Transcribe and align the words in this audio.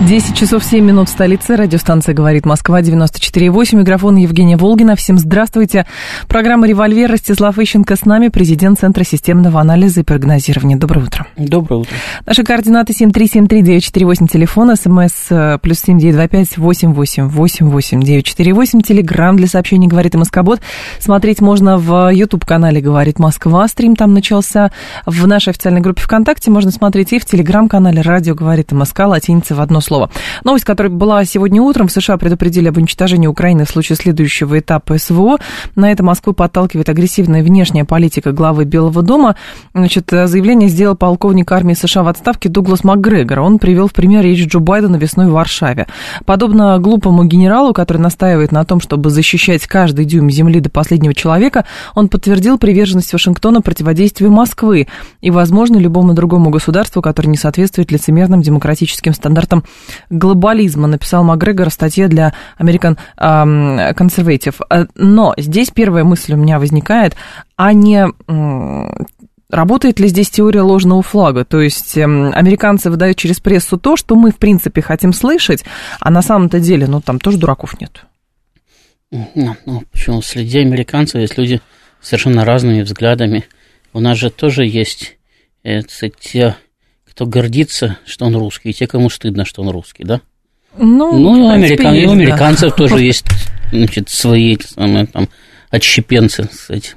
10 0.00 0.36
часов 0.36 0.62
7 0.62 0.84
минут 0.84 1.08
в 1.08 1.10
столице. 1.10 1.56
Радиостанция 1.56 2.14
«Говорит 2.14 2.46
Москва» 2.46 2.80
94,8. 2.80 3.74
Микрофон 3.74 4.14
Евгения 4.14 4.56
Волгина. 4.56 4.94
Всем 4.94 5.18
здравствуйте. 5.18 5.86
Программа 6.28 6.68
«Револьвер». 6.68 7.10
Ростислав 7.10 7.58
Ищенко 7.58 7.96
с 7.96 8.04
нами, 8.04 8.28
президент 8.28 8.78
Центра 8.78 9.02
системного 9.02 9.60
анализа 9.60 10.00
и 10.00 10.02
прогнозирования. 10.04 10.76
Доброе 10.76 11.06
утро. 11.06 11.26
Доброе 11.36 11.80
утро. 11.80 11.96
Наши 12.24 12.44
координаты 12.44 12.92
7373948, 12.92 14.28
телефон, 14.28 14.76
смс 14.76 15.12
э, 15.30 15.58
плюс 15.60 15.80
7925 15.80 16.58
88 16.58 18.00
948, 18.00 18.80
телеграмм 18.82 19.36
для 19.36 19.48
сообщений 19.48 19.88
«Говорит 19.88 20.14
и 20.14 20.18
Москобот». 20.18 20.60
Смотреть 21.00 21.40
можно 21.40 21.76
в 21.76 22.10
YouTube-канале 22.12 22.80
«Говорит 22.80 23.18
Москва». 23.18 23.66
Стрим 23.66 23.96
там 23.96 24.14
начался. 24.14 24.70
В 25.06 25.26
нашей 25.26 25.50
официальной 25.50 25.80
группе 25.80 26.02
ВКонтакте 26.02 26.52
можно 26.52 26.70
смотреть 26.70 27.12
и 27.12 27.18
в 27.18 27.24
телеграм-канале 27.24 28.00
«Радио 28.00 28.36
говорит 28.36 28.70
и 28.70 28.76
Москва». 28.76 29.08
Латиница 29.08 29.56
в 29.56 29.60
одно 29.60 29.80
слово. 29.88 30.10
Новость, 30.44 30.64
которая 30.64 30.92
была 30.92 31.24
сегодня 31.24 31.62
утром, 31.62 31.88
в 31.88 31.92
США 31.92 32.18
предупредили 32.18 32.68
об 32.68 32.76
уничтожении 32.76 33.26
Украины 33.26 33.64
в 33.64 33.70
случае 33.70 33.96
следующего 33.96 34.58
этапа 34.58 34.98
СВО. 34.98 35.38
На 35.76 35.90
это 35.90 36.02
Москву 36.04 36.34
подталкивает 36.34 36.88
агрессивная 36.88 37.42
внешняя 37.42 37.84
политика 37.84 38.32
главы 38.32 38.64
Белого 38.64 39.02
дома. 39.02 39.36
Значит, 39.74 40.10
заявление 40.10 40.68
сделал 40.68 40.94
полковник 40.94 41.50
армии 41.50 41.74
США 41.74 42.02
в 42.02 42.08
отставке 42.08 42.50
Дуглас 42.50 42.84
МакГрегор. 42.84 43.40
Он 43.40 43.58
привел 43.58 43.88
в 43.88 43.92
пример 43.92 44.22
речь 44.22 44.46
Джо 44.46 44.58
Байдена 44.58 44.96
весной 44.96 45.28
в 45.28 45.32
Варшаве. 45.32 45.86
Подобно 46.26 46.78
глупому 46.78 47.24
генералу, 47.24 47.72
который 47.72 47.98
настаивает 47.98 48.52
на 48.52 48.64
том, 48.64 48.80
чтобы 48.80 49.08
защищать 49.08 49.66
каждый 49.66 50.04
дюйм 50.04 50.30
земли 50.30 50.60
до 50.60 50.68
последнего 50.68 51.14
человека, 51.14 51.64
он 51.94 52.08
подтвердил 52.08 52.58
приверженность 52.58 53.12
Вашингтона 53.12 53.62
противодействию 53.62 54.30
Москвы 54.30 54.86
и, 55.22 55.30
возможно, 55.30 55.78
любому 55.78 56.12
другому 56.12 56.50
государству, 56.50 57.00
которое 57.00 57.28
не 57.28 57.36
соответствует 57.38 57.90
лицемерным 57.90 58.42
демократическим 58.42 59.14
стандартам 59.14 59.64
глобализма, 60.10 60.86
написал 60.88 61.24
Макгрегор 61.24 61.70
в 61.70 61.72
статье 61.72 62.08
для 62.08 62.34
American 62.58 62.98
Conservative. 63.16 64.56
Э, 64.70 64.86
но 64.94 65.34
здесь 65.36 65.70
первая 65.70 66.04
мысль 66.04 66.34
у 66.34 66.36
меня 66.36 66.58
возникает, 66.58 67.16
а 67.56 67.72
не 67.72 68.06
Работает 69.50 69.98
ли 69.98 70.08
здесь 70.08 70.28
теория 70.28 70.60
ложного 70.60 71.02
флага? 71.02 71.46
То 71.46 71.62
есть 71.62 71.96
эм, 71.96 72.32
американцы 72.34 72.90
выдают 72.90 73.16
через 73.16 73.40
прессу 73.40 73.78
то, 73.78 73.96
что 73.96 74.14
мы, 74.14 74.30
в 74.30 74.36
принципе, 74.36 74.82
хотим 74.82 75.14
слышать, 75.14 75.64
а 76.00 76.10
на 76.10 76.20
самом-то 76.20 76.60
деле, 76.60 76.86
ну, 76.86 77.00
там 77.00 77.18
тоже 77.18 77.38
дураков 77.38 77.80
нет. 77.80 78.04
Ну, 79.10 79.56
ну 79.64 79.82
почему? 79.90 80.20
Среди 80.20 80.58
американцев 80.58 81.22
есть 81.22 81.38
люди 81.38 81.62
совершенно 82.02 82.44
разными 82.44 82.82
взглядами. 82.82 83.46
У 83.94 84.00
нас 84.00 84.18
же 84.18 84.28
тоже 84.28 84.66
есть 84.66 85.16
это, 85.62 86.10
те 86.10 86.56
кто 87.18 87.26
гордится, 87.26 87.98
что 88.06 88.26
он 88.26 88.36
русский, 88.36 88.70
и 88.70 88.72
те, 88.72 88.86
кому 88.86 89.10
стыдно, 89.10 89.44
что 89.44 89.62
он 89.62 89.70
русский, 89.70 90.04
да? 90.04 90.20
Ну, 90.76 91.18
ну 91.18 91.50
американ... 91.50 91.92
есть, 91.92 92.06
у 92.06 92.12
американцев 92.12 92.70
да. 92.70 92.76
тоже 92.76 93.00
есть 93.04 93.24
значит, 93.72 94.08
свои 94.08 94.56
самые, 94.60 95.06
там, 95.06 95.28
отщепенцы. 95.68 96.46
Кстати. 96.46 96.94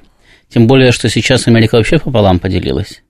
Тем 0.48 0.68
более, 0.68 0.92
что 0.92 1.10
сейчас 1.10 1.48
Америка 1.48 1.74
вообще 1.74 1.98
пополам 1.98 2.38
поделилась. 2.38 3.02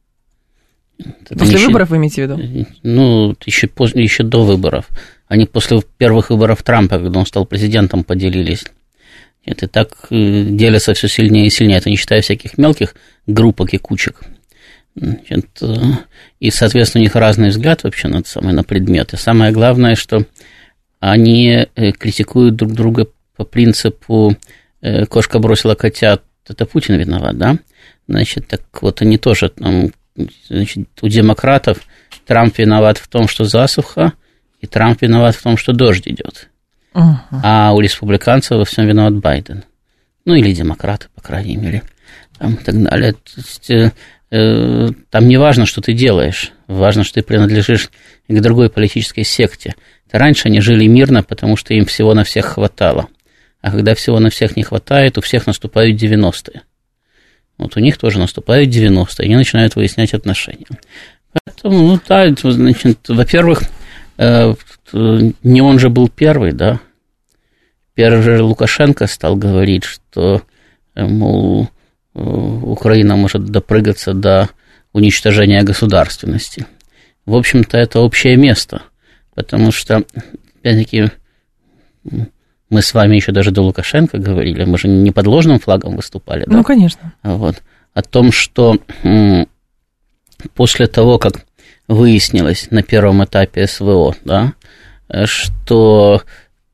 Это 1.00 1.38
после 1.38 1.56
еще, 1.56 1.68
выборов 1.68 1.90
вы 1.90 1.98
имеете 1.98 2.26
в 2.26 2.40
виду? 2.40 2.68
Ну, 2.84 3.36
еще, 3.44 3.68
после, 3.68 4.04
еще 4.04 4.24
до 4.24 4.46
выборов. 4.46 4.88
Они 5.28 5.46
после 5.46 5.82
первых 5.98 6.30
выборов 6.30 6.64
Трампа, 6.64 6.98
когда 6.98 7.20
он 7.20 7.26
стал 7.26 7.46
президентом, 7.46 8.06
поделились. 8.06 8.64
Это 9.44 9.68
так 9.68 9.90
э, 10.12 10.46
делятся 10.46 10.94
все 10.94 11.10
сильнее 11.10 11.48
и 11.48 11.50
сильнее. 11.50 11.80
Это 11.80 11.90
не 11.90 11.98
считая 11.98 12.22
всяких 12.22 12.58
мелких 12.58 12.96
группок 13.28 13.74
и 13.74 13.78
кучек. 13.78 14.22
Значит, 14.96 15.48
э, 15.62 15.76
и, 16.40 16.52
соответственно, 16.52 17.02
у 17.02 17.06
них 17.06 17.16
разный 17.16 17.50
взгляд 17.50 17.84
вообще 17.84 18.08
на, 18.08 18.24
самое, 18.24 18.54
на 18.54 18.64
предметы. 18.64 19.18
Самое 19.18 19.52
главное, 19.52 19.96
что 19.96 20.26
они 21.00 21.68
э, 21.76 21.92
критикуют 21.92 22.56
друг 22.56 22.74
друга 22.74 23.08
по 23.36 23.46
принципу 23.46 24.36
э, 24.82 25.06
«кошка 25.06 25.40
бросила 25.40 25.76
котят, 25.76 26.24
это 26.48 26.66
Путин 26.66 26.96
виноват», 26.96 27.38
да? 27.38 27.58
Значит, 28.08 28.48
так 28.48 28.62
вот 28.82 29.02
они 29.02 29.18
тоже 29.18 29.50
там, 29.50 29.92
значит, 30.48 30.90
у 31.02 31.08
демократов 31.08 31.80
Трамп 32.26 32.58
виноват 32.58 32.98
в 32.98 33.08
том, 33.08 33.28
что 33.28 33.46
засуха, 33.46 34.14
и 34.60 34.68
Трамп 34.68 35.02
виноват 35.02 35.36
в 35.36 35.42
том, 35.42 35.58
что 35.58 35.74
дождь 35.74 36.08
идет. 36.08 36.50
Uh-huh. 36.94 37.16
А 37.32 37.72
у 37.74 37.80
республиканцев 37.80 38.58
во 38.58 38.66
всем 38.66 38.86
виноват 38.86 39.16
Байден. 39.16 39.64
Ну, 40.26 40.36
или 40.36 40.54
демократы, 40.54 41.08
по 41.16 41.22
крайней 41.22 41.56
мере, 41.56 41.84
там, 42.38 42.56
и 42.56 42.64
так 42.64 42.82
далее. 42.84 43.14
То 43.14 43.20
есть, 43.38 43.94
там 44.32 45.28
не 45.28 45.36
важно, 45.38 45.66
что 45.66 45.82
ты 45.82 45.92
делаешь, 45.92 46.54
важно, 46.68 47.04
что 47.04 47.16
ты 47.16 47.22
принадлежишь 47.22 47.90
к 48.30 48.40
другой 48.40 48.70
политической 48.70 49.24
секте. 49.24 49.76
Раньше 50.10 50.48
они 50.48 50.62
жили 50.62 50.88
мирно, 50.88 51.22
потому 51.22 51.58
что 51.58 51.74
им 51.74 51.86
всего 51.86 52.14
на 52.14 52.24
всех 52.24 52.46
хватало. 52.46 53.08
А 53.62 53.72
когда 53.72 53.94
всего 53.94 54.20
на 54.20 54.30
всех 54.30 54.56
не 54.56 54.64
хватает, 54.64 55.18
у 55.18 55.22
всех 55.22 55.48
наступают 55.48 56.02
90-е. 56.02 56.62
Вот 57.58 57.76
у 57.76 57.82
них 57.82 57.98
тоже 57.98 58.20
наступают 58.20 58.70
90-е, 58.70 59.06
и 59.20 59.26
они 59.26 59.36
начинают 59.36 59.76
выяснять 59.76 60.14
отношения. 60.14 60.66
Поэтому, 61.34 61.88
ну 61.88 62.00
да, 62.08 62.28
значит, 62.42 63.00
во-первых, 63.10 63.64
э, 64.18 64.54
не 65.44 65.62
он 65.62 65.78
же 65.78 65.90
был 65.90 66.08
первый, 66.08 66.54
да. 66.54 66.80
Первый 67.94 68.22
же 68.24 68.42
Лукашенко 68.42 69.08
стал 69.08 69.36
говорить, 69.36 69.84
что, 69.84 70.42
э, 70.96 71.06
мол, 71.06 71.70
Э, 71.70 71.81
Украина 72.14 73.16
может 73.16 73.46
допрыгаться 73.46 74.14
до 74.14 74.50
уничтожения 74.94 75.64
государственности. 75.64 76.66
В 77.26 77.36
общем-то, 77.36 77.78
это 77.78 78.00
общее 78.00 78.36
место, 78.36 78.82
потому 79.36 79.72
что, 79.72 80.04
опять-таки, 80.60 81.12
мы 82.70 82.82
с 82.82 82.94
вами 82.94 83.16
еще 83.16 83.32
даже 83.32 83.52
до 83.52 83.62
Лукашенко 83.62 84.18
говорили, 84.18 84.66
мы 84.66 84.78
же 84.78 84.88
не 84.88 85.12
под 85.12 85.28
ложным 85.28 85.60
флагом 85.60 85.96
выступали, 85.96 86.46
да? 86.46 86.58
Ну, 86.58 86.64
конечно. 86.64 87.14
Вот. 87.24 87.62
О 87.94 88.02
том, 88.02 88.32
что 88.32 88.78
после 90.56 90.88
того, 90.88 91.20
как 91.20 91.46
выяснилось 91.88 92.72
на 92.72 92.84
первом 92.84 93.24
этапе 93.24 93.68
СВО, 93.68 94.16
да, 94.24 94.54
что 95.26 96.24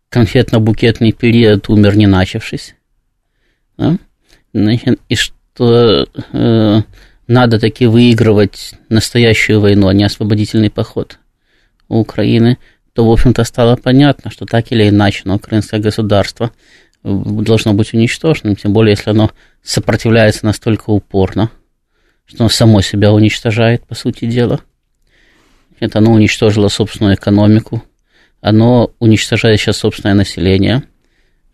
конфетно-букетный 0.09 1.11
период 1.11 1.69
умер 1.69 1.97
не 1.97 2.07
начавшись, 2.07 2.75
да, 3.77 3.97
Значит, 4.63 5.00
и 5.07 5.16
что 5.16 6.07
э, 6.34 6.81
надо 7.28 7.59
таки 7.59 7.85
выигрывать 7.85 8.73
настоящую 8.90 9.62
войну, 9.62 9.88
а 9.88 9.94
не 9.94 10.03
освободительный 10.03 10.72
поход 10.72 11.19
у 11.90 12.00
Украины, 12.00 12.57
то, 12.94 13.06
в 13.06 13.12
общем-то, 13.12 13.44
стало 13.44 13.75
понятно, 13.75 14.31
что 14.31 14.46
так 14.46 14.72
или 14.72 14.90
иначе, 14.90 15.22
но 15.25 15.35
украинское 15.35 15.79
государство 15.79 16.51
должно 17.03 17.73
быть 17.75 17.94
уничтоженным, 17.94 18.56
тем 18.56 18.73
более, 18.73 18.94
если 18.94 19.12
оно 19.12 19.29
сопротивляется 19.62 20.46
настолько 20.46 20.90
упорно, 20.90 21.51
что 22.25 22.44
оно 22.44 22.50
само 22.50 22.81
себя 22.81 23.13
уничтожает, 23.13 23.85
по 23.85 23.94
сути 23.94 24.25
дела. 24.25 24.62
Это 25.79 26.00
оно 26.00 26.13
уничтожило 26.13 26.69
собственную 26.69 27.16
экономику, 27.16 27.84
оно 28.41 28.91
уничтожает 28.97 29.59
сейчас 29.59 29.78
собственное 29.78 30.16
население, 30.16 30.84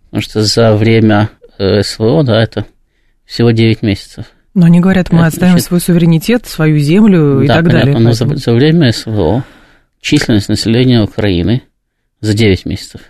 потому 0.06 0.22
что 0.22 0.42
за 0.42 0.74
время 0.76 1.30
э, 1.58 1.84
СВО, 1.84 2.24
да, 2.24 2.42
это 2.42 2.66
всего 3.26 3.52
9 3.52 3.82
месяцев. 3.82 4.26
Но 4.54 4.68
они 4.68 4.80
говорят, 4.80 5.12
мы 5.12 5.26
отставим 5.26 5.54
Значит, 5.54 5.68
свой 5.68 5.80
суверенитет, 5.80 6.46
свою 6.46 6.78
землю 6.78 7.42
и 7.42 7.48
да, 7.48 7.56
так 7.56 7.66
понятно, 7.66 7.94
далее. 7.94 8.08
Но 8.08 8.14
за, 8.14 8.36
за 8.36 8.54
время 8.54 8.92
СВО 8.92 9.44
численность 10.00 10.50
населения 10.50 11.02
Украины 11.02 11.64
за 12.20 12.34
9 12.34 12.66
месяцев 12.66 13.02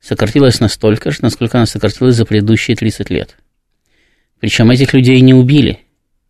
сократилась 0.00 0.60
настолько 0.60 1.10
же, 1.10 1.18
насколько 1.22 1.58
она 1.58 1.66
сократилась 1.66 2.16
за 2.16 2.24
предыдущие 2.24 2.76
30 2.76 3.10
лет. 3.10 3.36
Причем 4.40 4.70
этих 4.70 4.92
людей 4.92 5.20
не 5.20 5.34
убили. 5.34 5.80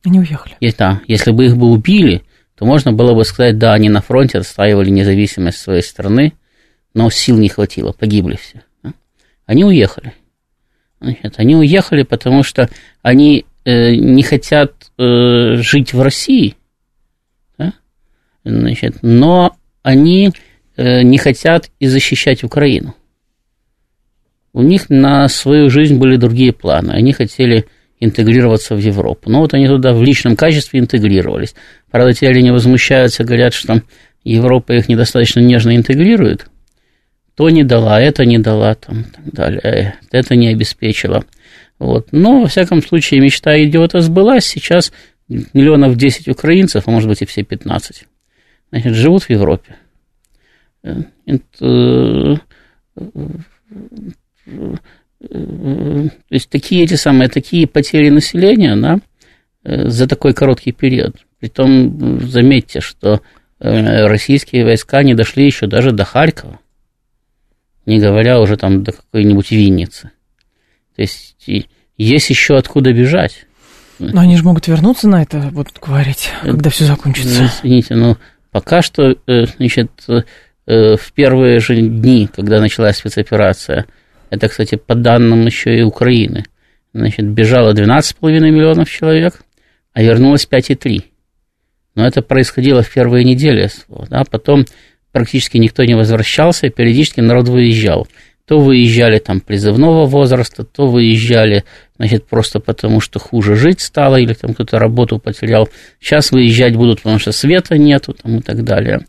Они 0.04 0.18
уехали. 0.18 0.56
И, 0.60 0.72
да, 0.72 1.00
если 1.06 1.30
бы 1.30 1.46
их 1.46 1.56
бы 1.56 1.70
убили, 1.70 2.22
то 2.56 2.64
можно 2.64 2.92
было 2.92 3.14
бы 3.14 3.24
сказать, 3.24 3.58
да, 3.58 3.72
они 3.72 3.88
на 3.88 4.00
фронте 4.00 4.38
отстаивали 4.38 4.90
независимость 4.90 5.58
своей 5.58 5.82
страны, 5.82 6.32
но 6.94 7.10
сил 7.10 7.38
не 7.38 7.48
хватило, 7.48 7.92
погибли 7.92 8.36
все. 8.36 8.62
Они 9.46 9.64
уехали. 9.64 10.12
Значит, 11.00 11.34
они 11.36 11.56
уехали, 11.56 12.02
потому 12.02 12.42
что 12.42 12.68
они 13.02 13.46
э, 13.64 13.94
не 13.94 14.22
хотят 14.22 14.72
э, 14.98 15.56
жить 15.56 15.92
в 15.92 16.02
России, 16.02 16.56
да? 17.56 17.72
Значит, 18.44 18.96
но 19.02 19.56
они 19.82 20.32
э, 20.76 21.02
не 21.02 21.18
хотят 21.18 21.70
и 21.78 21.86
защищать 21.86 22.42
Украину. 22.42 22.94
У 24.52 24.62
них 24.62 24.90
на 24.90 25.28
свою 25.28 25.70
жизнь 25.70 25.98
были 25.98 26.16
другие 26.16 26.52
планы. 26.52 26.92
Они 26.92 27.12
хотели 27.12 27.66
интегрироваться 28.00 28.74
в 28.74 28.78
Европу. 28.78 29.30
Но 29.30 29.40
вот 29.40 29.54
они 29.54 29.66
туда 29.66 29.92
в 29.92 30.02
личном 30.02 30.36
качестве 30.36 30.80
интегрировались. 30.80 31.54
Правда, 31.90 32.12
те 32.12 32.28
они 32.28 32.50
возмущаются, 32.50 33.24
говорят, 33.24 33.54
что 33.54 33.82
Европа 34.24 34.72
их 34.72 34.88
недостаточно 34.88 35.40
нежно 35.40 35.76
интегрирует. 35.76 36.46
То 37.38 37.50
не 37.50 37.62
дала, 37.62 38.00
это 38.00 38.24
не 38.26 38.38
дала, 38.38 38.74
там, 38.74 39.04
так 39.04 39.32
далее, 39.32 39.60
э, 39.62 39.92
это 40.10 40.34
не 40.34 40.48
обеспечила. 40.48 41.24
Вот. 41.78 42.08
Но, 42.10 42.40
во 42.40 42.48
всяком 42.48 42.82
случае, 42.82 43.20
мечта 43.20 43.62
идиота 43.62 44.00
сбылась. 44.00 44.44
Сейчас 44.44 44.92
миллионов 45.28 45.96
10 45.96 46.26
украинцев, 46.26 46.82
а 46.88 46.90
может 46.90 47.08
быть 47.08 47.22
и 47.22 47.26
все 47.26 47.44
15, 47.44 48.06
значит, 48.72 48.92
живут 48.92 49.22
в 49.22 49.30
Европе. 49.30 49.76
Э, 50.82 50.96
это, 51.26 52.40
то 55.20 56.10
есть 56.30 56.50
такие 56.50 56.82
эти 56.82 56.94
самые, 56.94 57.28
такие 57.28 57.68
потери 57.68 58.08
населения, 58.10 58.74
да, 58.74 58.98
э, 59.62 59.86
за 59.88 60.08
такой 60.08 60.34
короткий 60.34 60.72
период. 60.72 61.14
Притом, 61.38 62.20
заметьте, 62.20 62.80
что 62.80 63.20
э, 63.60 64.06
российские 64.08 64.64
войска 64.64 65.04
не 65.04 65.14
дошли 65.14 65.46
еще 65.46 65.68
даже 65.68 65.92
до 65.92 66.04
Харькова, 66.04 66.58
не 67.88 67.98
говоря 67.98 68.40
уже 68.40 68.56
там 68.56 68.84
до 68.84 68.92
какой-нибудь 68.92 69.50
Винницы. 69.50 70.10
То 70.94 71.02
есть 71.02 71.36
есть 71.96 72.30
еще 72.30 72.56
откуда 72.56 72.92
бежать. 72.92 73.46
Но 73.98 74.20
они 74.20 74.36
же 74.36 74.44
могут 74.44 74.68
вернуться 74.68 75.08
на 75.08 75.22
это, 75.22 75.50
вот 75.52 75.68
говорить, 75.80 76.30
когда 76.42 76.70
все 76.70 76.84
закончится. 76.84 77.42
Ну, 77.42 77.48
извините, 77.48 77.96
но 77.96 78.16
пока 78.52 78.82
что, 78.82 79.16
э, 79.26 79.46
значит, 79.56 79.90
в 80.66 81.12
первые 81.14 81.58
же 81.58 81.80
дни, 81.80 82.28
когда 82.32 82.60
началась 82.60 82.98
спецоперация– 82.98 83.86
это, 84.30 84.48
кстати, 84.48 84.76
по 84.76 84.94
данным 84.94 85.46
еще 85.46 85.76
и 85.76 85.82
Украины. 85.82 86.44
Значит, 86.92 87.26
бежало 87.26 87.72
12,5 87.72 88.40
миллионов 88.40 88.90
человек, 88.90 89.42
а 89.92 90.02
вернулось 90.02 90.46
5,3. 90.50 91.04
Но 91.94 92.06
это 92.06 92.22
происходило 92.22 92.82
в 92.82 92.92
первые 92.92 93.24
недели. 93.24 93.70
Да? 94.08 94.24
Потом 94.30 94.64
практически 95.18 95.58
никто 95.58 95.84
не 95.84 95.94
возвращался, 95.94 96.68
и 96.68 96.70
периодически 96.70 97.18
народ 97.18 97.48
выезжал. 97.48 98.06
То 98.46 98.60
выезжали 98.60 99.18
там 99.18 99.40
призывного 99.40 100.06
возраста, 100.06 100.62
то 100.62 100.86
выезжали, 100.86 101.64
значит, 101.96 102.24
просто 102.28 102.60
потому, 102.60 103.00
что 103.00 103.18
хуже 103.18 103.56
жить 103.56 103.80
стало, 103.80 104.14
или 104.16 104.32
там 104.32 104.54
кто-то 104.54 104.78
работу 104.78 105.18
потерял. 105.18 105.68
Сейчас 106.00 106.30
выезжать 106.30 106.76
будут, 106.76 107.02
потому 107.02 107.18
что 107.18 107.32
света 107.32 107.76
нету, 107.76 108.14
там, 108.14 108.38
и 108.38 108.40
так 108.42 108.62
далее. 108.62 109.00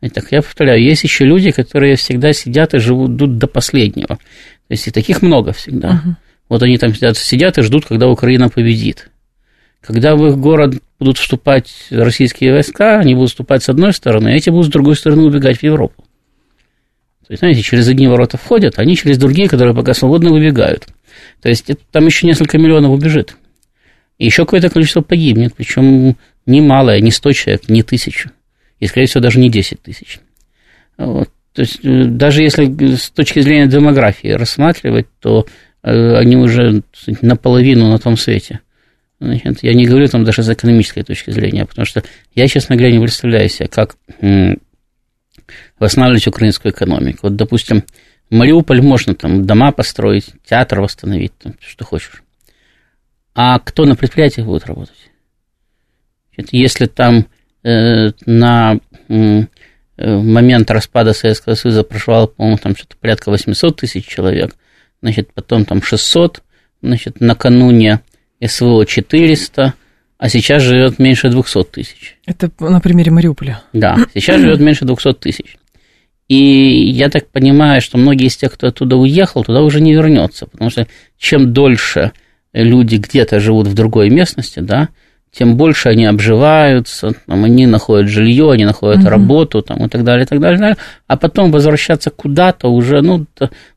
И 0.00 0.08
так 0.08 0.32
я 0.32 0.40
повторяю, 0.40 0.82
есть 0.82 1.04
еще 1.04 1.26
люди, 1.26 1.50
которые 1.50 1.96
всегда 1.96 2.32
сидят 2.32 2.72
и 2.72 2.78
живут 2.78 3.16
до 3.16 3.46
последнего. 3.46 4.16
То 4.16 4.70
есть 4.70 4.88
и 4.88 4.90
таких 4.90 5.20
много 5.20 5.52
всегда. 5.52 6.02
Uh-huh. 6.02 6.12
Вот 6.48 6.62
они 6.62 6.78
там 6.78 6.94
сидят, 6.94 7.18
сидят 7.18 7.58
и 7.58 7.62
ждут, 7.62 7.84
когда 7.84 8.08
Украина 8.08 8.48
победит. 8.48 9.10
Когда 9.80 10.16
в 10.16 10.26
их 10.26 10.38
город 10.38 10.82
будут 10.98 11.18
вступать 11.18 11.72
российские 11.90 12.52
войска, 12.52 12.98
они 12.98 13.14
будут 13.14 13.30
вступать 13.30 13.62
с 13.62 13.68
одной 13.68 13.92
стороны, 13.92 14.28
а 14.28 14.32
эти 14.32 14.50
будут 14.50 14.66
с 14.66 14.70
другой 14.70 14.96
стороны 14.96 15.22
убегать 15.22 15.58
в 15.58 15.62
Европу. 15.62 16.04
То 17.26 17.32
есть, 17.32 17.40
знаете, 17.40 17.62
через 17.62 17.86
одни 17.88 18.08
ворота 18.08 18.38
входят, 18.38 18.78
они 18.78 18.96
через 18.96 19.18
другие, 19.18 19.48
которые 19.48 19.74
пока 19.74 19.94
свободно 19.94 20.30
выбегают. 20.30 20.86
То 21.42 21.48
есть, 21.48 21.68
это, 21.68 21.80
там 21.92 22.06
еще 22.06 22.26
несколько 22.26 22.58
миллионов 22.58 22.90
убежит. 22.90 23.36
И 24.18 24.24
еще 24.24 24.44
какое-то 24.44 24.70
количество 24.70 25.02
погибнет, 25.02 25.54
причем 25.54 26.16
не 26.46 26.60
малое, 26.60 27.00
не 27.00 27.10
100 27.10 27.32
человек, 27.32 27.68
не 27.68 27.82
тысячу. 27.82 28.30
И, 28.80 28.86
скорее 28.86 29.06
всего, 29.06 29.20
даже 29.20 29.38
не 29.38 29.50
10 29.50 29.82
тысяч. 29.82 30.20
Вот. 30.96 31.28
То 31.52 31.62
есть 31.62 31.80
э, 31.84 32.04
даже 32.04 32.42
если 32.42 32.94
с 32.96 33.10
точки 33.10 33.40
зрения 33.40 33.66
демографии 33.66 34.28
рассматривать, 34.28 35.06
то 35.20 35.46
э, 35.82 36.14
они 36.14 36.36
уже 36.36 36.82
наполовину 37.20 37.90
на 37.90 37.98
том 37.98 38.16
свете. 38.16 38.60
Значит, 39.20 39.62
я 39.62 39.74
не 39.74 39.86
говорю 39.86 40.06
там 40.08 40.24
даже 40.24 40.42
с 40.42 40.48
экономической 40.48 41.02
точки 41.02 41.30
зрения, 41.30 41.66
потому 41.66 41.86
что 41.86 42.04
я, 42.34 42.46
честно 42.46 42.76
говоря, 42.76 42.92
не 42.92 43.00
представляю 43.00 43.48
себе, 43.48 43.68
как 43.68 43.96
восстанавливать 45.78 46.26
украинскую 46.26 46.72
экономику. 46.72 47.20
Вот, 47.22 47.36
допустим, 47.36 47.84
Мариуполь 48.30 48.82
можно 48.82 49.14
там 49.14 49.44
дома 49.44 49.72
построить, 49.72 50.30
театр 50.44 50.80
восстановить, 50.80 51.32
там, 51.38 51.54
что 51.60 51.84
хочешь. 51.84 52.22
А 53.34 53.58
кто 53.58 53.86
на 53.86 53.96
предприятиях 53.96 54.46
будет 54.46 54.66
работать? 54.66 55.10
Если 56.52 56.86
там 56.86 57.26
э, 57.64 58.12
на 58.26 58.78
Э, 60.00 60.16
момент 60.16 60.70
распада 60.70 61.12
Советского 61.12 61.54
Союза 61.54 61.82
проживало, 61.82 62.28
по-моему, 62.28 62.56
там 62.58 62.76
что-то 62.76 62.96
порядка 62.96 63.30
800 63.30 63.80
тысяч 63.80 64.06
человек, 64.06 64.54
значит, 65.02 65.32
потом 65.34 65.64
там 65.64 65.82
600, 65.82 66.40
значит, 66.82 67.20
накануне 67.20 68.00
СВО 68.44 68.86
400, 68.86 69.74
а 70.18 70.28
сейчас 70.28 70.62
живет 70.62 70.98
меньше 70.98 71.30
200 71.30 71.64
тысяч. 71.64 72.16
Это 72.26 72.50
на 72.58 72.80
примере 72.80 73.10
Мариуполя. 73.10 73.62
Да, 73.72 73.98
сейчас 74.14 74.40
живет 74.40 74.60
меньше 74.60 74.84
200 74.84 75.14
тысяч. 75.14 75.56
И 76.28 76.90
я 76.90 77.08
так 77.08 77.28
понимаю, 77.28 77.80
что 77.80 77.96
многие 77.96 78.26
из 78.26 78.36
тех, 78.36 78.52
кто 78.52 78.66
оттуда 78.66 78.96
уехал, 78.96 79.44
туда 79.44 79.62
уже 79.62 79.80
не 79.80 79.94
вернется, 79.94 80.46
потому 80.46 80.70
что 80.70 80.86
чем 81.16 81.52
дольше 81.52 82.12
люди 82.52 82.96
где-то 82.96 83.40
живут 83.40 83.66
в 83.66 83.74
другой 83.74 84.10
местности, 84.10 84.60
да, 84.60 84.88
тем 85.30 85.56
больше 85.56 85.88
они 85.88 86.04
обживаются, 86.06 87.12
там, 87.26 87.44
они 87.44 87.66
находят 87.66 88.08
жилье, 88.08 88.50
они 88.50 88.64
находят 88.64 89.00
угу. 89.00 89.08
работу 89.08 89.62
там, 89.62 89.84
и 89.86 89.88
так 89.88 90.04
далее, 90.04 90.24
и 90.24 90.28
так 90.28 90.40
далее, 90.40 90.56
и 90.56 90.58
так 90.58 90.68
далее. 90.68 90.84
А 91.06 91.16
потом 91.16 91.50
возвращаться 91.50 92.10
куда-то 92.10 92.68
уже, 92.68 93.00
ну, 93.02 93.26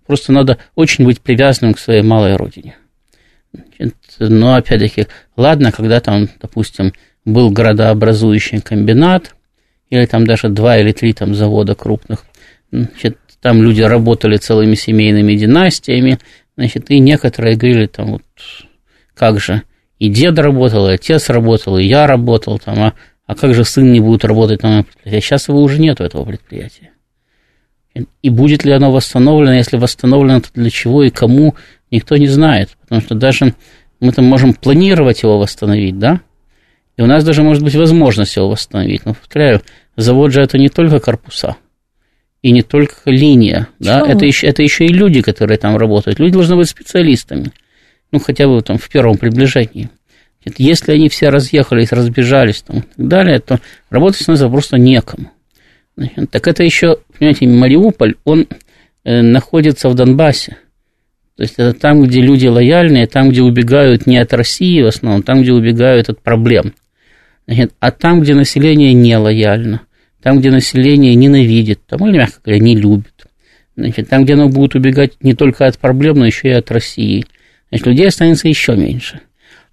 просто 0.05 0.31
надо 0.31 0.57
очень 0.75 1.05
быть 1.05 1.21
привязанным 1.21 1.73
к 1.73 1.79
своей 1.79 2.01
малой 2.01 2.35
родине. 2.35 2.75
Но, 4.19 4.55
опять-таки, 4.55 5.07
ладно, 5.35 5.71
когда 5.71 5.99
там, 5.99 6.29
допустим, 6.41 6.93
был 7.25 7.49
городообразующий 7.51 8.61
комбинат, 8.61 9.35
или 9.89 10.05
там 10.05 10.25
даже 10.25 10.49
два 10.49 10.77
или 10.77 10.91
три 10.91 11.13
там 11.13 11.35
завода 11.35 11.75
крупных, 11.75 12.25
значит, 12.71 13.17
там 13.41 13.61
люди 13.61 13.81
работали 13.81 14.37
целыми 14.37 14.75
семейными 14.75 15.35
династиями, 15.35 16.19
значит, 16.55 16.89
и 16.91 16.99
некоторые 16.99 17.57
говорили 17.57 17.87
там 17.87 18.11
вот, 18.13 18.23
как 19.13 19.39
же, 19.39 19.63
и 19.99 20.09
дед 20.09 20.39
работал, 20.39 20.89
и 20.89 20.93
отец 20.93 21.29
работал, 21.29 21.77
и 21.77 21.83
я 21.83 22.07
работал 22.07 22.59
там, 22.59 22.81
а, 22.81 22.93
а 23.25 23.35
как 23.35 23.53
же 23.53 23.65
сын 23.65 23.91
не 23.91 23.99
будет 23.99 24.25
работать 24.25 24.63
моем 24.63 24.83
предприятии? 24.83 25.25
Сейчас 25.25 25.47
его 25.47 25.61
уже 25.61 25.79
нет 25.79 25.99
этого 25.99 26.23
предприятия. 26.25 26.91
И 28.21 28.29
будет 28.29 28.63
ли 28.63 28.71
оно 28.71 28.91
восстановлено, 28.91 29.53
если 29.53 29.77
восстановлено, 29.77 30.39
то 30.39 30.47
для 30.53 30.69
чего 30.69 31.03
и 31.03 31.09
кому, 31.09 31.55
никто 31.91 32.17
не 32.17 32.27
знает. 32.27 32.69
Потому 32.81 33.01
что 33.01 33.15
даже 33.15 33.53
мы 33.99 34.11
там 34.11 34.25
можем 34.25 34.53
планировать 34.53 35.23
его 35.23 35.37
восстановить, 35.37 35.99
да? 35.99 36.21
И 36.97 37.01
у 37.01 37.05
нас 37.05 37.23
даже 37.23 37.43
может 37.43 37.63
быть 37.63 37.75
возможность 37.75 38.35
его 38.35 38.49
восстановить. 38.49 39.05
Но, 39.05 39.13
повторяю, 39.13 39.61
завод 39.95 40.31
же 40.31 40.41
это 40.41 40.57
не 40.57 40.69
только 40.69 40.99
корпуса 40.99 41.55
и 42.41 42.51
не 42.51 42.63
только 42.63 42.95
линия, 43.05 43.67
да? 43.79 44.05
Это 44.07 44.25
еще, 44.25 44.47
это 44.47 44.63
еще 44.63 44.85
и 44.85 44.93
люди, 44.93 45.21
которые 45.21 45.57
там 45.57 45.77
работают. 45.77 46.19
Люди 46.19 46.33
должны 46.33 46.55
быть 46.55 46.69
специалистами 46.69 47.51
ну, 48.11 48.19
хотя 48.19 48.47
бы 48.47 48.61
там 48.61 48.77
в 48.77 48.89
первом 48.89 49.17
приближении. 49.17 49.89
Если 50.57 50.91
они 50.91 51.09
все 51.09 51.29
разъехались, 51.29 51.91
разбежались 51.91 52.61
там, 52.63 52.79
и 52.79 52.81
так 52.81 53.07
далее, 53.07 53.39
то 53.39 53.59
работать 53.89 54.21
становится 54.21 54.49
просто 54.49 54.77
некому. 54.77 55.31
Так 56.31 56.47
это 56.47 56.63
еще, 56.63 56.97
понимаете, 57.17 57.47
Мариуполь, 57.47 58.15
он 58.23 58.47
э, 59.03 59.21
находится 59.21 59.87
в 59.89 59.93
Донбассе. 59.93 60.57
То 61.41 61.45
есть 61.45 61.55
это 61.57 61.73
там, 61.73 62.03
где 62.03 62.21
люди 62.21 62.45
лояльные, 62.45 63.07
там, 63.07 63.31
где 63.31 63.41
убегают 63.41 64.05
не 64.05 64.19
от 64.19 64.31
России 64.31 64.83
в 64.83 64.85
основном, 64.85 65.23
там, 65.23 65.41
где 65.41 65.51
убегают 65.51 66.07
от 66.07 66.21
проблем. 66.21 66.73
Значит, 67.47 67.73
а 67.79 67.89
там, 67.89 68.21
где 68.21 68.35
население 68.35 68.93
не 68.93 69.17
лояльно, 69.17 69.81
там, 70.21 70.37
где 70.37 70.51
население 70.51 71.15
ненавидит, 71.15 71.79
там, 71.87 72.07
или, 72.07 72.17
мягко 72.17 72.41
говоря, 72.45 72.61
не 72.61 72.75
любит, 72.75 73.25
значит, 73.75 74.07
там, 74.07 74.23
где 74.23 74.33
оно 74.33 74.49
будет 74.49 74.75
убегать 74.75 75.13
не 75.21 75.33
только 75.33 75.65
от 75.65 75.79
проблем, 75.79 76.19
но 76.19 76.27
еще 76.27 76.49
и 76.49 76.51
от 76.51 76.69
России– 76.69 77.25
значит, 77.69 77.87
людей 77.87 78.07
останется 78.07 78.47
еще 78.47 78.75
меньше. 78.75 79.21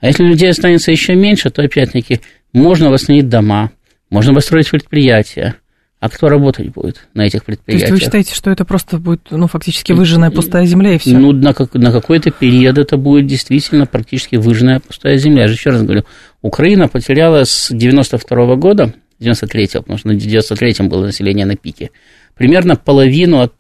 А 0.01 0.07
если 0.07 0.25
людей 0.25 0.49
останется 0.49 0.91
еще 0.91 1.17
меньше, 1.17 1.51
то, 1.51 1.61
опять-таки, 1.61 2.23
можно 2.55 2.89
восстановить 2.89 3.29
дома, 3.29 3.73
можно 4.09 4.33
построить 4.33 4.71
предприятия. 4.71 5.57
А 6.01 6.09
кто 6.09 6.29
работать 6.29 6.69
будет 6.69 7.09
на 7.15 7.23
этих 7.27 7.45
предприятиях? 7.45 7.89
То 7.89 7.95
есть 7.95 8.03
вы 8.03 8.07
считаете, 8.07 8.35
что 8.35 8.51
это 8.51 8.65
просто 8.65 8.99
будет, 8.99 9.23
ну, 9.31 9.49
фактически 9.49 9.93
выжженная 9.93 10.31
пустая 10.31 10.65
земля 10.65 10.95
и 10.95 10.99
все? 10.99 11.19
Ну, 11.19 11.33
на, 11.33 11.53
как, 11.53 11.75
на 11.75 11.91
какой-то 11.91 12.31
период 12.31 12.79
это 12.79 12.97
будет 12.97 13.27
действительно 13.27 13.85
практически 13.85 14.37
выжженная 14.37 14.79
пустая 14.79 15.17
земля. 15.17 15.43
Я 15.43 15.49
же 15.49 15.55
еще 15.55 15.71
раз 15.71 15.83
говорю, 15.83 16.05
Украина 16.41 16.87
потеряла 16.87 17.43
с 17.45 17.71
92 17.73 18.45
-го 18.45 18.57
года, 18.57 18.95
93-го, 19.21 19.83
потому 19.83 19.99
что 19.99 20.09
на 20.09 20.13
93-м 20.13 20.89
было 20.89 21.07
население 21.07 21.47
на 21.47 21.57
пике, 21.57 21.91
примерно 22.37 22.77
половину 22.77 23.41
от 23.41 23.55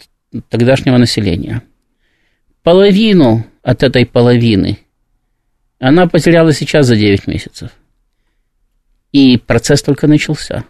тогдашнего 0.49 0.97
населения. 0.97 1.62
Половину 2.62 3.47
от 3.62 3.83
этой 3.83 4.07
половины, 4.07 4.78
она 5.80 6.07
потеряла 6.07 6.52
сейчас 6.52 6.87
за 6.87 6.95
9 6.95 7.26
месяцев. 7.26 7.71
И 9.11 9.38
процесс 9.38 9.83
только 9.83 10.07
начался. 10.07 10.64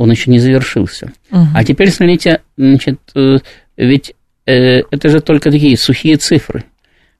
Он 0.00 0.10
еще 0.10 0.30
не 0.30 0.38
завершился. 0.38 1.12
Угу. 1.30 1.48
А 1.54 1.62
теперь 1.62 1.90
смотрите, 1.90 2.40
значит, 2.56 2.98
э, 3.14 3.36
ведь 3.76 4.14
э, 4.46 4.78
это 4.90 5.10
же 5.10 5.20
только 5.20 5.50
такие 5.50 5.76
сухие 5.76 6.16
цифры. 6.16 6.64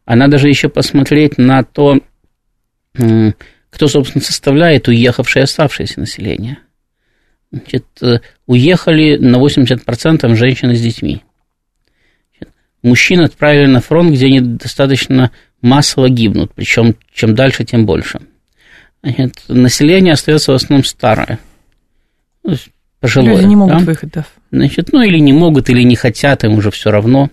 А 0.07 0.17
надо 0.17 0.39
же 0.39 0.49
еще 0.49 0.71
посмотреть 0.71 1.37
на 1.37 1.63
то, 1.63 2.01
кто, 2.95 3.87
собственно, 3.87 4.25
составляет 4.25 4.89
уехавшее 4.89 5.43
оставшееся 5.43 6.01
население? 6.01 6.57
Значит, 7.53 7.85
э, 8.01 8.21
уехали 8.47 9.19
на 9.19 9.37
80% 9.37 10.35
женщины 10.35 10.75
с 10.75 10.81
детьми. 10.81 11.23
Мужчин 12.83 13.21
отправили 13.21 13.67
на 13.67 13.83
фронт, 13.83 14.11
где 14.11 14.25
они 14.25 14.41
достаточно 14.41 15.33
массово 15.61 16.09
гибнут, 16.09 16.55
причем 16.55 16.97
чем 17.13 17.35
дальше, 17.35 17.65
тем 17.65 17.85
больше. 17.85 18.21
Значит, 19.03 19.35
население 19.49 20.15
остается 20.15 20.53
в 20.53 20.55
основном 20.55 20.83
старое. 20.87 21.39
Пожилое. 23.01 23.37
Люди 23.37 23.45
не 23.45 23.57
могут 23.57 23.79
да? 23.79 23.85
выехать, 23.85 24.13
да. 24.13 24.27
Значит, 24.51 24.93
ну 24.93 25.03
или 25.03 25.19
не 25.19 25.33
могут, 25.33 25.71
или 25.71 25.83
не 25.83 25.97
хотят, 25.97 26.45
им 26.45 26.55
уже 26.55 26.71
все 26.71 26.91
равно. 26.91 27.31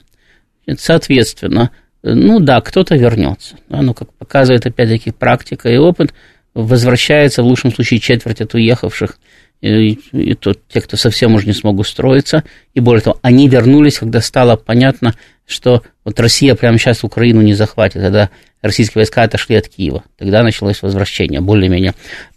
Соответственно, 0.77 1.71
ну 2.03 2.39
да, 2.39 2.61
кто-то 2.61 2.95
вернется. 2.95 3.55
Да, 3.69 3.81
ну, 3.81 3.93
как 3.93 4.13
показывает 4.13 4.65
опять-таки 4.65 5.11
практика 5.11 5.69
и 5.69 5.77
опыт, 5.77 6.13
возвращается 6.53 7.43
в 7.43 7.47
лучшем 7.47 7.71
случае 7.71 7.99
четверть 7.99 8.41
от 8.41 8.53
уехавших, 8.53 9.19
и, 9.61 9.99
и 10.11 10.33
то, 10.35 10.53
те, 10.53 10.81
кто 10.81 10.97
совсем 10.97 11.35
уже 11.35 11.47
не 11.47 11.53
смог 11.53 11.79
устроиться. 11.79 12.43
И 12.73 12.79
более 12.79 13.01
того, 13.01 13.19
они 13.21 13.49
вернулись, 13.49 13.99
когда 13.99 14.21
стало 14.21 14.55
понятно, 14.55 15.15
что 15.47 15.81
вот 16.03 16.19
Россия 16.19 16.53
прямо 16.55 16.77
сейчас 16.77 17.03
Украину 17.03 17.41
не 17.41 17.53
захватит, 17.53 18.01
когда 18.01 18.29
российские 18.61 18.99
войска 18.99 19.23
отошли 19.23 19.55
от 19.55 19.69
Киева. 19.69 20.03
Тогда 20.17 20.43
началось 20.43 20.81
возвращение, 20.81 21.39
более-менее 21.39 21.93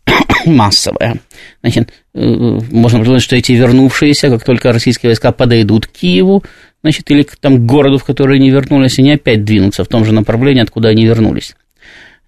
массовое. 0.46 1.16
Значит, 1.60 1.92
э, 2.14 2.20
можно 2.20 3.00
предположить, 3.00 3.24
что 3.24 3.36
эти 3.36 3.52
вернувшиеся, 3.52 4.30
как 4.30 4.44
только 4.44 4.72
российские 4.72 5.10
войска 5.10 5.32
подойдут 5.32 5.88
к 5.88 5.92
Киеву, 5.92 6.44
значит, 6.82 7.10
или 7.10 7.24
к 7.24 7.36
там, 7.36 7.66
городу, 7.66 7.98
в 7.98 8.04
который 8.04 8.36
они 8.36 8.50
вернулись, 8.50 8.98
они 8.98 9.12
опять 9.12 9.44
двинутся 9.44 9.82
в 9.84 9.88
том 9.88 10.04
же 10.04 10.12
направлении, 10.12 10.62
откуда 10.62 10.88
они 10.88 11.04
вернулись. 11.04 11.56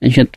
Значит, 0.01 0.37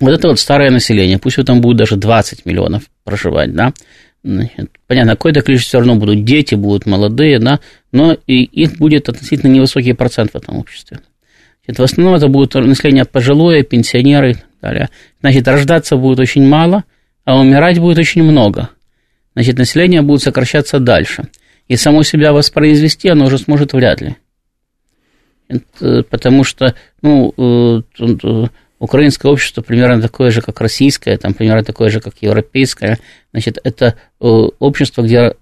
вот 0.00 0.10
это 0.10 0.28
вот 0.28 0.40
старое 0.40 0.70
население, 0.70 1.18
пусть 1.18 1.36
в 1.36 1.40
этом 1.40 1.60
будет 1.60 1.76
даже 1.76 1.94
20 1.94 2.44
миллионов 2.44 2.82
проживать, 3.04 3.54
да, 3.54 3.72
понятно, 4.22 5.12
какое-то 5.12 5.42
количество 5.42 5.68
все 5.68 5.78
равно 5.78 5.96
будут 5.96 6.24
дети, 6.24 6.56
будут 6.56 6.86
молодые, 6.86 7.38
да, 7.38 7.60
но 7.92 8.16
и 8.26 8.42
их 8.42 8.78
будет 8.78 9.08
относительно 9.08 9.50
невысокий 9.50 9.92
процент 9.92 10.32
в 10.32 10.36
этом 10.36 10.56
обществе. 10.56 11.00
Значит, 11.64 11.78
в 11.78 11.82
основном 11.82 12.16
это 12.16 12.28
будет 12.28 12.54
население 12.54 13.04
пожилое, 13.04 13.62
пенсионеры 13.62 14.32
и 14.32 14.34
так 14.34 14.44
далее. 14.60 14.88
Значит, 15.20 15.46
рождаться 15.46 15.96
будет 15.96 16.18
очень 16.18 16.46
мало, 16.46 16.84
а 17.24 17.38
умирать 17.38 17.78
будет 17.78 17.98
очень 17.98 18.22
много. 18.22 18.70
Значит, 19.34 19.58
население 19.58 20.02
будет 20.02 20.22
сокращаться 20.22 20.78
дальше– 20.80 21.28
и 21.68 21.76
само 21.76 22.02
себя 22.02 22.32
воспроизвести 22.32 23.08
оно 23.08 23.26
уже 23.26 23.38
сможет 23.38 23.72
вряд 23.72 24.00
ли. 24.00 24.16
Это, 25.48 26.02
потому 26.02 26.44
что, 26.44 26.74
ну, 27.02 27.32
э, 27.36 27.82
э, 27.98 28.46
украинское 28.78 29.30
общество 29.30 29.62
примерно 29.62 30.00
такое 30.02 30.30
же, 30.30 30.42
как 30.42 30.60
российское, 30.60 31.16
там 31.16 31.34
примерно 31.34 31.64
такое 31.64 31.90
же, 31.90 32.00
как 32.00 32.14
европейское. 32.20 32.98
Значит, 33.32 33.58
это 33.64 33.96
э, 34.20 34.26
общество, 34.26 35.02
где 35.02 35.34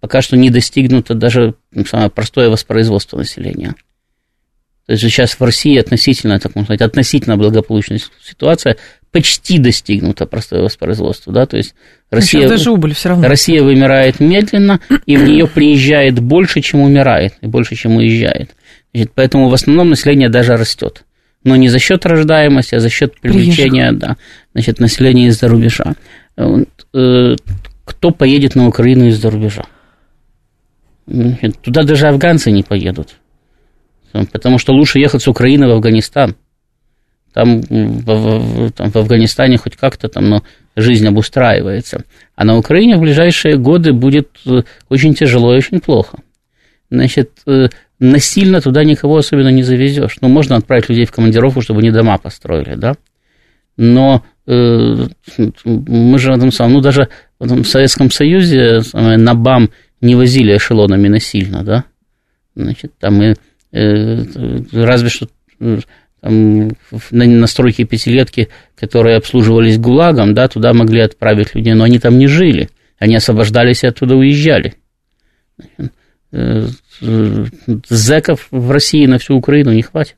пока 0.00 0.22
что 0.22 0.36
не 0.36 0.50
достигнуто 0.50 1.14
даже 1.14 1.54
самое 1.86 2.10
простое 2.10 2.48
воспроизводство 2.48 3.18
населения. 3.18 3.74
То 4.86 4.92
есть 4.92 5.04
сейчас 5.04 5.38
в 5.38 5.44
России 5.44 5.78
относительно, 5.78 6.40
так 6.40 6.54
можно 6.56 6.66
сказать, 6.66 6.80
относительно 6.80 7.36
благополучная 7.36 8.00
ситуация 8.22 8.76
почти 9.12 9.58
достигнуто 9.58 10.26
простое 10.26 10.62
воспроизводство, 10.62 11.32
да, 11.32 11.46
то 11.46 11.56
есть 11.56 11.74
Россия, 12.10 12.48
даже 12.48 12.70
убыль 12.70 12.94
все 12.94 13.10
равно. 13.10 13.28
Россия 13.28 13.62
вымирает 13.62 14.20
медленно, 14.20 14.80
и 15.06 15.16
в 15.16 15.24
нее 15.24 15.46
приезжает 15.46 16.18
больше, 16.18 16.60
чем 16.60 16.80
умирает, 16.80 17.34
и 17.40 17.46
больше, 17.46 17.76
чем 17.76 17.96
уезжает. 17.96 18.50
Значит, 18.92 19.12
поэтому 19.14 19.48
в 19.48 19.54
основном 19.54 19.90
население 19.90 20.28
даже 20.28 20.56
растет. 20.56 21.04
Но 21.44 21.56
не 21.56 21.68
за 21.68 21.78
счет 21.78 22.04
рождаемости, 22.04 22.74
а 22.74 22.80
за 22.80 22.88
счет 22.90 23.18
привлечения 23.20 23.92
да, 23.92 24.16
значит, 24.52 24.80
населения 24.80 25.28
из-за 25.28 25.48
рубежа. 25.48 25.94
Кто 28.00 28.10
поедет 28.10 28.56
на 28.56 28.66
Украину 28.66 29.06
из-за 29.06 29.30
рубежа? 29.30 29.66
Туда 31.06 31.84
даже 31.84 32.08
афганцы 32.08 32.50
не 32.50 32.62
поедут. 32.62 33.16
Потому 34.12 34.58
что 34.58 34.72
лучше 34.72 34.98
ехать 34.98 35.22
с 35.22 35.28
Украины 35.28 35.68
в 35.68 35.70
Афганистан– 35.70 36.34
там 37.32 37.60
в, 37.60 38.72
там 38.72 38.90
в 38.90 38.96
Афганистане 38.96 39.56
хоть 39.56 39.76
как-то 39.76 40.08
там, 40.08 40.28
но 40.28 40.42
жизнь 40.76 41.06
обустраивается. 41.06 42.04
А 42.34 42.44
на 42.44 42.56
Украине 42.56 42.96
в 42.96 43.00
ближайшие 43.00 43.56
годы 43.56 43.92
будет 43.92 44.30
э, 44.46 44.62
очень 44.88 45.14
тяжело 45.14 45.54
и 45.54 45.58
очень 45.58 45.80
плохо. 45.80 46.18
Значит, 46.90 47.30
э, 47.46 47.68
насильно 48.00 48.60
туда 48.60 48.82
никого 48.82 49.18
особенно 49.18 49.50
не 49.50 49.62
завезешь. 49.62 50.18
Ну, 50.20 50.28
можно 50.28 50.56
отправить 50.56 50.88
людей 50.88 51.04
в 51.04 51.12
командировку, 51.12 51.62
чтобы 51.62 51.80
они 51.80 51.92
дома 51.92 52.18
построили, 52.18 52.74
да? 52.74 52.96
Но 53.76 54.24
мы 54.50 56.18
же 56.18 56.32
в 56.32 56.36
этом 56.36 56.50
самом, 56.50 56.74
ну, 56.74 56.80
даже 56.80 57.08
в, 57.38 57.64
Советском 57.64 58.10
Союзе 58.10 58.80
на 58.92 59.34
БАМ 59.34 59.70
не 60.00 60.14
возили 60.16 60.56
эшелонами 60.56 61.08
насильно, 61.08 61.62
да? 61.62 61.84
Значит, 62.56 62.92
там 62.98 63.22
и 63.22 63.34
э, 63.72 64.24
разве 64.72 65.08
что 65.08 65.28
там, 66.20 66.68
на 67.10 67.26
настройки 67.26 67.84
пятилетки, 67.84 68.48
которые 68.76 69.16
обслуживались 69.16 69.78
ГУЛАГом, 69.78 70.34
да, 70.34 70.48
туда 70.48 70.72
могли 70.72 71.00
отправить 71.00 71.54
людей, 71.54 71.74
но 71.74 71.84
они 71.84 71.98
там 71.98 72.18
не 72.18 72.26
жили, 72.26 72.70
они 72.98 73.16
освобождались 73.16 73.84
и 73.84 73.86
оттуда 73.86 74.16
уезжали. 74.16 74.74
Э, 76.32 76.66
зэков 77.88 78.48
в 78.50 78.70
России 78.70 79.06
на 79.06 79.18
всю 79.18 79.36
Украину 79.36 79.72
не 79.72 79.82
хватит. 79.82 80.16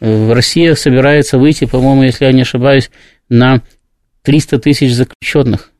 В 0.00 0.32
России 0.32 0.72
собирается 0.72 1.38
выйти, 1.38 1.64
по-моему, 1.64 2.04
если 2.04 2.24
я 2.24 2.32
не 2.32 2.42
ошибаюсь, 2.42 2.90
на 3.28 3.62
300 4.22 4.58
тысяч 4.60 4.92
заключенных. 4.92 5.70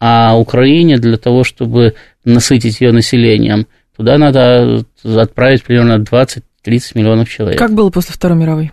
А 0.00 0.38
Украине 0.38 0.98
для 0.98 1.16
того, 1.16 1.44
чтобы 1.44 1.94
насытить 2.24 2.80
ее 2.80 2.92
населением, 2.92 3.66
туда 3.96 4.18
надо 4.18 4.84
отправить 5.04 5.64
примерно 5.64 5.98
20 5.98 6.44
30 6.62 6.94
миллионов 6.96 7.30
человек. 7.30 7.58
Как 7.58 7.72
было 7.72 7.90
после 7.90 8.12
Второй 8.12 8.36
мировой? 8.36 8.72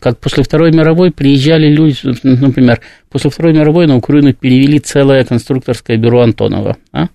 Как 0.00 0.18
после 0.18 0.42
Второй 0.42 0.72
мировой 0.72 1.10
приезжали 1.10 1.68
люди, 1.68 1.96
например, 2.22 2.80
после 3.08 3.30
Второй 3.30 3.52
мировой 3.52 3.86
на 3.86 3.96
Украину 3.96 4.34
перевели 4.34 4.78
целое 4.78 5.24
конструкторское 5.24 5.96
бюро 5.96 6.22
Антонова, 6.22 6.76
а? 6.92 7.08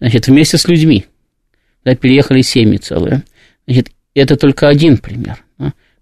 значит, 0.00 0.26
вместе 0.26 0.58
с 0.58 0.66
людьми, 0.66 1.04
да, 1.84 1.94
переехали 1.94 2.40
семьи 2.40 2.78
целые. 2.78 3.22
Значит, 3.66 3.90
это 4.14 4.36
только 4.36 4.68
один 4.68 4.98
пример. 4.98 5.44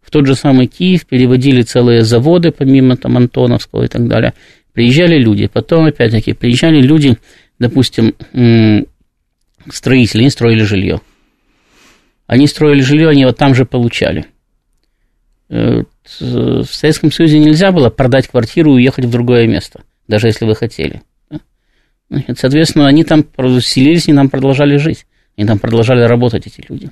В 0.01 0.11
тот 0.11 0.27
же 0.27 0.35
самый 0.35 0.67
Киев 0.67 1.07
переводили 1.07 1.63
целые 1.63 2.03
заводы, 2.03 2.51
помимо 2.51 2.97
там 2.97 3.17
Антоновского 3.17 3.85
и 3.85 3.89
так 3.89 4.09
далее. 4.09 4.33
Приезжали 4.73 5.19
люди, 5.19 5.49
потом, 5.49 5.85
опять-таки, 5.85 6.33
приезжали 6.33 6.81
люди, 6.81 7.19
допустим, 7.59 8.15
строители, 9.71 10.21
они 10.23 10.31
строили 10.31 10.63
жилье. 10.63 11.01
Они 12.27 12.47
строили 12.47 12.81
жилье, 12.81 13.09
они 13.09 13.25
вот 13.25 13.37
там 13.37 13.55
же 13.55 13.67
получали. 13.67 14.27
Э, 15.51 15.83
в 16.21 16.65
Советском 16.65 17.11
Союзе 17.11 17.39
нельзя 17.39 17.73
было 17.73 17.91
продать 17.91 18.29
квартиру 18.29 18.73
и 18.73 18.77
уехать 18.77 19.07
в 19.07 19.11
другое 19.11 19.47
место, 19.47 19.83
даже 20.07 20.29
если 20.29 20.47
вы 20.47 20.55
хотели. 20.55 21.03
Соответственно, 22.37 22.87
они 22.87 23.05
там 23.05 23.27
селились 23.61 24.09
и 24.09 24.15
там 24.15 24.31
продолжали 24.31 24.77
жить. 24.77 25.07
Они 25.37 25.47
там 25.47 25.59
продолжали 25.59 26.01
работать, 26.03 26.47
эти 26.47 26.65
люди. 26.69 26.91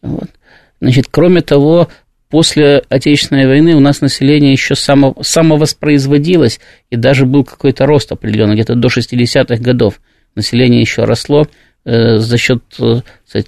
Вот. 0.00 0.30
Значит, 0.80 1.06
кроме 1.10 1.40
того, 1.40 1.88
после 2.28 2.84
Отечественной 2.88 3.46
войны 3.46 3.74
у 3.74 3.80
нас 3.80 4.00
население 4.00 4.52
еще 4.52 4.74
само, 4.74 5.16
самовоспроизводилось, 5.20 6.60
и 6.90 6.96
даже 6.96 7.26
был 7.26 7.44
какой-то 7.44 7.86
рост 7.86 8.12
определенный, 8.12 8.54
где-то 8.54 8.74
до 8.74 8.88
60-х 8.88 9.56
годов 9.62 10.00
население 10.34 10.80
еще 10.80 11.04
росло, 11.04 11.46
Э, 11.90 12.18
за 12.18 12.36
счет 12.36 12.62
э, 12.80 13.00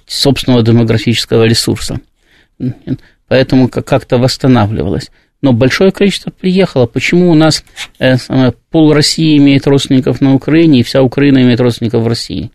собственного 0.07 0.63
демографического 0.63 1.43
ресурса. 1.43 1.99
Поэтому 3.27 3.69
как-то 3.69 4.17
восстанавливалось. 4.17 5.11
Но 5.43 5.53
большое 5.53 5.91
количество 5.91 6.31
приехало. 6.31 6.87
Почему 6.87 7.29
у 7.29 7.35
нас 7.35 7.63
э, 7.99 8.17
пол 8.71 8.93
России 8.93 9.37
имеет 9.37 9.67
родственников 9.67 10.21
на 10.21 10.33
Украине, 10.33 10.79
и 10.79 10.83
вся 10.83 11.03
Украина 11.03 11.43
имеет 11.43 11.59
родственников 11.59 12.03
в 12.03 12.07
России? 12.07 12.49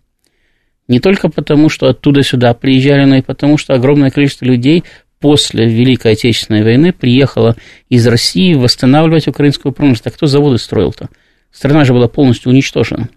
Не 0.88 1.00
только 1.00 1.28
потому, 1.28 1.68
что 1.68 1.88
оттуда 1.88 2.22
сюда 2.22 2.54
приезжали, 2.54 3.04
но 3.04 3.16
и 3.16 3.22
потому, 3.22 3.58
что 3.58 3.74
огромное 3.74 4.10
количество 4.10 4.44
людей 4.44 4.84
после 5.18 5.66
Великой 5.66 6.12
Отечественной 6.12 6.62
войны 6.62 6.92
приехало 6.92 7.56
из 7.88 8.06
России 8.06 8.54
восстанавливать 8.54 9.26
украинскую 9.26 9.72
промышленность. 9.72 10.06
А 10.06 10.10
кто 10.10 10.26
заводы 10.26 10.58
строил-то? 10.58 11.08
Страна 11.50 11.84
же 11.84 11.92
была 11.92 12.06
полностью 12.06 12.52
уничтожена. 12.52 13.08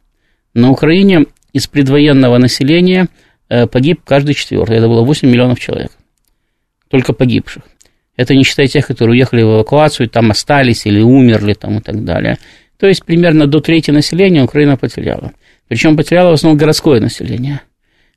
На 0.54 0.72
Украине 0.72 1.26
из 1.54 1.68
предвоенного 1.68 2.38
населения 2.38 3.08
э, 3.50 3.68
погиб 3.68 4.02
каждый 4.06 4.34
четвертый. 4.34 4.78
Это 4.78 4.88
было 4.88 5.04
8 5.04 5.28
миллионов 5.30 5.60
человек. 5.60 5.92
Только 6.90 7.14
погибших. 7.14 7.64
Это 8.16 8.36
не 8.36 8.44
считая 8.44 8.68
тех, 8.68 8.88
которые 8.88 9.14
уехали 9.14 9.44
в 9.44 9.54
эвакуацию, 9.56 10.10
там 10.10 10.32
остались 10.32 10.86
или 10.86 11.02
умерли 11.02 11.54
там, 11.54 11.78
и 11.78 11.82
так 11.82 12.04
далее. 12.04 12.38
То 12.78 12.88
есть 12.88 13.06
примерно 13.06 13.46
до 13.46 13.60
трети 13.60 13.92
населения 13.92 14.44
Украина 14.44 14.78
потеряла. 14.78 15.34
Причем 15.70 15.96
потеряла 15.96 16.32
в 16.32 16.34
основном 16.34 16.58
городское 16.58 17.00
население. 17.00 17.62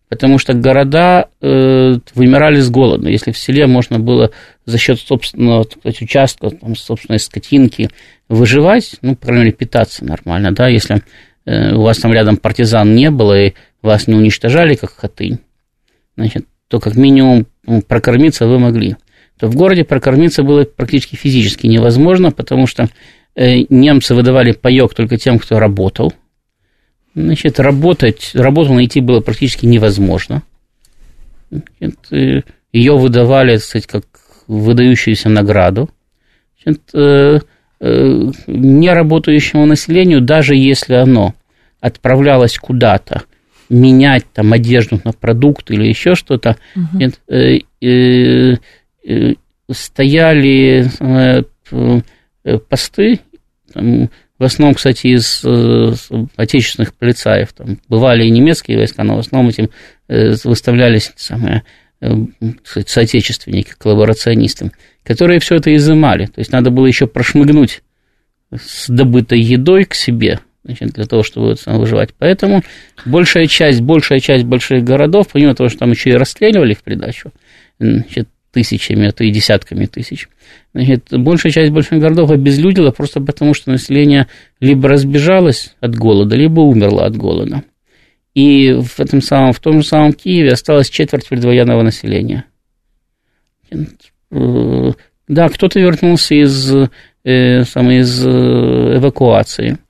потому 0.08 0.36
что 0.36 0.52
города 0.52 1.28
э, 1.40 1.96
вымирали 2.14 2.60
с 2.60 2.68
голоду. 2.68 3.08
Если 3.08 3.32
в 3.32 3.38
селе 3.38 3.66
можно 3.66 3.98
было 3.98 4.30
за 4.66 4.76
счет 4.76 5.00
собственного 5.00 5.62
сказать, 5.62 6.02
участка, 6.02 6.50
там, 6.50 6.76
собственной 6.76 7.18
скотинки 7.18 7.88
выживать, 8.28 8.96
ну, 9.00 9.16
по 9.16 9.28
крайней 9.28 9.44
мере, 9.44 9.56
питаться 9.56 10.04
нормально, 10.04 10.52
да, 10.52 10.68
если 10.68 11.02
э, 11.46 11.74
у 11.74 11.80
вас 11.80 11.96
там 11.96 12.12
рядом 12.12 12.36
партизан 12.36 12.94
не 12.94 13.10
было 13.10 13.46
и 13.46 13.54
вас 13.80 14.06
не 14.06 14.14
уничтожали, 14.14 14.74
как 14.74 14.94
хатынь, 14.94 15.38
значит, 16.16 16.44
то 16.68 16.78
как 16.78 16.94
минимум 16.94 17.46
прокормиться 17.88 18.46
вы 18.46 18.58
могли. 18.58 18.96
То 19.38 19.46
в 19.46 19.56
городе 19.56 19.82
прокормиться 19.82 20.42
было 20.42 20.64
практически 20.64 21.16
физически 21.16 21.66
невозможно, 21.66 22.32
потому 22.32 22.66
что 22.66 22.88
э, 23.34 23.60
немцы 23.70 24.14
выдавали 24.14 24.52
паек 24.52 24.92
только 24.92 25.16
тем, 25.16 25.38
кто 25.38 25.58
работал. 25.58 26.12
Значит, 27.14 27.60
работать, 27.60 28.30
работу 28.34 28.72
найти 28.72 29.00
было 29.00 29.20
практически 29.20 29.66
невозможно. 29.66 30.42
Значит, 31.50 31.98
э, 32.10 32.42
ее 32.72 32.96
выдавали, 32.96 33.56
так 33.56 33.64
сказать, 33.64 33.86
как 33.86 34.04
выдающуюся 34.46 35.28
награду. 35.28 35.90
Значит, 36.62 36.82
э, 36.94 37.40
неработающему 38.46 39.66
населению, 39.66 40.20
даже 40.20 40.54
если 40.54 40.94
оно 40.94 41.34
отправлялось 41.80 42.56
куда-то 42.56 43.24
менять 43.68 44.24
там 44.32 44.52
одежду 44.52 45.00
на 45.04 45.12
продукт 45.12 45.70
или 45.70 45.88
еще 45.88 46.14
что-то, 46.14 46.56
угу. 46.76 47.10
э, 47.28 47.60
э, 47.80 48.56
э, 49.04 49.34
стояли 49.70 50.86
э, 51.00 52.58
посты, 52.68 53.20
там, 53.72 54.10
в 54.42 54.44
основном, 54.44 54.74
кстати, 54.74 55.06
из 55.06 55.42
э, 55.44 55.94
отечественных 56.36 56.94
полицаев, 56.94 57.52
там 57.52 57.78
бывали 57.88 58.24
и 58.24 58.30
немецкие 58.30 58.76
войска, 58.76 59.04
но 59.04 59.16
в 59.16 59.20
основном 59.20 59.50
этим 59.50 59.70
э, 60.08 60.34
выставлялись 60.44 61.12
самые 61.16 61.62
сказать, 62.64 62.88
соотечественники, 62.88 63.74
коллаборационисты, 63.78 64.72
которые 65.04 65.38
все 65.38 65.54
это 65.54 65.72
изымали. 65.76 66.26
То 66.26 66.40
есть 66.40 66.50
надо 66.50 66.70
было 66.70 66.86
еще 66.86 67.06
прошмыгнуть 67.06 67.82
с 68.50 68.88
добытой 68.88 69.40
едой 69.40 69.84
к 69.84 69.94
себе, 69.94 70.40
значит, 70.64 70.90
для 70.94 71.04
того, 71.04 71.22
чтобы 71.22 71.54
выживать. 71.64 72.10
Поэтому 72.18 72.64
большая 73.04 73.46
часть, 73.46 73.80
большая 73.80 74.18
часть 74.18 74.44
больших 74.44 74.82
городов, 74.82 75.28
помимо 75.32 75.54
того, 75.54 75.68
что 75.68 75.78
там 75.78 75.92
еще 75.92 76.10
и 76.10 76.14
расстреливали 76.14 76.74
в 76.74 76.82
придачу, 76.82 77.30
значит, 77.78 78.28
тысячами, 78.52 79.08
а 79.08 79.12
то 79.12 79.24
и 79.24 79.30
десятками 79.30 79.86
тысяч, 79.86 80.28
значит, 80.74 81.06
большая 81.10 81.52
часть 81.52 81.72
больших 81.72 82.00
городов 82.00 82.30
обезлюдила 82.30 82.90
просто 82.90 83.20
потому, 83.20 83.54
что 83.54 83.70
население 83.70 84.28
либо 84.60 84.88
разбежалось 84.88 85.74
от 85.80 85.96
голода, 85.96 86.36
либо 86.36 86.60
умерло 86.60 87.04
от 87.04 87.16
голода. 87.16 87.64
И 88.34 88.72
в, 88.72 89.00
этом 89.00 89.20
самом, 89.20 89.52
в 89.52 89.60
том 89.60 89.82
же 89.82 89.86
самом 89.88 90.12
Киеве 90.12 90.52
осталось 90.52 90.88
четверть 90.88 91.28
предвоенного 91.28 91.82
населения. 91.82 92.44
Э, 94.30 94.92
да, 95.28 95.48
кто-то 95.48 95.80
вернулся 95.80 96.34
из, 96.34 96.74
э, 97.24 97.64
сам, 97.64 97.90
из 97.90 98.24
э, 98.26 98.30
эвакуации– 98.96 99.78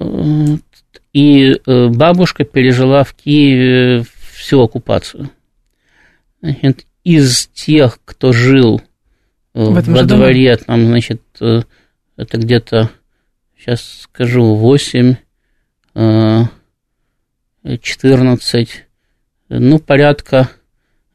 и 1.14 1.60
э, 1.66 1.88
бабушка 1.90 2.46
пережила 2.46 3.04
в 3.04 3.14
Киеве 3.14 4.06
всю 4.34 4.62
оккупацию. 4.62 5.30
Значит, 6.42 6.86
из 7.04 7.48
тех, 7.48 8.00
кто 8.06 8.32
жил 8.32 8.82
в 9.54 9.78
этом 9.78 9.94
во 9.94 10.04
дворе, 10.04 10.56
доме? 10.56 10.66
там, 10.66 10.86
значит, 10.88 11.22
это 11.40 12.38
где-то, 12.38 12.90
сейчас 13.58 14.02
скажу, 14.02 14.56
8, 14.56 15.16
14, 17.82 18.70
э, 19.50 19.60
ну, 19.60 19.80
порядка 19.80 20.50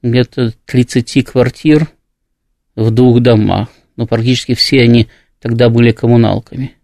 где-то 0.02 0.52
30 0.66 1.24
квартир 1.24 1.88
в 2.76 2.90
двух 2.90 3.20
домах. 3.20 3.68
Но 3.96 4.06
практически 4.06 4.54
все 4.54 4.82
они 4.82 5.08
тогда 5.40 5.68
были 5.68 5.92
коммуналками, 5.92 6.74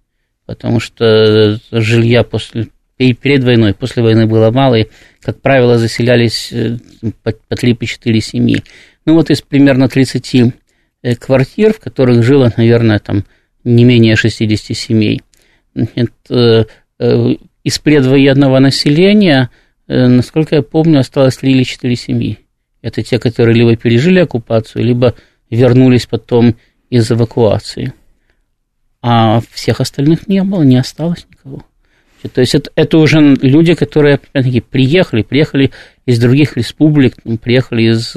потому 0.45 0.81
что 0.81 1.59
жилья 1.71 2.23
после, 2.25 2.69
перед 2.97 3.45
войной, 3.45 3.75
после 3.75 4.03
войны 4.03 4.27
было 4.27 4.51
мало, 4.51 4.75
и, 4.75 4.89
как 5.21 5.41
правило, 5.41 5.79
заселялись 5.79 6.53
э, 6.53 6.79
по, 7.23 7.33
по 7.33 7.55
3-4 7.55 8.21
семьи. 8.21 8.63
Ну, 9.05 9.15
вот 9.15 9.31
из 9.31 9.41
примерно 9.41 9.89
30 9.89 10.55
Э, 11.07 11.15
квартир, 11.15 11.73
в 11.73 11.79
которых 11.79 12.25
жило, 12.25 12.53
наверное, 12.57 12.99
там 12.99 13.25
не 13.63 13.85
менее 13.85 14.17
60 14.17 14.77
семей. 14.77 15.23
Это, 15.95 16.67
э, 16.99 17.37
из 17.67 17.81
предвоенного 17.81 18.61
населения, 18.61 19.51
э, 19.89 20.07
насколько 20.07 20.55
я 20.55 20.63
помню, 20.63 21.01
осталось 21.01 21.37
3 21.39 21.51
или 21.51 21.65
4 21.65 21.97
семьи. 21.97 22.39
Это 22.81 23.03
те, 23.03 23.19
которые 23.19 23.57
либо 23.57 23.75
пережили 23.75 24.21
оккупацию, 24.21 24.85
либо 24.85 25.17
вернулись 25.51 26.07
потом 26.07 26.55
из 26.91 27.11
эвакуации. 27.11 27.93
А 29.03 29.41
всех 29.51 29.81
остальных 29.81 30.29
не 30.29 30.45
было, 30.45 30.63
не 30.63 30.77
осталось 30.77 31.27
никого. 31.29 31.65
То 32.33 32.41
есть 32.41 32.55
это, 32.55 32.71
это 32.77 32.99
уже 32.99 33.19
люди, 33.43 33.75
которые, 33.75 34.21
приехали, 34.71 35.23
приехали 35.23 35.73
из 36.07 36.21
других 36.21 36.57
республик, 36.57 37.17
приехали 37.43 37.91
из 37.91 38.17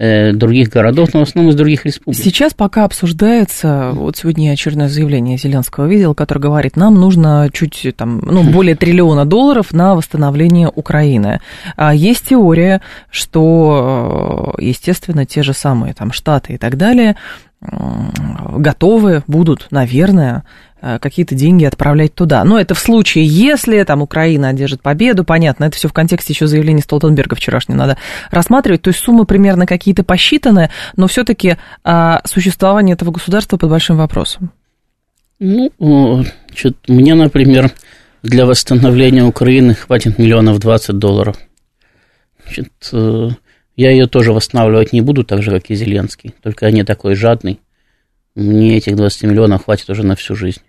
других 0.00 0.70
городов, 0.70 1.10
но 1.12 1.20
в 1.20 1.22
основном 1.24 1.50
из 1.50 1.56
других 1.56 1.84
республик. 1.84 2.18
Сейчас 2.18 2.54
пока 2.54 2.84
обсуждается, 2.84 3.90
вот 3.92 4.16
сегодня 4.16 4.46
я 4.46 4.52
очередное 4.52 4.88
заявление 4.88 5.36
Зеленского 5.36 5.86
видел, 5.86 6.14
который 6.14 6.38
говорит, 6.38 6.76
нам 6.76 6.94
нужно 6.94 7.50
чуть, 7.52 7.86
там, 7.96 8.20
ну, 8.20 8.42
более 8.50 8.76
триллиона 8.76 9.26
долларов 9.26 9.72
на 9.72 9.94
восстановление 9.94 10.70
Украины. 10.74 11.40
А 11.76 11.94
есть 11.94 12.28
теория, 12.28 12.80
что, 13.10 14.54
э, 14.58 14.62
естественно, 14.62 15.26
те 15.26 15.42
же 15.42 15.52
самые 15.52 15.92
там 15.92 16.12
Штаты 16.12 16.54
и 16.54 16.56
так 16.56 16.76
далее 16.76 17.16
готовы 17.60 19.22
будут, 19.26 19.66
наверное, 19.70 20.44
Э, 20.44 20.69
какие-то 20.80 21.34
деньги 21.34 21.64
отправлять 21.64 22.14
туда. 22.14 22.42
Но 22.44 22.58
это 22.58 22.74
в 22.74 22.78
случае, 22.78 23.26
если 23.26 23.82
там 23.84 24.02
Украина 24.02 24.48
одержит 24.48 24.82
победу, 24.82 25.24
понятно, 25.24 25.64
это 25.64 25.76
все 25.76 25.88
в 25.88 25.92
контексте 25.92 26.32
еще 26.32 26.46
заявления 26.46 26.82
Столтенберга 26.82 27.36
вчерашнего 27.36 27.76
надо 27.76 27.98
рассматривать. 28.30 28.82
То 28.82 28.88
есть 28.88 29.00
суммы 29.00 29.26
примерно 29.26 29.66
какие-то 29.66 30.04
посчитаны, 30.04 30.70
но 30.96 31.06
все-таки 31.06 31.56
а, 31.84 32.20
существование 32.24 32.94
этого 32.94 33.10
государства 33.10 33.56
под 33.56 33.70
большим 33.70 33.96
вопросом. 33.96 34.52
Ну, 35.38 36.24
мне, 36.88 37.14
например, 37.14 37.70
для 38.22 38.46
восстановления 38.46 39.24
Украины 39.24 39.74
хватит 39.74 40.18
миллионов 40.18 40.58
двадцать 40.58 40.98
долларов. 40.98 41.36
Значит, 42.44 42.72
э, 42.92 43.28
я 43.76 43.90
ее 43.90 44.06
тоже 44.06 44.32
восстанавливать 44.32 44.92
не 44.92 45.00
буду, 45.00 45.24
так 45.24 45.42
же, 45.42 45.50
как 45.50 45.70
и 45.70 45.74
Зеленский, 45.74 46.34
только 46.42 46.66
я 46.66 46.72
не 46.72 46.84
такой 46.84 47.14
жадный. 47.14 47.60
Мне 48.34 48.76
этих 48.76 48.96
20 48.96 49.24
миллионов 49.24 49.64
хватит 49.64 49.88
уже 49.90 50.04
на 50.04 50.16
всю 50.16 50.34
жизнь 50.36 50.60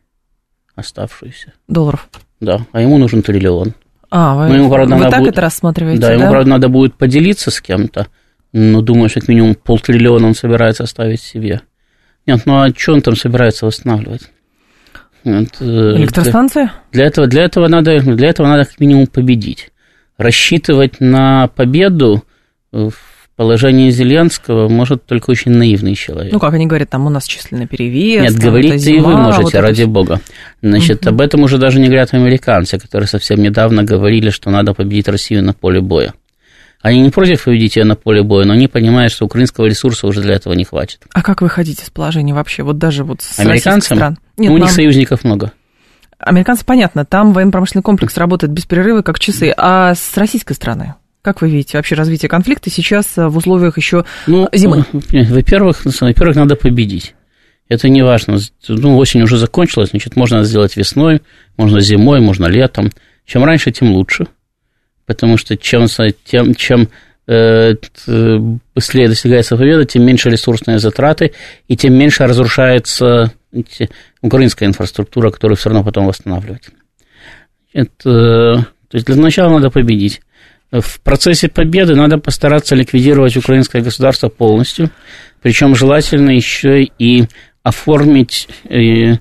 оставшуюся. 0.75 1.53
Долларов? 1.67 2.09
Да, 2.39 2.65
а 2.71 2.81
ему 2.81 2.97
нужен 2.97 3.21
триллион. 3.21 3.73
А, 4.09 4.35
вы, 4.35 4.55
ему, 4.55 4.69
правда, 4.69 4.95
вы 4.95 5.09
так 5.09 5.19
будет, 5.19 5.33
это 5.33 5.41
рассматриваете, 5.41 6.01
да? 6.01 6.07
Да, 6.07 6.13
ему, 6.13 6.29
правда, 6.29 6.49
надо 6.49 6.67
будет 6.67 6.95
поделиться 6.95 7.49
с 7.49 7.61
кем-то, 7.61 8.07
но 8.51 8.81
думаю, 8.81 9.09
что 9.09 9.21
как 9.21 9.29
минимум 9.29 9.55
полтриллиона 9.55 10.27
он 10.27 10.35
собирается 10.35 10.83
оставить 10.83 11.21
себе. 11.21 11.61
Нет, 12.27 12.41
ну 12.45 12.61
а 12.61 12.69
что 12.75 12.93
он 12.93 13.01
там 13.01 13.15
собирается 13.15 13.65
восстанавливать? 13.65 14.29
Вот, 15.23 15.49
э, 15.59 15.95
Электростанция? 15.95 16.73
Для, 16.91 17.01
для, 17.01 17.05
этого, 17.05 17.27
для, 17.27 17.43
этого 17.43 17.67
надо, 17.67 17.99
для 18.01 18.29
этого 18.29 18.47
надо 18.47 18.65
как 18.65 18.79
минимум 18.79 19.07
победить. 19.07 19.71
Рассчитывать 20.17 20.99
на 20.99 21.47
победу 21.47 22.23
в 22.71 22.93
положении 23.41 23.89
Зеленского 23.89 24.69
может 24.69 25.03
только 25.07 25.31
очень 25.31 25.49
наивный 25.49 25.95
человек. 25.95 26.31
Ну, 26.31 26.39
как 26.39 26.53
они 26.53 26.67
говорят, 26.67 26.91
там 26.91 27.07
у 27.07 27.09
нас 27.09 27.25
численный 27.25 27.65
перевес. 27.65 28.21
Нет, 28.21 28.35
говорить 28.35 28.85
и 28.85 28.99
вы 28.99 29.17
можете, 29.17 29.43
вот 29.45 29.53
ради 29.55 29.81
это... 29.81 29.89
бога. 29.89 30.21
Значит, 30.61 31.01
угу. 31.01 31.09
об 31.09 31.21
этом 31.21 31.41
уже 31.41 31.57
даже 31.57 31.79
не 31.79 31.87
говорят 31.87 32.13
американцы, 32.13 32.77
которые 32.77 33.07
совсем 33.07 33.41
недавно 33.41 33.83
говорили, 33.83 34.29
что 34.29 34.51
надо 34.51 34.75
победить 34.75 35.07
Россию 35.07 35.43
на 35.43 35.53
поле 35.53 35.81
боя. 35.81 36.13
Они 36.83 37.01
не 37.01 37.09
против 37.09 37.43
победить 37.45 37.77
ее 37.77 37.83
на 37.83 37.95
поле 37.95 38.21
боя, 38.21 38.45
но 38.45 38.53
они 38.53 38.67
понимают, 38.67 39.11
что 39.11 39.25
украинского 39.25 39.65
ресурса 39.65 40.05
уже 40.05 40.21
для 40.21 40.35
этого 40.35 40.53
не 40.53 40.63
хватит. 40.63 41.01
А 41.11 41.23
как 41.23 41.41
вы 41.41 41.49
ходите 41.49 41.81
из 41.81 41.89
положения 41.89 42.35
вообще? 42.35 42.61
Вот 42.61 42.77
даже 42.77 43.03
вот 43.03 43.23
с 43.23 43.39
Американцам? 43.39 43.97
стран? 43.97 44.17
Нет, 44.37 44.51
у 44.51 44.53
нам... 44.53 44.61
них 44.61 44.71
союзников 44.71 45.23
много. 45.23 45.51
Американцы, 46.19 46.63
понятно, 46.63 47.05
там 47.05 47.33
военно-промышленный 47.33 47.81
комплекс 47.81 48.15
работает 48.17 48.53
без 48.53 48.67
перерыва, 48.67 49.01
как 49.01 49.17
часы. 49.17 49.51
А 49.57 49.95
с 49.95 50.15
российской 50.15 50.53
стороны? 50.53 50.93
Как 51.21 51.41
вы 51.41 51.49
видите 51.49 51.77
вообще 51.77 51.95
развитие 51.95 52.29
конфликта 52.29 52.69
сейчас 52.69 53.17
э, 53.17 53.27
в 53.27 53.37
условиях 53.37 53.77
еще 53.77 54.05
ну, 54.25 54.49
зимы? 54.53 54.85
Во-первых, 54.91 55.85
во-первых, 55.85 56.35
надо 56.35 56.55
победить. 56.55 57.13
Это 57.69 57.87
не 57.89 58.01
важно. 58.01 58.37
Ну, 58.67 58.97
осень 58.97 59.21
уже 59.21 59.37
закончилась, 59.37 59.91
значит, 59.91 60.15
можно 60.15 60.43
сделать 60.43 60.75
весной, 60.75 61.21
можно 61.57 61.79
зимой, 61.79 62.19
можно 62.19 62.47
летом. 62.47 62.91
Чем 63.25 63.45
раньше, 63.45 63.71
тем 63.71 63.91
лучше. 63.93 64.27
Потому 65.05 65.37
что 65.37 65.55
чем, 65.55 65.85
тем, 66.25 66.55
чем 66.55 66.89
э, 67.27 67.75
быстрее 68.75 69.07
достигается 69.07 69.55
победа, 69.55 69.85
тем 69.85 70.03
меньше 70.03 70.29
ресурсные 70.29 70.79
затраты, 70.79 71.33
и 71.67 71.77
тем 71.77 71.93
меньше 71.93 72.25
разрушается 72.25 73.31
украинская 74.21 74.67
инфраструктура, 74.67 75.29
которую 75.29 75.55
все 75.55 75.69
равно 75.69 75.83
потом 75.83 76.07
восстанавливать. 76.07 76.69
Это, 77.73 78.65
то 78.89 78.95
есть 78.95 79.05
для 79.05 79.15
начала 79.15 79.49
надо 79.49 79.69
победить. 79.69 80.21
В 80.71 81.01
процессе 81.01 81.49
победы 81.49 81.95
надо 81.95 82.17
постараться 82.17 82.75
ликвидировать 82.75 83.35
украинское 83.35 83.81
государство 83.81 84.29
полностью, 84.29 84.89
причем 85.41 85.75
желательно 85.75 86.29
еще 86.29 86.83
и 86.83 87.25
оформить 87.61 88.47
э, 88.69 89.15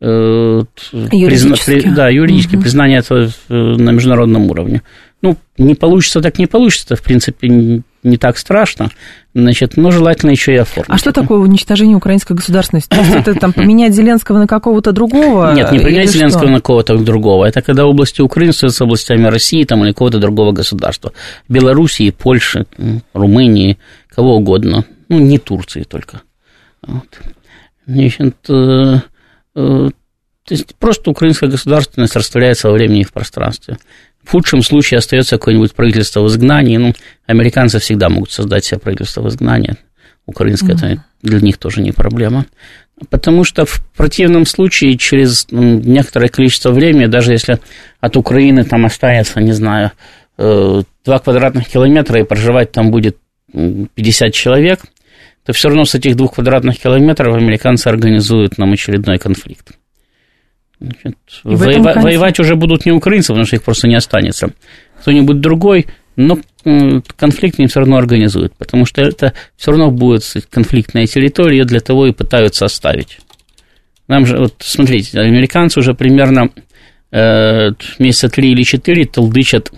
э, 0.00 0.62
призна, 0.90 1.56
при, 1.64 1.82
да, 1.82 2.08
юридически 2.08 2.56
угу. 2.56 2.62
признание 2.62 2.98
этого 2.98 3.30
на 3.48 3.90
международном 3.92 4.50
уровне. 4.50 4.82
Ну, 5.22 5.36
не 5.58 5.74
получится, 5.74 6.20
так 6.20 6.38
не 6.38 6.46
получится, 6.46 6.96
в 6.96 7.02
принципе, 7.02 7.82
не 8.06 8.16
так 8.16 8.38
страшно, 8.38 8.90
значит, 9.34 9.76
но 9.76 9.90
желательно 9.90 10.30
еще 10.30 10.54
и 10.54 10.56
оформить. 10.56 10.90
А 10.90 10.96
что 10.98 11.12
такое 11.12 11.38
уничтожение 11.38 11.96
украинской 11.96 12.32
государственности? 12.34 12.88
То 12.88 13.00
есть 13.00 13.14
это 13.14 13.34
там 13.34 13.52
поменять 13.52 13.94
Зеленского 13.94 14.38
на 14.38 14.46
какого-то 14.46 14.92
другого? 14.92 15.52
Нет, 15.52 15.72
не 15.72 15.80
поменять 15.80 16.10
Зеленского 16.10 16.44
что? 16.44 16.52
на 16.52 16.60
кого-то 16.60 16.96
другого. 16.96 17.44
Это 17.44 17.60
когда 17.62 17.86
области 17.86 18.22
Украины 18.22 18.52
становятся 18.52 18.84
областями 18.84 19.26
России 19.26 19.64
там, 19.64 19.84
или 19.84 19.92
какого-то 19.92 20.18
другого 20.18 20.52
государства. 20.52 21.12
Белоруссии, 21.48 22.10
Польши, 22.10 22.66
Румынии, 23.12 23.78
кого 24.08 24.36
угодно. 24.36 24.84
Ну, 25.08 25.18
не 25.18 25.38
Турции 25.38 25.82
только. 25.82 26.22
Вот. 26.86 27.20
Значит, 27.86 28.36
э, 28.48 29.00
э, 29.54 29.90
то 30.46 30.54
есть 30.54 30.76
просто 30.76 31.10
украинская 31.10 31.50
государственность 31.50 32.14
растворяется 32.14 32.68
во 32.68 32.74
времени 32.74 33.00
и 33.00 33.04
в 33.04 33.12
пространстве. 33.12 33.78
В 34.22 34.30
худшем 34.30 34.62
случае 34.62 34.98
остается 34.98 35.38
какое-нибудь 35.38 35.74
правительство 35.74 36.20
в 36.20 36.28
изгнании. 36.28 36.76
Ну, 36.76 36.94
американцы 37.26 37.80
всегда 37.80 38.08
могут 38.08 38.30
создать 38.30 38.64
себе 38.64 38.78
правительство 38.78 39.22
в 39.22 39.28
изгнании. 39.28 39.76
Украинское 40.24 40.74
mm-hmm. 40.74 40.92
это 40.92 41.04
для 41.22 41.40
них 41.40 41.58
тоже 41.58 41.80
не 41.80 41.92
проблема. 41.92 42.46
Потому 43.10 43.44
что 43.44 43.66
в 43.66 43.84
противном 43.96 44.46
случае 44.46 44.96
через 44.96 45.46
некоторое 45.50 46.28
количество 46.28 46.70
времени, 46.70 47.06
даже 47.06 47.32
если 47.32 47.58
от 48.00 48.16
Украины 48.16 48.64
там 48.64 48.86
останется, 48.86 49.40
не 49.40 49.52
знаю, 49.52 49.92
2 50.38 50.44
э, 50.44 51.18
квадратных 51.18 51.68
километра 51.68 52.20
и 52.20 52.24
проживать 52.24 52.72
там 52.72 52.90
будет 52.90 53.18
50 53.52 54.32
человек, 54.32 54.80
то 55.44 55.52
все 55.52 55.68
равно 55.68 55.84
с 55.84 55.94
этих 55.94 56.16
двух 56.16 56.34
квадратных 56.34 56.78
километров 56.78 57.36
американцы 57.36 57.88
организуют 57.88 58.58
нам 58.58 58.72
очередной 58.72 59.18
конфликт. 59.18 59.72
Значит, 60.80 61.16
воева- 61.42 61.92
конце... 61.92 62.00
Воевать 62.00 62.38
уже 62.40 62.54
будут 62.54 62.84
не 62.84 62.92
украинцы, 62.92 63.28
потому 63.28 63.46
что 63.46 63.56
их 63.56 63.62
просто 63.62 63.88
не 63.88 63.94
останется. 63.94 64.52
Кто-нибудь 65.00 65.40
другой, 65.40 65.86
но 66.16 66.38
конфликт 67.16 67.58
они 67.58 67.68
все 67.68 67.80
равно 67.80 67.96
организуют, 67.96 68.54
потому 68.56 68.84
что 68.84 69.02
это 69.02 69.32
все 69.56 69.70
равно 69.70 69.90
будет 69.90 70.22
конфликтная 70.50 71.06
территория, 71.06 71.64
для 71.64 71.80
того 71.80 72.06
и 72.06 72.12
пытаются 72.12 72.64
оставить. 72.64 73.18
Нам 74.08 74.26
же, 74.26 74.38
вот 74.38 74.54
смотрите, 74.58 75.18
американцы 75.18 75.80
уже 75.80 75.94
примерно 75.94 76.50
э, 77.10 77.70
месяца 77.98 78.28
три 78.28 78.52
или 78.52 78.62
четыре 78.62 79.04
толдычат 79.04 79.72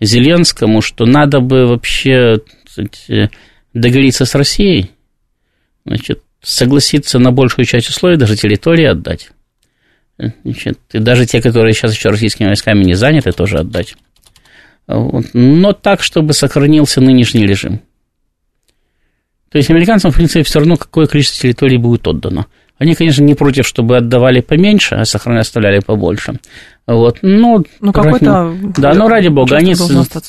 Зеленскому, 0.00 0.82
что 0.82 1.06
надо 1.06 1.40
бы 1.40 1.66
вообще 1.66 2.40
сказать, 2.68 3.30
договориться 3.72 4.24
с 4.24 4.34
Россией, 4.34 4.90
значит, 5.84 6.22
согласиться 6.42 7.18
на 7.18 7.32
большую 7.32 7.64
часть 7.64 7.88
условий, 7.88 8.16
даже 8.16 8.36
территории 8.36 8.84
отдать. 8.84 9.30
Значит, 10.18 10.78
и 10.92 10.98
даже 10.98 11.26
те, 11.26 11.42
которые 11.42 11.74
сейчас 11.74 11.94
еще 11.94 12.08
российскими 12.08 12.46
войсками 12.46 12.84
не 12.84 12.94
заняты, 12.94 13.32
тоже 13.32 13.58
отдать. 13.58 13.96
Вот. 14.86 15.26
Но 15.34 15.72
так, 15.72 16.02
чтобы 16.02 16.32
сохранился 16.32 17.00
нынешний 17.00 17.46
режим. 17.46 17.80
То 19.50 19.58
есть 19.58 19.70
американцам, 19.70 20.10
в 20.10 20.14
принципе, 20.14 20.42
все 20.42 20.58
равно 20.58 20.76
какое 20.76 21.06
количество 21.06 21.42
территорий 21.42 21.78
будет 21.78 22.06
отдано. 22.06 22.46
Они, 22.78 22.94
конечно, 22.94 23.22
не 23.22 23.34
против, 23.34 23.66
чтобы 23.66 23.96
отдавали 23.96 24.40
поменьше, 24.40 24.96
а 24.96 25.04
сохраняли, 25.04 25.40
оставляли 25.40 25.78
побольше. 25.78 26.40
Вот. 26.86 27.18
Но, 27.22 27.62
ну, 27.80 27.92
какой-то... 27.92 28.54
Да, 28.76 28.92
но 28.92 29.08
ради 29.08 29.28
бога, 29.28 29.56
они 29.56 29.74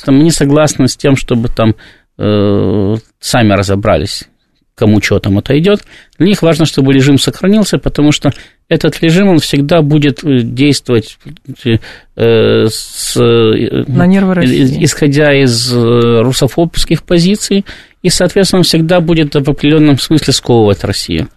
там, 0.05 0.19
не 0.19 0.31
согласны 0.31 0.87
с 0.87 0.95
тем, 0.95 1.17
чтобы 1.17 1.49
там 1.49 1.75
э, 2.17 2.95
сами 3.19 3.53
разобрались, 3.53 4.29
кому 4.77 5.01
что 5.01 5.19
там 5.19 5.37
отойдет. 5.39 5.83
Для 6.19 6.27
них 6.27 6.41
важно, 6.43 6.65
чтобы 6.65 6.93
режим 6.93 7.17
сохранился, 7.17 7.79
потому 7.79 8.11
что 8.11 8.31
этот 8.69 9.01
режим, 9.01 9.29
он 9.29 9.39
всегда 9.39 9.81
будет 9.81 10.23
э, 10.23 10.41
действовать 10.41 11.17
э, 11.65 12.67
с, 12.69 13.17
э, 13.17 13.83
На 13.87 14.05
нервы 14.05 14.35
России. 14.35 14.83
исходя 14.83 15.33
из 15.33 15.73
русофобских 15.73 17.03
позиций, 17.03 17.65
и, 18.03 18.09
соответственно, 18.09 18.63
всегда 18.63 18.99
будет 18.99 19.33
в 19.33 19.49
определенном 19.49 19.97
смысле 19.97 20.31
сковывать 20.31 20.83
Россию. 20.83 21.27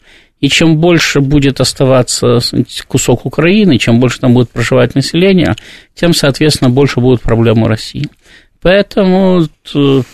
И 0.41 0.49
чем 0.49 0.79
больше 0.79 1.21
будет 1.21 1.61
оставаться 1.61 2.39
кусок 2.89 3.27
Украины, 3.27 3.79
чем 3.79 4.01
больше 4.01 4.21
там 4.21 4.35
будет 4.35 4.51
проживать 4.51 4.95
население, 4.95 5.55
тем, 5.95 6.13
соответственно, 6.15 6.71
больше 6.71 7.01
будут 7.01 7.21
проблемы 7.21 7.69
России. 7.69 8.09
Поэтому 8.63 9.47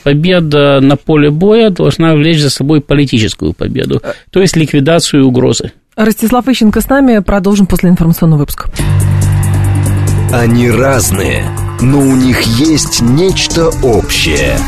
победа 0.04 0.80
на 0.80 0.96
поле 0.96 1.30
боя 1.30 1.70
должна 1.70 2.14
влечь 2.14 2.40
за 2.40 2.50
собой 2.50 2.80
политическую 2.80 3.52
победу, 3.52 4.02
то 4.30 4.40
есть 4.40 4.56
ликвидацию 4.56 5.26
угрозы. 5.26 5.72
Ростислав 5.96 6.46
Ищенко 6.46 6.80
с 6.80 6.88
нами. 6.88 7.20
Продолжим 7.20 7.66
после 7.66 7.88
информационного 7.90 8.40
выпуска. 8.40 8.70
Они 10.32 10.70
разные, 10.70 11.44
но 11.80 11.98
у 11.98 12.14
них 12.14 12.42
есть 12.42 13.00
нечто 13.00 13.70
общее. 13.82 14.58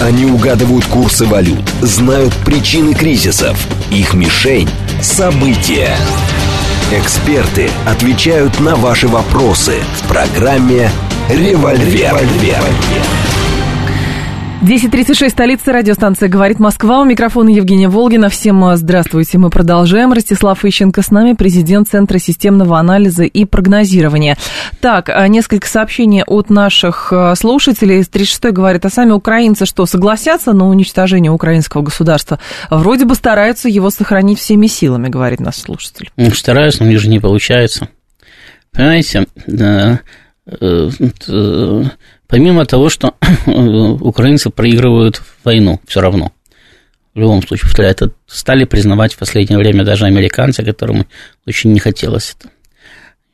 Они 0.00 0.24
угадывают 0.24 0.84
курсы 0.86 1.24
валют, 1.24 1.68
знают 1.82 2.32
причины 2.44 2.94
кризисов. 2.94 3.56
Их 3.90 4.14
мишень– 4.14 4.68
события. 5.02 5.94
Эксперты 6.92 7.70
отвечают 7.86 8.58
на 8.60 8.76
ваши 8.76 9.08
вопросы 9.08 9.74
в 10.00 10.08
программе 10.08 10.90
«Револьвер». 11.30 12.12
Револьвер. 12.12 12.62
10.36, 14.62 15.30
столица, 15.30 15.72
радиостанция 15.72 16.28
«Говорит 16.28 16.58
Москва». 16.58 17.00
У 17.00 17.04
микрофона 17.04 17.48
Евгения 17.48 17.88
Волгина. 17.88 18.28
Всем 18.28 18.62
э, 18.64 18.76
здравствуйте. 18.76 19.38
Мы 19.38 19.48
продолжаем. 19.48 20.12
Ростислав 20.12 20.62
Ищенко 20.64 21.00
с 21.00 21.10
нами, 21.10 21.32
президент 21.32 21.88
Центра 21.88 22.18
системного 22.18 22.78
анализа 22.78 23.24
и 23.24 23.46
прогнозирования. 23.46 24.36
Так, 24.80 25.08
э, 25.08 25.26
несколько 25.28 25.66
сообщений 25.66 26.22
от 26.24 26.50
наших 26.50 27.10
э, 27.10 27.34
слушателей. 27.36 28.04
36 28.04 28.52
говорит, 28.52 28.84
а 28.84 28.90
сами 28.90 29.12
украинцы 29.12 29.64
что, 29.64 29.86
согласятся 29.86 30.52
на 30.52 30.68
уничтожение 30.68 31.32
украинского 31.32 31.80
государства? 31.80 32.38
Вроде 32.68 33.06
бы 33.06 33.14
стараются 33.14 33.70
его 33.70 33.88
сохранить 33.88 34.38
всеми 34.38 34.66
силами, 34.66 35.08
говорит 35.08 35.40
наш 35.40 35.56
слушатель. 35.56 36.10
Ну, 36.16 36.30
стараются, 36.32 36.82
но 36.82 36.88
у 36.88 36.90
них 36.90 37.00
же 37.00 37.08
не 37.08 37.18
получается. 37.18 37.88
Понимаете, 38.72 39.26
Помимо 42.26 42.66
того, 42.66 42.88
что 42.88 43.14
украинцы 43.46 44.50
проигрывают 44.50 45.22
войну 45.42 45.80
все 45.86 46.00
равно. 46.00 46.32
В 47.14 47.20
любом 47.20 47.46
случае, 47.46 47.68
повторяю, 47.68 47.92
это 47.92 48.12
стали 48.26 48.64
признавать 48.64 49.14
в 49.14 49.18
последнее 49.18 49.58
время 49.58 49.84
даже 49.84 50.06
американцы, 50.06 50.64
которым 50.64 51.06
очень 51.46 51.72
не 51.72 51.78
хотелось 51.78 52.36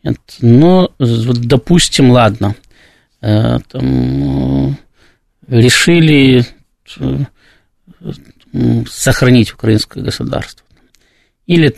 это. 0.03 0.17
Но, 0.41 0.93
допустим, 0.99 2.11
ладно, 2.11 2.55
э, 3.23 3.59
там, 3.69 4.71
э, 4.71 4.75
решили 5.49 6.45
э, 6.99 7.19
сохранить 8.89 9.53
украинское 9.53 10.03
государство. 10.03 10.67
Или 11.47 11.75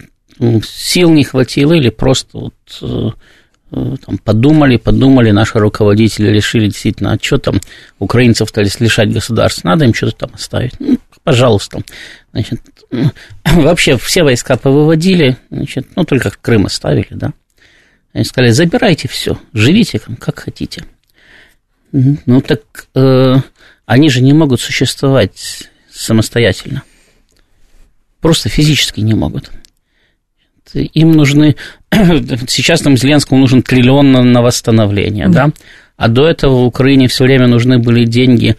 сил 0.64 1.10
не 1.10 1.24
хватило, 1.24 1.72
или 1.72 1.90
просто 1.90 2.38
вот 2.38 2.54
Э, 2.80 3.10
там, 3.72 4.18
подумали, 4.18 4.76
подумали, 4.76 5.30
наши 5.30 5.58
руководители 5.58 6.28
решили 6.28 6.66
действительно, 6.66 7.12
а 7.12 7.18
что 7.20 7.38
там 7.38 7.60
украинцев 7.98 8.50
стали 8.50 8.68
лишать 8.80 9.12
государства, 9.12 9.68
надо 9.68 9.86
им 9.86 9.94
что-то 9.94 10.26
там 10.26 10.34
оставить. 10.34 10.78
Ну, 10.78 10.98
пожалуйста. 11.24 11.82
Значит, 12.32 12.60
вообще 13.44 13.96
все 13.96 14.24
войска 14.24 14.56
повыводили, 14.56 15.38
значит, 15.50 15.88
ну, 15.96 16.04
только 16.04 16.30
Крым 16.40 16.66
оставили, 16.66 17.08
да. 17.10 17.32
Они 18.12 18.24
сказали, 18.24 18.50
забирайте 18.50 19.08
все, 19.08 19.38
живите 19.54 19.98
как 19.98 20.40
хотите. 20.40 20.84
Ну, 21.92 22.40
так 22.42 22.60
э, 22.94 23.36
они 23.86 24.10
же 24.10 24.20
не 24.20 24.34
могут 24.34 24.60
существовать 24.60 25.68
самостоятельно. 25.90 26.82
Просто 28.20 28.48
физически 28.48 29.00
не 29.00 29.14
могут 29.14 29.50
им 30.74 31.12
нужны, 31.12 31.56
сейчас 32.46 32.80
там 32.80 32.96
Зеленскому 32.96 33.40
нужен 33.40 33.62
триллион 33.62 34.12
на, 34.12 34.22
на 34.22 34.42
восстановление, 34.42 35.28
да. 35.28 35.46
да, 35.46 35.52
а 35.96 36.08
до 36.08 36.28
этого 36.28 36.62
в 36.62 36.66
Украине 36.66 37.08
все 37.08 37.24
время 37.24 37.46
нужны 37.46 37.78
были 37.78 38.04
деньги 38.04 38.56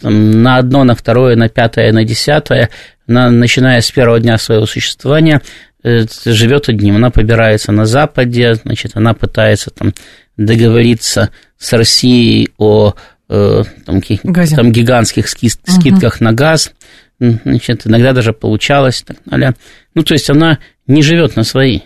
там, 0.00 0.42
на 0.42 0.58
одно, 0.58 0.84
на 0.84 0.94
второе, 0.94 1.36
на 1.36 1.48
пятое, 1.48 1.92
на 1.92 2.04
десятое, 2.04 2.70
она, 3.08 3.30
начиная 3.30 3.80
с 3.80 3.90
первого 3.90 4.20
дня 4.20 4.38
своего 4.38 4.66
существования, 4.66 5.42
э, 5.82 6.04
живет 6.24 6.68
одним. 6.68 6.96
Она 6.96 7.10
побирается 7.10 7.72
на 7.72 7.86
Западе, 7.86 8.54
значит, 8.54 8.92
она 8.94 9.14
пытается 9.14 9.70
там 9.70 9.94
договориться 10.36 11.30
с 11.58 11.72
Россией 11.72 12.50
о 12.58 12.94
э, 13.28 13.62
там, 13.84 14.00
там, 14.02 14.72
гигантских 14.72 15.28
скидках 15.28 16.16
угу. 16.16 16.24
на 16.24 16.32
газ. 16.32 16.72
Значит, 17.18 17.86
иногда 17.86 18.12
даже 18.12 18.32
получалось. 18.32 19.02
Так 19.04 19.16
далее. 19.24 19.54
Ну, 19.94 20.04
то 20.04 20.14
есть 20.14 20.30
она 20.30 20.58
не 20.88 21.02
живет 21.02 21.36
на 21.36 21.44
свои. 21.44 21.80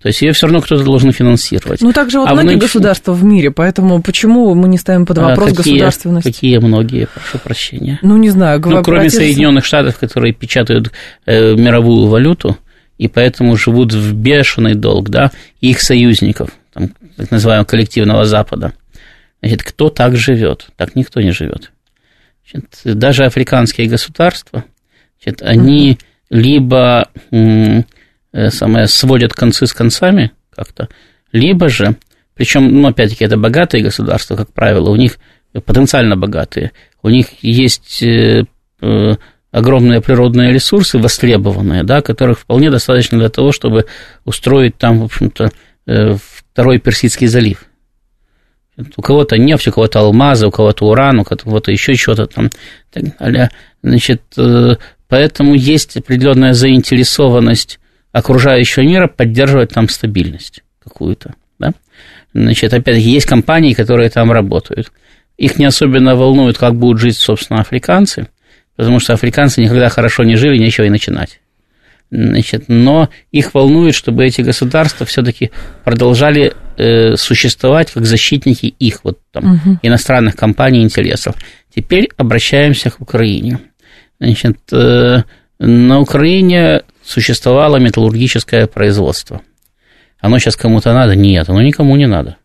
То 0.00 0.08
есть 0.08 0.20
ее 0.20 0.32
все 0.32 0.46
равно 0.46 0.60
кто-то 0.60 0.84
должен 0.84 1.10
финансировать. 1.10 1.80
Ну, 1.80 1.92
также 1.92 2.18
вот 2.18 2.28
а 2.28 2.34
многие 2.34 2.56
государства 2.56 3.12
в 3.12 3.24
мире, 3.24 3.50
поэтому 3.50 4.02
почему 4.02 4.54
мы 4.54 4.68
не 4.68 4.76
ставим 4.76 5.06
под 5.06 5.18
а 5.18 5.22
вопрос 5.22 5.52
а 5.52 5.56
какие, 5.56 5.74
государственность? 5.74 6.26
Какие 6.26 6.58
многие, 6.58 7.06
прошу 7.06 7.38
прощения? 7.38 7.98
Ну, 8.02 8.16
не 8.16 8.28
знаю. 8.30 8.60
Ну, 8.64 8.82
кроме 8.82 9.10
Соединенных 9.10 9.64
Штатов, 9.64 9.98
которые 9.98 10.34
печатают 10.34 10.92
э, 11.24 11.54
мировую 11.54 12.08
валюту, 12.08 12.58
и 12.98 13.08
поэтому 13.08 13.56
живут 13.56 13.94
в 13.94 14.14
бешеный 14.14 14.74
долг, 14.74 15.08
да, 15.08 15.30
и 15.60 15.70
их 15.70 15.80
союзников, 15.80 16.50
там, 16.72 16.90
так 17.16 17.30
называемого 17.30 17.66
коллективного 17.66 18.26
Запада. 18.26 18.74
Значит, 19.40 19.62
кто 19.62 19.88
так 19.88 20.16
живет? 20.16 20.66
Так 20.76 20.94
никто 20.94 21.20
не 21.20 21.30
живет. 21.30 21.72
Значит, 22.50 22.98
даже 22.98 23.24
африканские 23.24 23.88
государства, 23.88 24.64
значит, 25.22 25.42
они 25.42 25.92
mm-hmm. 25.92 25.98
либо 26.30 27.08
самое, 28.50 28.86
сводят 28.86 29.32
концы 29.32 29.66
с 29.66 29.72
концами 29.72 30.32
как-то, 30.54 30.88
либо 31.32 31.68
же, 31.68 31.96
причем, 32.34 32.80
ну, 32.80 32.88
опять-таки, 32.88 33.24
это 33.24 33.36
богатые 33.36 33.82
государства, 33.82 34.36
как 34.36 34.52
правило, 34.52 34.90
у 34.90 34.96
них 34.96 35.18
потенциально 35.64 36.16
богатые, 36.16 36.72
у 37.02 37.08
них 37.08 37.28
есть 37.42 38.02
э, 38.02 38.44
э, 38.80 39.16
огромные 39.50 40.00
природные 40.00 40.52
ресурсы 40.52 40.98
востребованные, 40.98 41.82
да, 41.82 42.02
которых 42.02 42.40
вполне 42.40 42.70
достаточно 42.70 43.18
для 43.18 43.30
того, 43.30 43.52
чтобы 43.52 43.86
устроить 44.24 44.76
там, 44.76 45.00
в 45.00 45.04
общем-то, 45.04 45.50
второй 45.86 46.78
Персидский 46.78 47.28
залив. 47.28 47.64
У 48.96 49.02
кого-то 49.02 49.38
нефть, 49.38 49.68
у 49.68 49.72
кого-то 49.72 50.00
алмазы, 50.00 50.48
у 50.48 50.50
кого-то 50.50 50.86
уран, 50.86 51.20
у 51.20 51.24
кого-то 51.24 51.70
еще 51.70 51.94
что-то 51.94 52.26
там. 52.26 52.50
Так 52.92 53.16
далее. 53.18 53.50
Значит, 53.82 54.22
поэтому 55.08 55.54
есть 55.54 55.96
определенная 55.96 56.52
заинтересованность 56.52 57.78
окружающего 58.16 58.82
мира 58.82 59.08
поддерживать 59.08 59.72
там 59.74 59.90
стабильность 59.90 60.62
какую-то. 60.82 61.34
Да? 61.58 61.74
Значит, 62.32 62.72
опять-таки, 62.72 63.10
есть 63.10 63.26
компании, 63.26 63.74
которые 63.74 64.08
там 64.08 64.32
работают. 64.32 64.90
Их 65.36 65.58
не 65.58 65.66
особенно 65.66 66.16
волнует, 66.16 66.56
как 66.56 66.76
будут 66.76 66.98
жить, 66.98 67.18
собственно, 67.18 67.60
африканцы, 67.60 68.28
потому 68.74 69.00
что 69.00 69.12
африканцы 69.12 69.60
никогда 69.60 69.90
хорошо 69.90 70.24
не 70.24 70.36
жили, 70.36 70.56
нечего 70.56 70.86
и 70.86 70.90
начинать. 70.90 71.40
Значит, 72.10 72.64
но 72.68 73.10
их 73.32 73.52
волнует, 73.52 73.94
чтобы 73.94 74.24
эти 74.24 74.40
государства 74.40 75.04
все-таки 75.04 75.50
продолжали 75.84 76.54
э, 76.78 77.16
существовать 77.16 77.90
как 77.90 78.06
защитники 78.06 78.66
их 78.78 79.00
вот 79.04 79.18
там 79.30 79.56
угу. 79.56 79.78
иностранных 79.82 80.36
компаний 80.36 80.82
интересов. 80.82 81.34
Теперь 81.74 82.08
обращаемся 82.16 82.88
к 82.88 83.00
Украине. 83.02 83.58
Значит, 84.18 84.58
э, 84.72 85.22
на 85.58 86.00
Украине 86.00 86.82
существовало 87.06 87.76
металлургическое 87.76 88.66
производство. 88.66 89.40
Оно 90.18 90.38
сейчас 90.38 90.56
кому-то 90.56 90.92
надо? 90.92 91.14
Нет, 91.14 91.48
оно 91.48 91.62
никому 91.62 91.96
не 91.96 92.06
надо. 92.06 92.36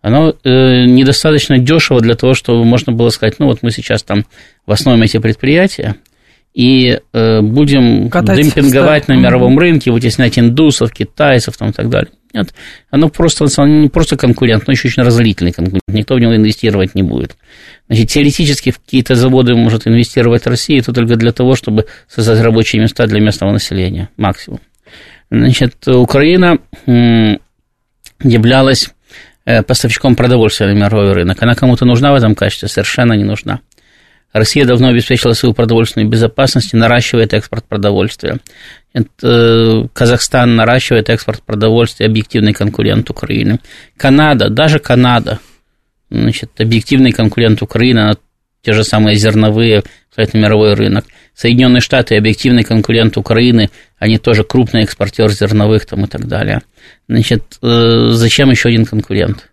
Оно 0.00 0.30
э, 0.30 0.84
недостаточно 0.84 1.58
дешево 1.58 2.00
для 2.00 2.14
того, 2.14 2.34
чтобы 2.34 2.64
можно 2.64 2.92
было 2.92 3.10
сказать, 3.10 3.38
ну 3.38 3.46
вот 3.46 3.62
мы 3.62 3.70
сейчас 3.70 4.02
там 4.02 4.24
восстановим 4.66 5.04
эти 5.04 5.18
предприятия 5.18 5.96
и 6.54 7.00
э, 7.12 7.40
будем 7.40 8.10
Катать 8.10 8.36
демпинговать 8.36 9.08
на 9.08 9.14
мировом 9.14 9.58
рынке, 9.58 9.90
вытеснять 9.90 10.38
индусов, 10.38 10.92
китайцев 10.92 11.56
там, 11.56 11.70
и 11.70 11.72
так 11.72 11.88
далее. 11.88 12.10
Нет, 12.34 12.52
оно 12.90 13.08
просто, 13.08 13.46
оно 13.56 13.82
не 13.82 13.88
просто 13.88 14.16
конкурент, 14.16 14.66
но 14.66 14.72
еще 14.72 14.88
очень 14.88 15.02
разорительный 15.02 15.52
конкурент. 15.52 15.82
Никто 15.86 16.14
в 16.14 16.18
него 16.18 16.34
инвестировать 16.34 16.94
не 16.94 17.02
будет. 17.02 17.36
Значит, 17.92 18.08
теоретически 18.08 18.70
в 18.70 18.78
какие-то 18.78 19.14
заводы 19.14 19.54
может 19.54 19.86
инвестировать 19.86 20.46
Россия, 20.46 20.80
это 20.80 20.94
только 20.94 21.16
для 21.16 21.30
того, 21.30 21.54
чтобы 21.54 21.84
создать 22.08 22.40
рабочие 22.40 22.80
места 22.80 23.06
для 23.06 23.20
местного 23.20 23.52
населения, 23.52 24.08
максимум. 24.16 24.60
Значит, 25.30 25.86
Украина 25.86 26.56
являлась 26.86 28.88
э, 29.44 29.62
поставщиком 29.62 30.16
продовольствия 30.16 30.68
на 30.68 30.72
мировой 30.72 31.12
рынок. 31.12 31.42
Она 31.42 31.54
кому-то 31.54 31.84
нужна 31.84 32.12
в 32.12 32.14
этом 32.14 32.34
качестве? 32.34 32.68
Совершенно 32.68 33.12
не 33.12 33.24
нужна. 33.24 33.60
Россия 34.32 34.64
давно 34.64 34.88
обеспечила 34.88 35.34
свою 35.34 35.54
продовольственную 35.54 36.08
безопасность 36.08 36.72
и 36.72 36.78
наращивает 36.78 37.34
экспорт 37.34 37.66
продовольствия. 37.66 38.38
Это, 38.94 39.86
Казахстан 39.92 40.56
наращивает 40.56 41.10
экспорт 41.10 41.42
продовольствия, 41.42 42.06
объективный 42.06 42.54
конкурент 42.54 43.10
Украины. 43.10 43.60
Канада, 43.98 44.48
даже 44.48 44.78
Канада, 44.78 45.40
значит, 46.12 46.60
объективный 46.60 47.12
конкурент 47.12 47.62
Украины, 47.62 48.00
она 48.00 48.16
те 48.62 48.72
же 48.72 48.84
самые 48.84 49.16
зерновые, 49.16 49.82
кстати, 50.08 50.36
мировой 50.36 50.74
рынок. 50.74 51.04
Соединенные 51.34 51.80
Штаты, 51.80 52.16
объективный 52.16 52.62
конкурент 52.62 53.16
Украины, 53.16 53.70
они 53.98 54.18
тоже 54.18 54.44
крупный 54.44 54.82
экспортер 54.82 55.30
зерновых 55.30 55.86
там 55.86 56.04
и 56.04 56.08
так 56.08 56.28
далее. 56.28 56.60
Значит, 57.08 57.58
э, 57.62 58.10
зачем 58.12 58.50
еще 58.50 58.68
один 58.68 58.84
конкурент? 58.84 59.50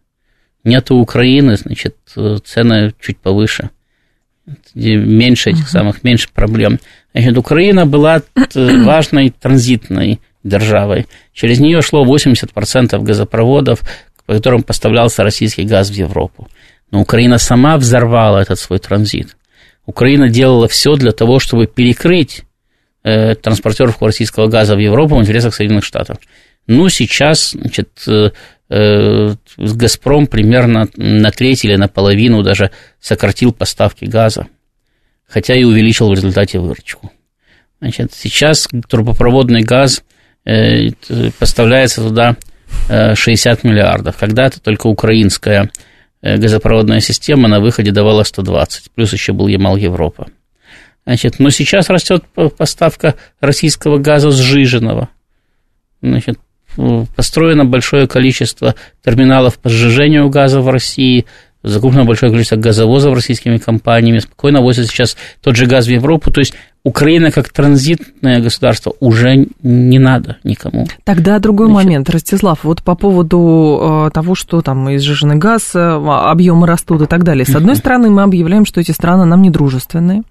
Нету 0.63 0.95
Украины, 0.95 1.55
значит, 1.55 1.95
э, 2.15 2.37
цены 2.43 2.93
чуть 2.99 3.17
повыше 3.17 3.69
меньше 4.73 5.51
этих 5.51 5.67
самых, 5.67 6.03
меньше 6.03 6.29
проблем. 6.33 6.79
Значит, 7.13 7.37
Украина 7.37 7.85
была 7.85 8.21
важной 8.55 9.29
транзитной 9.29 10.19
державой. 10.43 11.07
Через 11.33 11.59
нее 11.59 11.81
шло 11.81 12.05
80% 12.05 13.01
газопроводов, 13.01 13.81
по 14.29 14.35
которым 14.35 14.61
поставлялся 14.61 15.23
российский 15.23 15.63
газ 15.63 15.89
в 15.89 15.93
Европу. 15.93 16.47
Но 16.91 17.01
Украина 17.01 17.39
сама 17.39 17.77
взорвала 17.77 18.39
этот 18.39 18.59
свой 18.59 18.77
транзит. 18.77 19.35
Украина 19.87 20.29
делала 20.29 20.67
все 20.67 20.93
для 20.93 21.11
того, 21.11 21.39
чтобы 21.39 21.65
перекрыть 21.65 22.43
э, 23.03 23.33
транспортировку 23.33 24.05
российского 24.05 24.47
газа 24.47 24.75
в 24.75 24.79
Европу 24.79 25.15
в 25.15 25.21
интересах 25.21 25.55
Соединенных 25.55 25.83
Штатов. 25.83 26.17
Ну, 26.67 26.89
сейчас, 26.89 27.51
значит, 27.51 27.89
э, 28.07 28.29
Э, 28.69 29.33
Газпром 29.57 30.27
примерно 30.27 30.87
на 30.95 31.31
треть 31.31 31.65
или 31.65 31.75
наполовину 31.75 32.43
даже 32.43 32.69
сократил 32.99 33.51
поставки 33.51 34.05
газа, 34.05 34.45
хотя 35.27 35.55
и 35.55 35.63
увеличил 35.63 36.09
в 36.09 36.13
результате 36.13 36.59
выручку. 36.59 37.11
Значит, 37.81 38.13
сейчас 38.13 38.67
трубопроводный 38.87 39.63
газ 39.63 40.03
э, 40.45 40.91
поставляется 41.39 42.03
туда 42.03 42.37
60 42.87 43.59
э, 43.63 43.67
миллиардов. 43.67 44.17
Когда-то 44.17 44.61
только 44.61 44.87
украинская 44.87 45.71
газопроводная 46.21 46.99
система 46.99 47.47
на 47.47 47.59
выходе 47.61 47.91
давала 47.91 48.23
120, 48.23 48.91
плюс 48.91 49.13
еще 49.13 49.31
был 49.31 49.47
Ямал 49.47 49.77
Европа. 49.77 50.27
Значит, 51.05 51.39
но 51.39 51.49
сейчас 51.49 51.89
растет 51.89 52.23
поставка 52.57 53.15
российского 53.39 53.97
газа 53.97 54.31
сжиженного. 54.31 55.09
Значит, 56.01 56.37
построено 57.15 57.65
большое 57.65 58.07
количество 58.07 58.75
терминалов 59.03 59.57
по 59.59 59.69
сжижению 59.69 60.29
газа 60.29 60.61
в 60.61 60.69
России, 60.69 61.25
закуплено 61.63 62.05
большое 62.05 62.31
количество 62.31 62.55
газовозов 62.55 63.13
российскими 63.13 63.57
компаниями, 63.57 64.19
спокойно 64.19 64.61
возят 64.61 64.87
сейчас 64.87 65.17
тот 65.41 65.55
же 65.55 65.65
газ 65.65 65.87
в 65.87 65.91
Европу. 65.91 66.31
То 66.31 66.39
есть 66.39 66.53
Украина 66.83 67.29
как 67.31 67.49
транзитное 67.49 68.39
государство 68.39 68.93
уже 69.01 69.47
не 69.61 69.99
надо 69.99 70.37
никому. 70.45 70.87
Тогда 71.03 71.37
другой 71.39 71.67
Значит, 71.67 71.85
момент, 71.85 72.09
Ростислав, 72.09 72.63
вот 72.63 72.83
по 72.83 72.95
поводу 72.95 74.07
э, 74.07 74.11
того, 74.13 74.33
что 74.33 74.61
там 74.61 74.95
изжиженный 74.95 75.35
газ, 75.35 75.75
э, 75.75 75.79
объемы 75.79 76.65
растут 76.65 77.01
и 77.01 77.05
так 77.05 77.25
далее. 77.25 77.45
С 77.45 77.53
одной 77.53 77.75
стороны, 77.75 78.09
мы 78.09 78.23
объявляем, 78.23 78.65
что 78.65 78.79
эти 78.79 78.91
страны 78.91 79.25
нам 79.25 79.41
не 79.41 79.49
дружественные. 79.49 80.23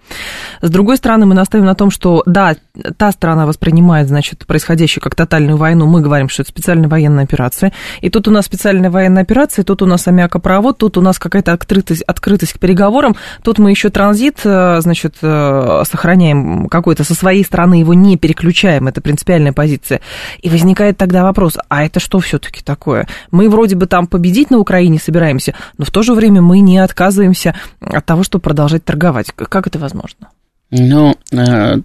С 0.63 0.71
другой 0.71 0.97
стороны, 0.97 1.27
мы 1.27 1.35
настаиваем 1.35 1.67
на 1.67 1.75
том, 1.75 1.91
что 1.91 2.23
да, 2.25 2.57
та 2.97 3.13
страна 3.13 3.45
воспринимает, 3.45 4.09
значит, 4.09 4.47
происходящую 4.47 5.05
как 5.05 5.15
тотальную 5.15 5.59
войну, 5.59 5.87
мы 5.87 6.01
говорим, 6.01 6.31
что 6.31 6.43
это 6.43 6.51
специальная 6.51 6.89
военная 6.89 7.25
операция. 7.25 7.75
И 8.01 8.09
тут 8.09 8.27
у 8.27 8.31
нас 8.31 8.47
специальная 8.47 8.91
военная 8.91 9.23
операция, 9.23 9.65
тут 9.65 9.83
у 9.83 9.87
нас 9.87 10.09
аммиакопровод, 10.09 10.79
тут 10.79 10.97
у 10.97 11.03
нас 11.03 11.19
какая-то 11.19 11.53
открытость, 11.53 12.03
открытость 12.03 12.55
к 12.55 12.59
переговорам, 12.59 13.17
тут 13.43 13.59
мы 13.59 13.71
еще 13.71 13.91
транзит, 13.91 14.39
э, 14.45 14.81
значит, 14.81 15.17
сохраняем 15.19 16.38
какой-то 16.71 17.05
со 17.05 17.15
своей 17.15 17.45
стороны 17.45 17.75
его 17.75 17.95
не 17.95 18.17
переключаем, 18.17 18.89
это 18.89 19.01
принципиальная 19.01 19.53
позиция. 19.53 20.01
И 20.41 20.49
возникает 20.49 20.97
тогда 20.97 21.23
вопрос, 21.23 21.59
а 21.69 21.85
это 21.85 22.01
что 22.01 22.21
все-таки 22.21 22.63
такое? 22.63 23.07
Мы 23.31 23.49
вроде 23.49 23.77
бы 23.77 23.87
там 23.87 24.07
победить 24.07 24.51
на 24.51 24.59
Украине 24.59 24.99
собираемся, 24.99 25.55
но 25.77 25.85
в 25.85 25.91
то 25.91 26.03
же 26.03 26.15
время 26.15 26.43
мы 26.43 26.61
не 26.61 26.79
отказываемся 26.79 27.55
от 27.81 28.05
того, 28.05 28.23
чтобы 28.23 28.43
продолжать 28.43 28.85
торговать. 28.85 29.33
Как 29.35 29.67
это 29.67 29.79
возможно? 29.79 30.29
Ну, 30.71 31.17
э, 31.33 31.77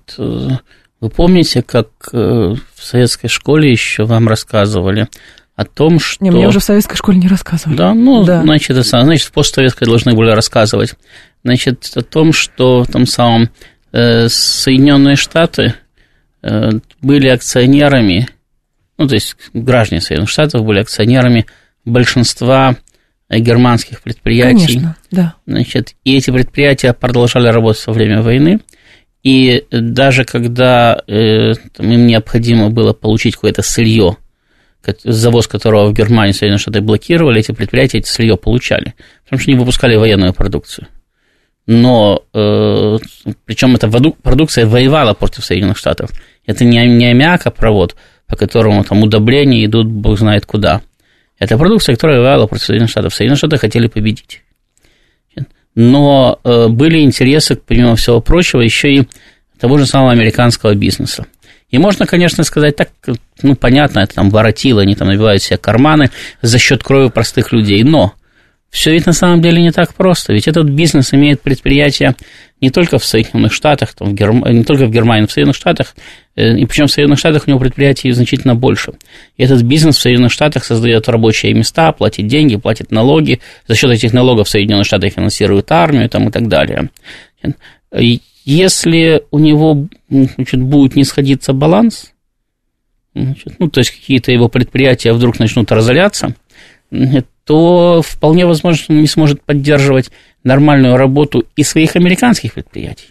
вы 1.00 1.10
помните, 1.10 1.62
как 1.62 1.88
э, 2.12 2.18
в 2.76 2.84
советской 2.84 3.28
школе 3.28 3.72
еще 3.72 4.04
вам 4.04 4.28
рассказывали 4.28 5.08
о 5.56 5.66
том, 5.66 6.00
что... 6.00 6.24
Не, 6.24 6.32
мне 6.32 6.48
уже 6.48 6.60
в 6.60 6.64
советской 6.64 6.96
школе 6.96 7.20
не 7.20 7.28
рассказывали. 7.28 7.78
Да, 7.78 7.94
ну, 7.94 8.24
да. 8.24 8.42
значит, 8.42 8.72
это, 8.72 8.84
значит, 8.84 9.28
в 9.28 9.32
постсоветской 9.32 9.86
должны 9.86 10.14
были 10.14 10.32
рассказывать. 10.32 10.96
Значит, 11.44 11.92
о 11.96 12.02
том, 12.02 12.34
что 12.34 12.84
в 12.84 12.88
том 12.88 13.06
самом 13.06 13.50
Соединенные 13.94 15.16
Штаты 15.16 15.76
э, 16.42 16.70
были 17.02 17.28
акционерами, 17.28 18.28
ну, 18.98 19.08
то 19.08 19.14
есть 19.14 19.36
граждане 19.54 20.02
Соединенных 20.02 20.30
Штатов 20.30 20.66
были 20.66 20.80
акционерами 20.80 21.46
большинства 21.86 22.76
германских 23.30 24.02
предприятий. 24.02 24.66
Конечно, 24.66 24.96
да. 25.12 25.36
Значит, 25.46 25.96
и 26.04 26.16
эти 26.16 26.32
предприятия 26.32 26.94
продолжали 26.94 27.48
работать 27.48 27.86
во 27.88 27.94
время 27.94 28.22
войны. 28.22 28.60
И 29.24 29.66
даже 29.72 30.26
когда 30.26 31.02
э, 31.08 31.54
там, 31.76 31.92
им 31.92 32.08
необходимо 32.08 32.70
было 32.70 32.92
получить 32.94 33.36
какое-то 33.36 33.62
сырье, 33.62 34.18
завоз 35.06 35.48
которого 35.48 35.90
в 35.90 35.94
Германии 35.94 36.34
Соединенные 36.34 36.60
Штаты 36.60 36.82
блокировали, 36.82 37.40
эти 37.40 37.54
предприятия 37.54 38.00
эти 38.00 38.10
сырье 38.10 38.36
получали, 38.36 38.96
потому 39.24 39.40
что 39.40 39.52
они 39.52 39.60
выпускали 39.60 39.96
военную 39.96 40.34
продукцию. 40.34 40.88
Но 41.66 42.24
э, 42.34 42.98
причем 43.46 43.76
эта 43.76 43.90
продукция 43.90 44.66
воевала 44.66 45.14
против 45.14 45.46
Соединенных 45.46 45.78
Штатов. 45.78 46.12
Это 46.46 46.66
не, 46.66 46.86
не 46.88 47.06
аммиакопровод, 47.12 47.96
по 48.28 48.36
которому 48.36 48.84
там 48.84 49.02
удобрения 49.04 49.66
идут 49.66 49.88
бог 49.88 50.20
знает 50.20 50.46
куда. 50.46 50.82
Это 51.40 51.58
продукция, 51.58 51.96
которая 51.96 52.20
воевала 52.20 52.48
против 52.48 52.66
Соединенных 52.66 52.92
Штатов. 52.92 53.14
Соединенные 53.14 53.38
Штаты 53.38 53.58
хотели 53.58 53.88
победить. 53.88 54.42
Но 55.76 56.40
э, 56.44 56.68
были 56.68 57.00
интересы, 57.00 57.56
помимо 57.56 57.96
всего 57.96 58.22
прочего, 58.22 58.62
еще 58.62 58.94
и 58.94 59.08
того 59.58 59.78
же 59.78 59.86
самого 59.86 60.12
американского 60.12 60.76
бизнеса. 60.76 61.26
И 61.70 61.80
можно, 61.80 62.06
конечно, 62.06 62.44
сказать 62.44 62.76
так, 62.76 62.90
ну, 63.42 63.56
понятно, 63.56 64.02
это 64.02 64.14
там 64.14 64.30
воротило, 64.30 64.84
они 64.84 64.94
там 64.94 65.08
набивают 65.08 65.42
себе 65.42 65.58
карманы 65.58 66.12
за 66.42 66.60
счет 66.60 66.84
крови 66.84 67.10
простых 67.10 67.52
людей, 67.52 67.84
но 67.84 68.14
все 68.74 68.92
ведь 68.92 69.06
на 69.06 69.14
самом 69.14 69.40
деле 69.40 69.62
не 69.62 69.72
так 69.72 69.94
просто, 69.94 70.34
ведь 70.34 70.48
этот 70.48 70.68
бизнес 70.68 71.14
имеет 71.14 71.42
предприятия 71.42 72.16
не 72.60 72.72
только 72.72 72.98
в 72.98 73.06
Соединенных 73.06 73.54
Штатах, 73.54 73.94
там, 73.94 74.10
в 74.10 74.14
Герм... 74.16 74.44
не 74.50 74.64
только 74.64 74.88
в 74.88 74.90
Германии, 74.90 75.22
но 75.22 75.28
в 75.28 75.32
Соединенных 75.32 75.56
Штатах, 75.56 75.96
э, 76.36 76.58
и 76.58 76.66
причем 76.66 76.88
в 76.88 76.92
Соединенных 76.92 77.20
Штатах 77.20 77.44
у 77.46 77.52
него 77.52 77.60
предприятий 77.60 78.12
значительно 78.12 78.56
больше. 78.56 78.94
И 79.38 79.44
этот 79.44 79.62
бизнес 79.62 79.98
в 79.98 80.02
Соединенных 80.02 80.32
Штатах 80.32 80.64
создает 80.64 81.08
рабочие 81.08 81.54
места, 81.54 81.92
платит 81.92 82.26
деньги, 82.26 82.56
платит 82.56 82.90
налоги, 82.90 83.42
за 83.68 83.76
счет 83.76 83.92
этих 83.92 84.12
налогов 84.12 84.50
Соединенные 84.50 84.86
Штаты 84.86 85.10
финансируют 85.10 85.72
армию 85.72 86.10
там, 86.10 86.30
и 86.30 86.32
так 86.32 86.48
далее. 86.48 86.90
Если 88.44 89.22
у 89.30 89.38
него 89.38 89.88
значит, 90.10 90.60
будет 90.60 90.96
не 90.96 91.04
сходиться 91.04 91.54
баланс, 91.54 92.12
значит, 93.14 93.54
ну, 93.60 93.70
то 93.70 93.82
есть 93.82 93.92
какие-то 93.92 94.32
его 94.32 94.50
предприятия 94.50 95.14
вдруг 95.14 95.38
начнут 95.38 95.72
разоряться, 95.72 96.34
то 97.46 98.02
вполне 98.02 98.46
возможно 98.46 98.96
он 98.96 99.02
не 99.02 99.08
сможет 99.08 99.42
поддерживать 99.42 100.12
нормальную 100.44 100.98
работу 100.98 101.46
и 101.56 101.64
своих 101.64 101.96
американских 101.96 102.54
предприятий. 102.54 103.10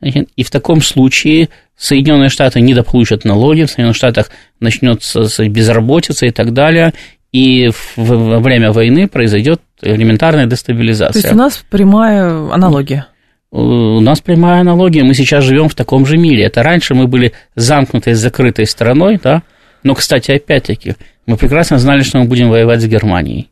И 0.00 0.42
в 0.42 0.50
таком 0.50 0.82
случае 0.82 1.48
Соединенные 1.76 2.28
Штаты 2.28 2.60
недополучат 2.60 3.24
налоги, 3.24 3.64
в 3.64 3.70
Соединенных 3.70 3.96
Штатах 3.96 4.30
начнется 4.58 5.48
безработица 5.48 6.26
и 6.26 6.30
так 6.30 6.52
далее, 6.52 6.92
и 7.30 7.70
во 7.96 8.40
время 8.40 8.72
войны 8.72 9.08
произойдет 9.08 9.60
элементарная 9.80 10.46
дестабилизация. 10.46 11.22
То 11.22 11.28
есть 11.28 11.32
у 11.32 11.38
нас 11.38 11.64
прямая 11.70 12.52
аналогия. 12.52 13.06
У 13.50 14.00
нас 14.00 14.20
прямая 14.20 14.62
аналогия, 14.62 15.04
мы 15.04 15.14
сейчас 15.14 15.44
живем 15.44 15.68
в 15.68 15.74
таком 15.74 16.06
же 16.06 16.16
мире. 16.16 16.44
Это 16.44 16.62
раньше 16.62 16.94
мы 16.94 17.06
были 17.06 17.32
замкнутой, 17.54 18.14
закрытой 18.14 18.66
страной, 18.66 19.20
да, 19.22 19.42
но, 19.82 19.94
кстати, 19.94 20.32
опять-таки, 20.32 20.96
мы 21.26 21.36
прекрасно 21.36 21.78
знали, 21.78 22.02
что 22.02 22.18
мы 22.18 22.24
будем 22.24 22.50
воевать 22.50 22.80
с 22.80 22.86
Германией. 22.86 23.50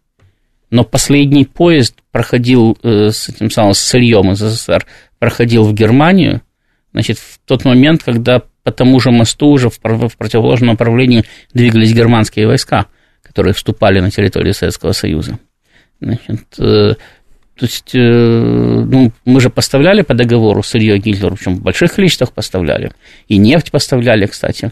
Но 0.71 0.85
последний 0.85 1.45
поезд 1.45 1.97
проходил 2.13 2.79
э, 2.83 3.11
с 3.11 3.29
этим 3.29 3.51
самым 3.51 3.75
сырьем 3.75 4.31
из 4.31 4.39
СССР, 4.39 4.87
проходил 5.19 5.65
в 5.65 5.75
Германию, 5.75 6.43
значит, 6.93 7.19
в 7.19 7.41
тот 7.45 7.65
момент, 7.65 8.03
когда 8.05 8.43
по 8.63 8.73
тому 8.73 9.01
же 9.01 9.11
мосту 9.11 9.49
уже 9.49 9.69
в, 9.69 9.79
в 9.83 10.17
противоположном 10.17 10.71
направлении 10.71 11.25
двигались 11.53 11.93
германские 11.93 12.47
войска, 12.47 12.87
которые 13.23 13.55
вступали 13.55 14.01
на 14.01 14.11
территорию 14.11 14.55
Советского 14.55 14.93
Союза. 14.93 15.39
Значит, 16.01 16.47
э, 16.59 16.95
то 17.61 17.67
есть, 17.67 17.95
э, 17.95 17.99
ну, 17.99 19.13
мы 19.25 19.41
же 19.41 19.51
поставляли 19.51 20.03
по 20.03 20.15
договору 20.15 20.63
сырье 20.63 20.97
Гитлеру, 20.99 21.37
причем 21.37 21.57
в 21.57 21.63
больших 21.63 21.95
количествах 21.95 22.33
поставляли. 22.33 22.93
И 23.29 23.37
нефть 23.37 23.71
поставляли, 23.71 24.27
кстати. 24.27 24.71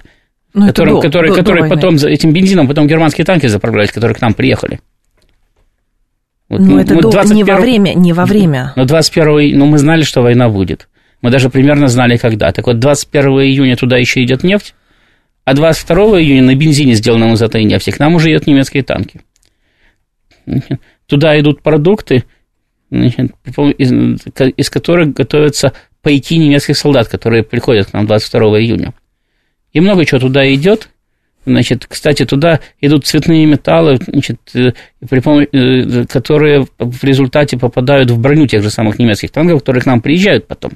Ну, 0.55 0.67
который, 0.67 0.95
до, 0.95 1.01
который, 1.01 1.31
до, 1.31 1.37
который 1.37 1.63
до 1.69 1.75
потом 1.75 1.99
за 1.99 2.09
этим 2.09 2.33
бензином 2.33 2.69
потом 2.69 2.87
германские 2.87 3.25
танки 3.25 3.47
заправлялись, 3.47 3.93
которые 3.93 4.15
к 4.15 4.21
нам 4.21 4.35
приехали. 4.35 4.81
Вот, 6.49 6.61
ну, 6.61 6.77
мы, 6.77 6.81
это 6.81 6.95
мы 6.95 7.03
до, 7.03 7.11
21... 7.11 7.37
не 7.37 7.45
во 7.45 7.57
время, 7.61 7.95
не 7.95 8.13
во 8.13 8.25
время. 8.25 8.73
Но 8.75 8.85
21 8.87 9.59
ну, 9.59 9.67
мы 9.67 9.79
знали, 9.79 10.03
что 10.03 10.23
война 10.23 10.49
будет. 10.49 10.89
Мы 11.21 11.31
даже 11.31 11.51
примерно 11.51 11.89
знали, 11.89 12.17
когда. 12.17 12.51
Так 12.53 12.67
вот, 12.67 12.79
21 12.79 13.29
июня 13.41 13.77
туда 13.77 13.99
еще 13.99 14.23
идет 14.23 14.43
нефть, 14.45 14.75
а 15.45 15.55
22 15.55 16.21
июня 16.21 16.43
на 16.43 16.55
бензине, 16.55 16.95
сделанном 16.95 17.35
из 17.35 17.43
этой 17.43 17.65
нефти, 17.65 17.91
к 17.91 17.99
нам 17.99 18.15
уже 18.15 18.33
идут 18.33 18.47
немецкие 18.47 18.83
танки. 18.83 19.21
Туда 21.07 21.39
идут 21.39 21.63
продукты, 21.63 22.25
из, 22.91 23.91
из 24.57 24.71
которых 24.71 25.13
готовятся 25.13 25.73
пайки 26.03 26.39
немецких 26.39 26.77
солдат, 26.77 27.09
которые 27.09 27.43
приходят 27.43 27.89
к 27.89 27.93
нам 27.93 28.07
22 28.07 28.61
июня. 28.61 28.95
И 29.73 29.81
много 29.81 30.05
чего 30.05 30.21
туда 30.21 30.53
идет. 30.53 30.89
Значит, 31.49 31.87
кстати, 31.89 32.27
туда 32.27 32.61
идут 32.81 33.07
цветные 33.07 33.47
металлы, 33.47 33.99
значит, 34.07 34.39
э, 34.55 34.73
при 35.09 35.21
помощи, 35.21 35.49
э, 35.53 36.05
которые 36.05 36.67
в 36.79 37.05
результате 37.05 37.57
попадают 37.57 38.11
в 38.11 38.19
броню 38.19 38.47
тех 38.47 38.63
же 38.63 38.71
самых 38.71 38.99
немецких 38.99 39.31
танков, 39.31 39.61
которые 39.61 39.83
к 39.83 39.87
нам 39.87 40.03
приезжают 40.03 40.47
потом. 40.47 40.73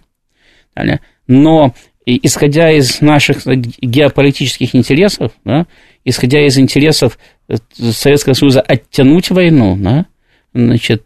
Но 1.26 1.74
исходя 2.06 2.72
из 2.72 3.02
наших 3.02 3.46
геополитических 3.46 4.74
интересов, 4.74 5.32
да, 5.44 5.66
исходя 6.06 6.44
из 6.46 6.56
интересов 6.58 7.18
э, 7.48 7.56
Советского 7.74 8.32
Союза 8.32 8.62
оттянуть 8.62 9.30
войну, 9.30 9.76
да, 9.78 10.06
значит, 10.54 11.04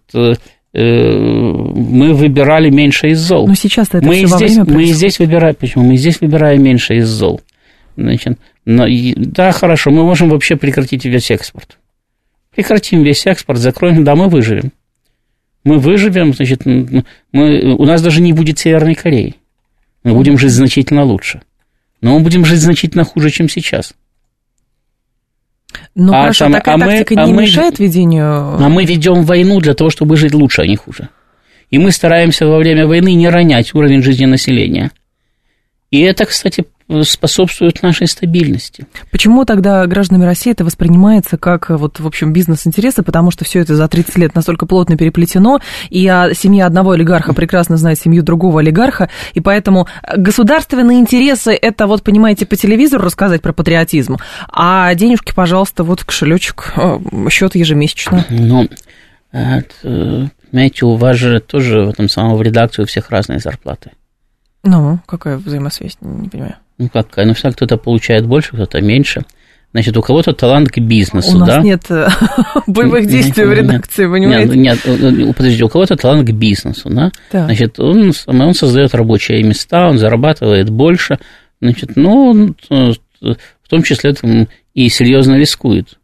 мы 0.73 2.13
выбирали 2.13 2.69
меньше 2.69 3.09
из 3.09 3.19
зол. 3.19 3.49
Но 3.49 3.55
сейчас 3.55 3.89
это 3.89 4.05
мы 4.05 4.15
все 4.15 4.27
здесь, 4.27 4.57
во 4.59 4.65
время 4.65 4.79
мы 4.79 4.85
здесь 4.85 5.19
выбираем, 5.19 5.55
почему? 5.55 5.85
Мы 5.85 5.97
здесь 5.97 6.21
выбираем 6.21 6.63
меньше 6.63 6.97
из 6.97 7.09
зол. 7.09 7.41
Значит, 7.97 8.39
но, 8.65 8.87
да, 9.17 9.53
хорошо, 9.53 9.91
мы 9.91 10.05
можем 10.05 10.29
вообще 10.29 10.57
прекратить 10.57 11.05
весь 11.05 11.31
экспорт. 11.31 11.79
Прекратим 12.55 13.03
весь 13.03 13.27
экспорт, 13.27 13.59
закроем, 13.59 14.05
да, 14.05 14.15
мы 14.15 14.29
выживем. 14.29 14.73
Мы 15.65 15.79
выживем, 15.79 16.33
значит, 16.33 16.65
мы, 16.65 17.05
у 17.33 17.85
нас 17.85 18.03
даже 18.03 18.21
не 18.21 18.33
будет 18.33 18.59
Северной 18.59 18.95
Кореи. 18.95 19.37
Мы 20.05 20.15
будем 20.15 20.39
жить 20.39 20.53
значительно 20.53 21.03
лучше. 21.03 21.43
Но 22.01 22.15
мы 22.15 22.21
будем 22.21 22.45
жить 22.45 22.61
значительно 22.61 23.05
хуже, 23.05 23.31
чем 23.31 23.49
сейчас. 23.49 23.95
Ну, 25.95 26.13
а, 26.13 26.23
хорошо, 26.23 26.45
там, 26.45 26.53
такая 26.53 26.77
а 26.77 26.79
тактика 26.79 27.15
мы, 27.21 27.27
не 27.27 27.33
а 27.33 27.43
мешает 27.43 27.79
мы, 27.79 27.87
ведению... 27.87 28.25
А 28.25 28.69
мы 28.69 28.85
ведем 28.85 29.25
войну 29.25 29.61
для 29.61 29.75
того, 29.75 29.91
чтобы 29.91 30.17
жить 30.17 30.35
лучше, 30.35 30.63
а 30.63 30.67
не 30.67 30.77
хуже. 30.77 31.09
И 31.71 31.79
мы 31.79 31.91
стараемся 31.91 32.47
во 32.47 32.59
время 32.59 32.87
войны 32.87 33.15
не 33.15 33.29
ронять 33.29 33.75
уровень 33.75 34.03
жизни 34.03 34.27
населения. 34.27 34.93
И 35.91 36.01
это, 36.01 36.27
кстати, 36.27 36.65
способствует 37.03 37.83
нашей 37.83 38.07
стабильности. 38.07 38.87
Почему 39.11 39.45
тогда 39.45 39.85
гражданами 39.87 40.25
России 40.25 40.53
это 40.53 40.65
воспринимается 40.65 41.37
как, 41.37 41.71
вот, 41.71 41.99
в 41.99 42.07
общем, 42.07 42.33
бизнес-интересы, 42.33 43.03
потому 43.03 43.31
что 43.31 43.45
все 43.45 43.61
это 43.61 43.75
за 43.75 43.89
30 43.89 44.17
лет 44.19 44.35
настолько 44.35 44.67
плотно 44.67 44.97
переплетено, 44.97 45.61
и 45.91 46.05
семья 46.35 46.67
одного 46.67 46.93
олигарха 46.93 47.35
прекрасно 47.35 47.77
знает 47.77 47.99
семью 47.99 48.23
другого 48.23 48.61
олигарха, 48.61 49.11
и 49.35 49.41
поэтому 49.41 49.89
государственные 50.17 51.01
интересы– 51.01 51.53
это, 51.61 51.87
вот, 51.87 52.03
понимаете, 52.03 52.47
по 52.47 52.57
телевизору 52.57 53.05
рассказать 53.05 53.43
про 53.43 53.53
патриотизм, 53.53 54.19
а 54.49 54.95
денежки, 54.95 55.33
пожалуйста, 55.35 55.83
вот 55.83 56.05
кошелечек, 56.05 56.73
э, 56.77 56.99
счет 57.31 57.57
ежемесячно. 57.57 58.25
Ну, 58.31 58.69
понимаете, 59.33 60.87
у 60.87 60.95
вас 60.95 61.17
же 61.17 61.41
тоже 61.41 61.81
в 61.81 61.91
этом 61.91 62.09
самом 62.09 62.37
в 62.37 62.43
редакции 62.43 62.83
у 62.83 62.87
всех 62.87 63.11
разные 63.11 63.41
зарплаты. 63.41 63.91
Ну, 64.63 65.01
какая 65.07 65.37
взаимосвязь, 65.37 65.97
не 66.01 66.29
понимаю. 66.29 66.57
Ну, 66.79 66.89
какая? 66.89 67.27
Ну, 67.27 67.35
всегда 67.35 67.53
кто-то 67.53 67.77
получает 67.77 68.27
больше, 68.27 68.51
кто-то 68.53 68.81
меньше. 68.81 69.23
Значит, 69.73 69.97
у 69.97 70.03
кого-то 70.03 70.33
талант 70.33 70.71
к 70.71 70.79
бизнесу, 70.79 71.37
у 71.37 71.45
да? 71.45 71.45
У 71.45 71.57
нас 71.57 71.65
нет 71.65 71.83
э, 71.91 72.09
боевых 72.67 73.07
действий 73.07 73.45
в 73.45 73.53
редакции, 73.53 74.07
понимаете? 74.07 74.57
Нет, 74.57 74.85
нет, 74.85 75.03
э, 75.03 75.29
э, 75.29 75.33
подождите, 75.35 75.65
у 75.65 75.69
кого-то 75.69 75.97
талант 75.97 76.27
к 76.27 76.33
бизнесу, 76.33 76.89
да? 76.89 77.11
Так. 77.31 77.45
Значит, 77.47 77.79
он, 77.79 78.13
он 78.27 78.55
создает 78.55 78.95
рабочие 78.95 79.43
места, 79.43 79.89
он 79.89 79.99
зарабатывает 79.99 80.71
больше, 80.71 81.19
значит, 81.61 81.91
ну, 81.97 82.55
в 82.71 83.69
том 83.69 83.83
числе 83.83 84.15
там, 84.15 84.49
и 84.73 84.89
серьезно 84.89 85.35
рискует. 85.35 85.99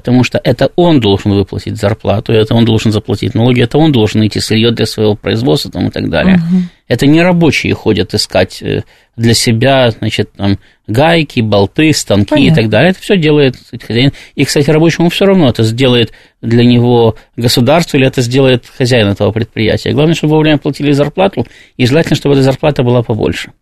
Потому 0.00 0.24
что 0.24 0.38
это 0.42 0.70
он 0.76 1.00
должен 1.00 1.32
выплатить 1.32 1.76
зарплату, 1.76 2.32
это 2.32 2.54
он 2.54 2.64
должен 2.64 2.92
заплатить 2.92 3.34
налоги, 3.34 3.62
это 3.62 3.78
он 3.78 3.92
должен 3.92 4.20
найти 4.20 4.40
сырье 4.40 4.70
для 4.70 4.84
своего 4.84 5.14
производства 5.14 5.70
там, 5.70 5.88
и 5.88 5.90
так 5.90 6.10
далее. 6.10 6.36
Угу. 6.36 6.62
Это 6.88 7.06
не 7.06 7.22
рабочие 7.22 7.74
ходят 7.74 8.14
искать 8.14 8.62
э, 8.62 8.82
для 9.16 9.32
себя, 9.32 9.90
значит, 9.90 10.32
там, 10.32 10.58
гайки, 10.86 11.40
болты, 11.40 11.92
станки 11.92 12.30
Понятно. 12.30 12.52
и 12.52 12.62
так 12.62 12.70
далее. 12.70 12.90
Это 12.90 13.00
все 13.00 13.16
делает 13.16 13.56
хозяин. 13.86 14.12
И, 14.34 14.44
кстати, 14.44 14.70
рабочему 14.70 15.08
все 15.08 15.24
равно, 15.24 15.48
это 15.48 15.62
сделает 15.62 16.12
для 16.42 16.64
него 16.64 17.16
государство 17.36 17.96
или 17.96 18.06
это 18.06 18.20
сделает 18.20 18.66
хозяин 18.66 19.08
этого 19.08 19.32
предприятия. 19.32 19.92
Главное, 19.92 20.14
чтобы 20.14 20.34
вовремя 20.34 20.58
платили 20.58 20.92
зарплату, 20.92 21.46
и 21.76 21.86
желательно, 21.86 22.16
чтобы 22.16 22.34
эта 22.34 22.42
зарплата 22.42 22.82
была 22.82 23.02
побольше. 23.02 23.52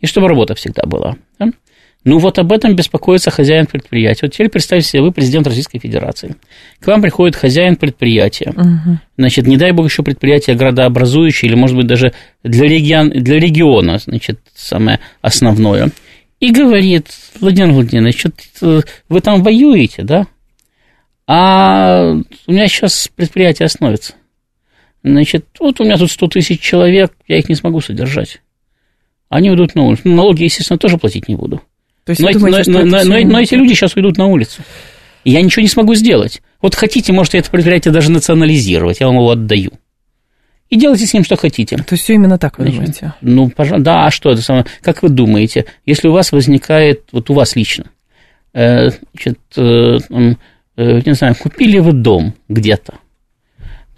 И 0.00 0.06
чтобы 0.06 0.28
работа 0.28 0.54
всегда 0.54 0.84
была. 0.84 1.16
Да? 1.38 1.48
Ну 2.04 2.18
вот 2.18 2.38
об 2.38 2.52
этом 2.52 2.74
беспокоится 2.74 3.30
хозяин 3.30 3.66
предприятия. 3.66 4.26
Вот 4.26 4.32
теперь 4.32 4.48
представьте 4.48 4.88
себе, 4.88 5.02
вы 5.02 5.12
президент 5.12 5.46
Российской 5.46 5.78
Федерации. 5.78 6.34
К 6.80 6.88
вам 6.88 7.00
приходит 7.00 7.36
хозяин 7.36 7.76
предприятия. 7.76 8.50
Угу. 8.50 8.98
Значит, 9.18 9.46
не 9.46 9.56
дай 9.56 9.70
бог 9.70 9.86
еще 9.86 10.02
предприятие 10.02 10.56
градообразующее, 10.56 11.48
или, 11.48 11.56
может 11.56 11.76
быть, 11.76 11.86
даже 11.86 12.12
для, 12.42 12.66
регион, 12.66 13.10
для 13.10 13.38
региона, 13.38 13.98
значит, 13.98 14.40
самое 14.54 14.98
основное. 15.20 15.90
И 16.40 16.50
говорит, 16.50 17.06
Владимир 17.40 17.70
Владимирович, 17.70 18.26
что 18.56 18.82
вы 19.08 19.20
там 19.20 19.44
воюете, 19.44 20.02
да? 20.02 20.26
А 21.28 22.14
у 22.46 22.52
меня 22.52 22.66
сейчас 22.66 23.08
предприятие 23.14 23.66
остановится. 23.66 24.14
Значит, 25.04 25.46
вот 25.60 25.80
у 25.80 25.84
меня 25.84 25.96
тут 25.96 26.10
100 26.10 26.26
тысяч 26.28 26.60
человек, 26.60 27.12
я 27.28 27.38
их 27.38 27.48
не 27.48 27.54
смогу 27.54 27.80
содержать. 27.80 28.40
Они 29.28 29.50
уйдут 29.50 29.76
на 29.76 29.84
улицу. 29.84 30.02
Налоги, 30.04 30.42
естественно, 30.42 30.78
тоже 30.78 30.98
платить 30.98 31.28
не 31.28 31.36
буду. 31.36 31.62
То 32.04 32.10
есть 32.10 32.20
но, 32.20 32.32
думаете, 32.32 32.70
но, 32.70 32.84
но, 32.84 33.04
но, 33.04 33.18
но 33.20 33.40
эти 33.40 33.54
люди 33.54 33.74
сейчас 33.74 33.94
уйдут 33.96 34.16
на 34.18 34.26
улицу. 34.26 34.62
И 35.24 35.30
я 35.30 35.42
ничего 35.42 35.62
не 35.62 35.68
смогу 35.68 35.94
сделать. 35.94 36.42
Вот 36.60 36.74
хотите, 36.74 37.12
можете 37.12 37.38
это 37.38 37.50
предприятие 37.50 37.92
даже 37.92 38.10
национализировать, 38.10 39.00
я 39.00 39.06
вам 39.06 39.16
его 39.16 39.30
отдаю. 39.30 39.72
И 40.68 40.76
делайте 40.76 41.06
с 41.06 41.12
ним, 41.12 41.22
что 41.22 41.36
хотите. 41.36 41.76
То 41.76 41.92
есть 41.92 42.04
все 42.04 42.14
именно 42.14 42.38
так 42.38 42.58
вы 42.58 42.70
думаете? 42.70 43.12
Ну, 43.20 43.50
пожалуйста, 43.50 43.84
да, 43.84 44.06
а 44.06 44.10
что 44.10 44.30
это 44.30 44.40
самое? 44.40 44.64
Как 44.80 45.02
вы 45.02 45.10
думаете, 45.10 45.66
если 45.84 46.08
у 46.08 46.12
вас 46.12 46.32
возникает, 46.32 47.02
вот 47.12 47.28
у 47.28 47.34
вас 47.34 47.56
лично, 47.56 47.84
э, 48.54 48.88
значит, 49.12 49.38
э, 49.56 49.98
э, 50.76 51.00
не 51.04 51.12
знаю, 51.12 51.34
купили 51.34 51.78
вы 51.78 51.92
дом 51.92 52.34
где-то, 52.48 52.94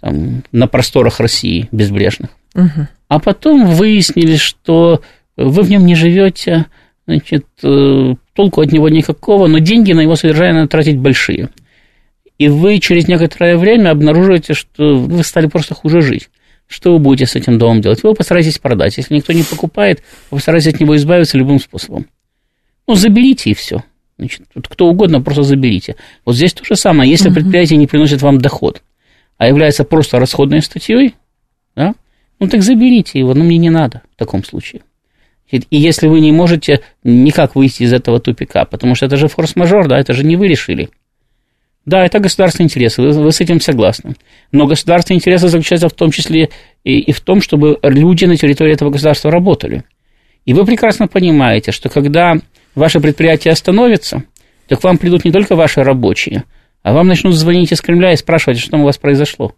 там, 0.01 0.43
на 0.51 0.67
просторах 0.67 1.21
России 1.21 1.69
безбрежных, 1.71 2.31
угу. 2.53 2.87
а 3.07 3.19
потом 3.19 3.67
выяснили, 3.67 4.35
что 4.35 5.01
вы 5.37 5.63
в 5.63 5.69
нем 5.69 5.85
не 5.85 5.95
живете, 5.95 6.65
значит, 7.07 7.45
э, 7.63 8.15
толку 8.33 8.61
от 8.61 8.71
него 8.71 8.89
никакого, 8.89 9.47
но 9.47 9.59
деньги 9.59 9.93
на 9.93 10.01
его 10.01 10.15
содержание 10.15 10.53
надо 10.53 10.67
тратить 10.67 10.97
большие. 10.97 11.49
И 12.37 12.47
вы 12.49 12.79
через 12.79 13.07
некоторое 13.07 13.57
время 13.57 13.91
обнаруживаете, 13.91 14.53
что 14.53 14.97
вы 14.97 15.23
стали 15.23 15.47
просто 15.47 15.73
хуже 15.73 16.01
жить. 16.01 16.29
Что 16.67 16.93
вы 16.93 16.99
будете 16.99 17.27
с 17.27 17.35
этим 17.35 17.57
домом 17.57 17.81
делать? 17.81 18.03
Вы 18.03 18.13
постараетесь 18.13 18.57
продать. 18.57 18.97
Если 18.97 19.13
никто 19.13 19.33
не 19.33 19.43
покупает, 19.43 20.03
вы 20.31 20.37
постараетесь 20.37 20.73
от 20.73 20.79
него 20.79 20.95
избавиться 20.95 21.37
любым 21.37 21.59
способом. 21.59 22.07
Ну, 22.87 22.95
заберите 22.95 23.51
и 23.51 23.53
все. 23.53 23.83
Значит, 24.17 24.43
кто 24.67 24.87
угодно, 24.87 25.21
просто 25.21 25.43
заберите. 25.43 25.95
Вот 26.25 26.35
здесь 26.35 26.53
то 26.53 26.63
же 26.63 26.75
самое. 26.75 27.09
Если 27.09 27.27
угу. 27.29 27.35
предприятие 27.35 27.77
не 27.77 27.87
приносит 27.87 28.21
вам 28.21 28.39
доход, 28.39 28.81
а 29.37 29.47
является 29.47 29.83
просто 29.83 30.19
расходной 30.19 30.61
статьей, 30.61 31.15
да, 31.75 31.93
ну 32.39 32.47
так 32.47 32.61
заберите 32.61 33.19
его, 33.19 33.33
но 33.33 33.43
мне 33.43 33.57
не 33.57 33.69
надо 33.69 34.01
в 34.13 34.15
таком 34.17 34.43
случае. 34.43 34.81
И 35.49 35.63
если 35.69 36.07
вы 36.07 36.21
не 36.21 36.31
можете 36.31 36.81
никак 37.03 37.55
выйти 37.55 37.83
из 37.83 37.93
этого 37.93 38.19
тупика, 38.19 38.65
потому 38.65 38.95
что 38.95 39.05
это 39.05 39.15
же 39.15 39.27
форс-мажор, 39.27 39.87
да, 39.87 39.99
это 39.99 40.13
же 40.13 40.23
не 40.23 40.35
вы 40.35 40.47
решили. 40.47 40.89
Да, 41.85 42.03
это 42.03 42.19
государственные 42.19 42.65
интересы, 42.65 43.03
вы, 43.03 43.11
вы 43.11 43.31
с 43.31 43.41
этим 43.41 43.61
согласны. 43.61 44.15
Но 44.51 44.65
государственные 44.65 45.19
интересы 45.19 45.47
заключаются 45.49 45.87
в 45.87 45.93
том 45.93 46.09
числе 46.09 46.49
и, 46.83 46.99
и 46.99 47.11
в 47.11 47.21
том, 47.21 47.41
чтобы 47.41 47.77
люди 47.83 48.25
на 48.25 48.37
территории 48.37 48.73
этого 48.73 48.89
государства 48.89 49.29
работали. 49.29 49.83
И 50.45 50.53
вы 50.53 50.65
прекрасно 50.65 51.07
понимаете, 51.07 51.71
что 51.71 51.89
когда 51.89 52.37
ваше 52.73 52.99
предприятие 52.99 53.51
остановится, 53.51 54.23
то 54.67 54.77
к 54.77 54.83
вам 54.83 54.97
придут 54.97 55.25
не 55.25 55.31
только 55.31 55.55
ваши 55.55 55.83
рабочие, 55.83 56.43
а 56.81 56.93
вам 56.93 57.07
начнут 57.07 57.35
звонить 57.35 57.71
из 57.71 57.81
Кремля 57.81 58.13
и 58.13 58.17
спрашивать, 58.17 58.57
что 58.57 58.71
там 58.71 58.81
у 58.81 58.85
вас 58.85 58.97
произошло. 58.97 59.53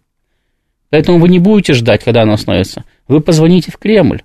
Поэтому 0.90 1.18
вы 1.18 1.28
не 1.30 1.38
будете 1.38 1.72
ждать, 1.72 2.04
когда 2.04 2.22
оно 2.22 2.34
остановится. 2.34 2.84
Вы 3.06 3.20
позвоните 3.20 3.70
в 3.70 3.78
Кремль 3.78 4.22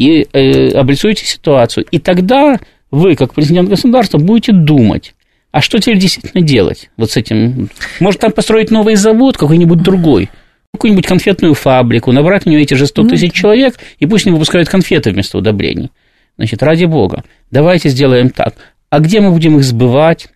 и 0.00 0.26
э, 0.32 0.70
обрисуете 0.70 1.26
ситуацию. 1.26 1.84
И 1.90 1.98
тогда 1.98 2.58
вы, 2.90 3.14
как 3.16 3.34
президент 3.34 3.68
государства, 3.68 4.16
будете 4.16 4.52
думать, 4.52 5.14
а 5.52 5.60
что 5.60 5.78
теперь 5.78 5.98
действительно 5.98 6.42
делать 6.42 6.90
вот 6.96 7.10
с 7.10 7.18
этим? 7.18 7.68
Может, 8.00 8.22
там 8.22 8.32
построить 8.32 8.70
новый 8.70 8.94
завод 8.94 9.36
какой-нибудь 9.36 9.82
другой? 9.82 10.30
Какую-нибудь 10.72 11.06
конфетную 11.06 11.52
фабрику, 11.52 12.12
набрать 12.12 12.46
у 12.46 12.50
нее 12.50 12.62
эти 12.62 12.74
же 12.74 12.86
100 12.86 13.08
тысяч 13.08 13.34
человек, 13.34 13.74
и 13.98 14.06
пусть 14.06 14.26
они 14.26 14.32
выпускают 14.32 14.70
конфеты 14.70 15.10
вместо 15.10 15.36
удобрений. 15.36 15.90
Значит, 16.38 16.62
ради 16.62 16.86
бога, 16.86 17.24
давайте 17.50 17.90
сделаем 17.90 18.30
так. 18.30 18.54
А 18.88 19.00
где 19.00 19.20
мы 19.20 19.32
будем 19.32 19.58
их 19.58 19.64
сбывать? 19.64 20.28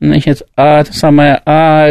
Значит, 0.00 0.42
а 0.56 0.82
самое, 0.84 1.42
а 1.44 1.90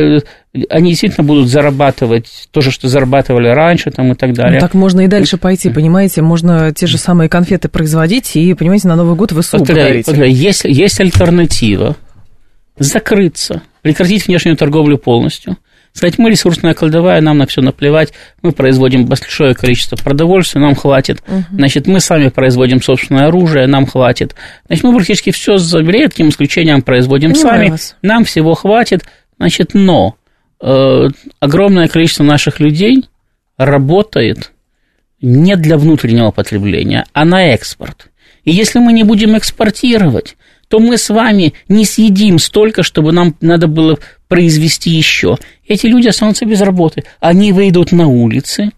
они 0.69 0.89
действительно 0.89 1.25
будут 1.25 1.47
зарабатывать 1.47 2.47
то 2.51 2.61
же, 2.61 2.71
что 2.71 2.87
зарабатывали 2.87 3.49
раньше 3.49 3.91
там, 3.91 4.11
и 4.11 4.15
так 4.15 4.33
далее. 4.33 4.55
Ну, 4.55 4.59
так 4.59 4.73
можно 4.73 5.01
и 5.01 5.07
дальше 5.07 5.37
пойти, 5.37 5.69
понимаете, 5.69 6.23
можно 6.23 6.73
те 6.73 6.87
же 6.87 6.97
самые 6.97 7.29
конфеты 7.29 7.69
производить 7.69 8.35
и, 8.35 8.53
понимаете, 8.55 8.87
на 8.87 8.95
Новый 8.95 9.15
год 9.15 9.31
в 9.31 9.41
СУ 9.43 9.59
повторяю, 9.59 10.03
повторяю, 10.03 10.33
есть, 10.33 10.65
есть 10.65 10.99
альтернатива 10.99 11.95
закрыться, 12.79 13.61
прекратить 13.83 14.25
внешнюю 14.25 14.57
торговлю 14.57 14.97
полностью– 14.97 15.57
Сказать, 15.93 16.17
мы 16.17 16.29
ресурсная 16.29 16.73
кладовая, 16.73 17.19
нам 17.21 17.39
на 17.39 17.47
все 17.47 17.61
наплевать, 17.61 18.13
мы 18.41 18.51
производим 18.51 19.05
большое 19.05 19.55
количество 19.55 19.95
продовольствия, 19.95 20.61
нам 20.61 20.75
хватит. 20.75 21.21
Угу. 21.27 21.43
Значит, 21.51 21.87
мы 21.87 21.99
сами 21.99 22.29
производим 22.29 22.81
собственное 22.81 23.27
оружие, 23.27 23.67
нам 23.67 23.85
хватит. 23.85 24.35
Значит, 24.67 24.83
мы 24.83 24.95
практически 24.95 25.31
все 25.31 25.57
за 25.57 25.79
редким 25.79 26.29
исключением 26.29 26.81
производим 26.81 27.33
Понимаю 27.33 27.57
сами, 27.57 27.69
вас. 27.69 27.95
нам 28.01 28.23
всего 28.23 28.53
хватит. 28.53 29.03
Значит, 29.37 29.71
но 29.73 30.15
э, 30.61 31.07
огромное 31.39 31.87
количество 31.87 32.23
наших 32.23 32.59
людей 32.59 33.05
работает 33.57 34.51
не 35.21 35.55
для 35.55 35.77
внутреннего 35.77 36.31
потребления, 36.31 37.05
а 37.13 37.25
на 37.25 37.47
экспорт. 37.47 38.09
И 38.43 38.51
если 38.51 38.79
мы 38.79 38.93
не 38.93 39.03
будем 39.03 39.37
экспортировать, 39.37 40.37
то 40.69 40.79
мы 40.79 40.97
с 40.97 41.09
вами 41.09 41.53
не 41.67 41.83
съедим 41.83 42.39
столько, 42.39 42.83
чтобы 42.83 43.11
нам 43.11 43.35
надо 43.41 43.67
было 43.67 43.97
произвести 44.27 44.91
еще. 44.91 45.37
Эти 45.67 45.87
люди 45.87 46.07
останутся 46.07 46.45
без 46.45 46.61
работы. 46.61 47.03
Они 47.19 47.51
выйдут 47.51 47.91
на 47.91 48.07
улицы, 48.07 48.71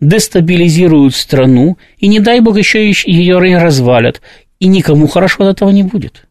дестабилизируют 0.00 1.14
страну, 1.14 1.78
и 1.98 2.06
не 2.06 2.20
дай 2.20 2.40
бог 2.40 2.56
еще 2.56 2.88
ее 2.88 3.38
развалят. 3.38 4.20
И 4.60 4.66
никому 4.66 5.08
хорошо 5.08 5.44
от 5.44 5.56
этого 5.56 5.70
не 5.70 5.82
будет. 5.82 6.26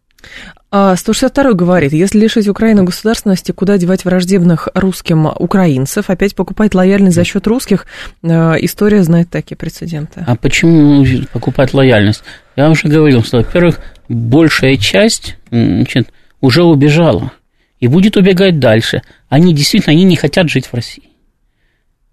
162 0.74 1.44
а, 1.44 1.54
говорит, 1.54 1.94
если 1.94 2.20
лишить 2.20 2.48
Украину 2.48 2.84
государственности, 2.84 3.52
куда 3.52 3.78
девать 3.78 4.06
враждебных 4.06 4.70
русским 4.74 5.28
украинцев, 5.28 6.10
опять 6.10 6.36
покупать 6.36 6.74
лояльность 6.74 7.16
за 7.16 7.24
счет 7.24 7.46
русских, 7.46 7.86
а, 8.24 8.56
история 8.56 9.04
знает 9.04 9.30
такие 9.30 9.56
прецеденты. 9.56 10.24
А 10.26 10.36
почему 10.36 11.06
покупать 11.32 11.76
лояльность? 11.76 12.24
Я 12.56 12.72
уже 12.72 12.88
говорил, 12.88 13.24
что, 13.24 13.38
во-первых, 13.38 13.82
большая 14.10 14.78
часть 14.78 15.38
значит, 15.52 16.12
уже 16.42 16.64
убежала 16.64 17.32
и 17.80 17.88
будет 17.88 18.18
убегать 18.18 18.58
дальше. 18.58 19.04
Они 19.30 19.54
действительно 19.54 19.94
они 19.94 20.06
не 20.06 20.16
хотят 20.16 20.50
жить 20.50 20.66
в 20.66 20.74
России. 20.74 21.04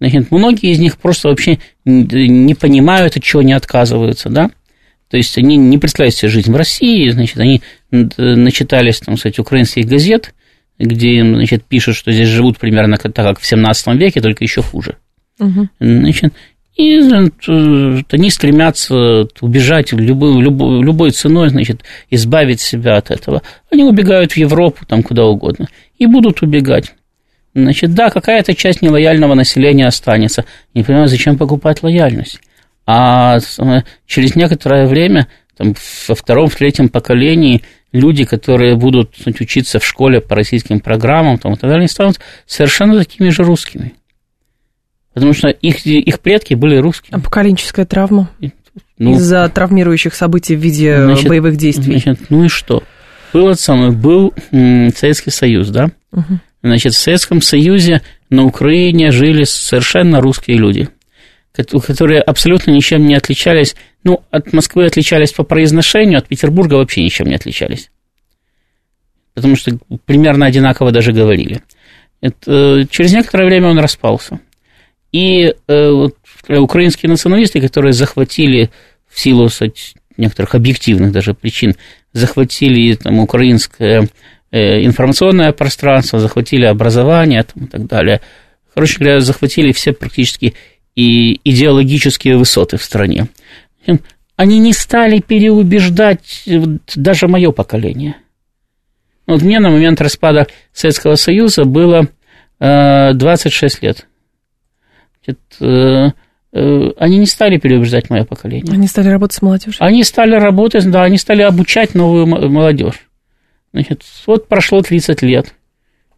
Значит, 0.01 0.31
многие 0.31 0.73
из 0.73 0.79
них 0.79 0.99
просто 0.99 1.29
вообще 1.29 1.61
не 1.87 2.55
понимают, 2.55 3.17
от 3.17 3.23
чего 3.23 3.41
они 3.41 3.55
отказываются, 3.55 4.29
да? 4.29 4.51
То 5.11 5.17
есть 5.17 5.37
они 5.37 5.57
не 5.57 5.77
представляют 5.77 6.15
себе 6.15 6.29
жизнь 6.29 6.53
в 6.53 6.57
России, 6.57 7.11
значит, 7.11 7.39
они 7.39 7.63
начитались, 7.91 9.01
там, 9.01 9.17
сказать, 9.17 9.41
украинских 9.41 9.87
газет, 9.87 10.33
где 10.79 11.19
им, 11.19 11.35
значит, 11.35 11.65
пишут, 11.65 11.97
что 11.97 12.13
здесь 12.13 12.29
живут 12.29 12.59
примерно 12.59 12.97
так, 12.97 13.13
как 13.13 13.41
в 13.41 13.47
17 13.47 13.97
веке, 13.97 14.21
только 14.21 14.45
еще 14.45 14.63
хуже. 14.63 14.97
Угу. 15.41 15.69
Значит, 15.81 16.33
и 16.77 17.01
они 17.01 18.31
стремятся 18.31 19.27
убежать 19.41 19.93
любой, 19.93 20.41
любой, 20.41 20.81
любой 20.81 21.11
ценой, 21.11 21.49
значит, 21.51 21.83
избавить 22.09 22.61
себя 22.61 22.97
от 22.97 23.11
этого. 23.11 23.43
Они 23.71 23.83
убегают 23.83 24.33
в 24.33 24.37
Европу, 24.37 24.87
там 24.87 25.03
куда 25.03 25.25
угодно, 25.25 25.67
и 25.99 26.07
будут 26.07 26.41
убегать. 26.43 26.95
Значит, 27.53 27.95
да, 27.95 28.11
какая-то 28.11 28.55
часть 28.55 28.81
нелояльного 28.81 29.35
населения 29.35 29.89
останется. 29.89 30.45
Не 30.73 30.85
понимаю, 30.85 31.09
зачем 31.09 31.37
покупать 31.37 31.83
лояльность 31.83 32.41
а 32.87 33.39
через 34.07 34.35
некоторое 34.35 34.87
время, 34.87 35.29
там, 35.57 35.75
во 36.09 36.15
втором, 36.15 36.49
в 36.49 36.57
третьем 36.57 36.89
поколении, 36.89 37.63
люди, 37.93 38.25
которые 38.25 38.77
будут 38.77 39.15
учиться 39.27 39.79
в 39.79 39.87
школе 39.87 40.21
по 40.21 40.35
российским 40.35 40.81
программам 40.81 41.39
там, 41.39 41.55
и 41.55 41.57
так 41.57 41.71
далее, 41.71 41.89
станут 41.89 42.21
совершенно 42.47 42.99
такими 42.99 43.29
же 43.31 43.43
русскими. 43.43 43.95
Потому 45.13 45.33
что 45.33 45.49
их, 45.49 45.85
их 45.87 46.21
предки 46.21 46.55
были 46.55 46.77
русскими. 46.77 47.17
А 47.17 47.21
поколенческая 47.21 47.85
травма? 47.85 48.31
Ну, 48.99 49.17
Из-за 49.17 49.49
травмирующих 49.49 50.15
событий 50.15 50.55
в 50.55 50.61
виде 50.61 51.03
значит, 51.03 51.29
боевых 51.29 51.57
действий. 51.57 51.99
Значит, 51.99 52.31
ну 52.31 52.45
и 52.45 52.49
что? 52.49 52.85
был, 53.33 53.55
самый, 53.55 53.91
был 53.91 54.35
Советский 54.51 55.31
Союз, 55.31 55.69
да? 55.69 55.91
Угу. 56.13 56.41
Значит, 56.63 56.95
в 56.95 56.99
Советском 56.99 57.41
Союзе 57.41 58.03
на 58.29 58.45
Украине 58.45 59.11
жили 59.11 59.45
совершенно 59.45 60.21
русские 60.21 60.59
люди, 60.59 60.89
которые 61.53 62.21
абсолютно 62.21 62.71
ничем 62.71 63.07
не 63.07 63.15
отличались. 63.15 63.75
Ну, 64.05 64.23
от 64.31 64.53
Москвы 64.53 64.87
отличались 64.87 65.33
по 65.33 65.43
произношению, 65.43 66.19
от 66.19 66.29
Петербурга 66.29 66.75
вообще 66.75 67.03
ничем 67.03 67.27
не 67.27 67.35
отличались. 67.35 67.91
Потому 69.35 69.57
что 69.57 69.79
примерно 70.05 70.47
одинаково 70.47 70.93
даже 70.93 71.13
говорили. 71.13 71.63
Это, 72.21 72.87
через 72.91 73.13
некоторое 73.13 73.47
время 73.47 73.69
он 73.69 73.79
распался. 73.79 74.41
И 75.13 75.55
э, 75.67 75.91
вот, 75.91 76.17
украинские 76.49 77.11
националисты, 77.11 77.61
которые 77.61 77.93
захватили 77.93 78.71
в 79.09 79.19
силу 79.19 79.49
кстати, 79.49 79.95
некоторых 80.17 80.55
объективных 80.55 81.13
даже 81.13 81.35
причин, 81.35 81.75
захватили 82.13 82.95
там, 82.95 83.19
украинское 83.19 84.09
э, 84.53 84.85
информационное 84.85 85.53
пространство, 85.53 86.21
захватили 86.21 86.65
образование 86.65 87.43
там, 87.43 87.65
и 87.65 87.67
так 87.67 87.87
далее. 87.87 88.21
Короче 88.75 88.99
говоря, 88.99 89.21
захватили 89.21 89.73
все 89.73 89.93
практически 89.93 90.55
и 91.01 91.41
идеологические 91.45 92.37
высоты 92.37 92.77
в 92.77 92.83
стране. 92.83 93.29
Они 94.37 94.59
не 94.59 94.75
стали 94.75 95.21
переубеждать 95.21 96.45
даже 96.95 97.27
мое 97.27 97.53
поколение. 97.53 98.17
Вот 99.27 99.43
мне 99.43 99.61
на 99.61 99.71
момент 99.71 100.01
распада 100.01 100.47
Советского 100.73 101.15
Союза 101.15 101.65
было 101.65 102.09
26 102.59 103.61
э, 103.61 103.87
лет. 103.87 104.07
Значит, 105.25 105.41
э, 105.61 106.11
э, 106.53 106.91
они 106.99 107.19
не 107.19 107.27
стали 107.27 107.57
переубеждать 107.57 108.11
мое 108.11 108.25
поколение. 108.25 108.73
Они 108.73 108.87
стали 108.87 109.09
работать 109.09 109.37
с 109.37 109.43
молодежью. 109.43 109.83
Они 109.83 110.05
стали 110.05 110.35
работать, 110.35 110.91
да, 110.91 111.05
они 111.05 111.17
стали 111.17 111.43
обучать 111.43 111.95
новую 111.95 112.27
молодежь. 112.27 113.09
Значит, 113.73 114.03
вот 114.27 114.49
прошло 114.49 114.83
30 114.83 115.23
лет. 115.23 115.55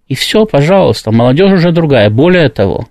И 0.09 0.14
все, 0.14 0.45
пожалуйста, 0.45 1.12
молодежь 1.12 1.53
уже 1.53 1.70
другая. 1.70 2.11
Более 2.11 2.49
того, 2.49 2.89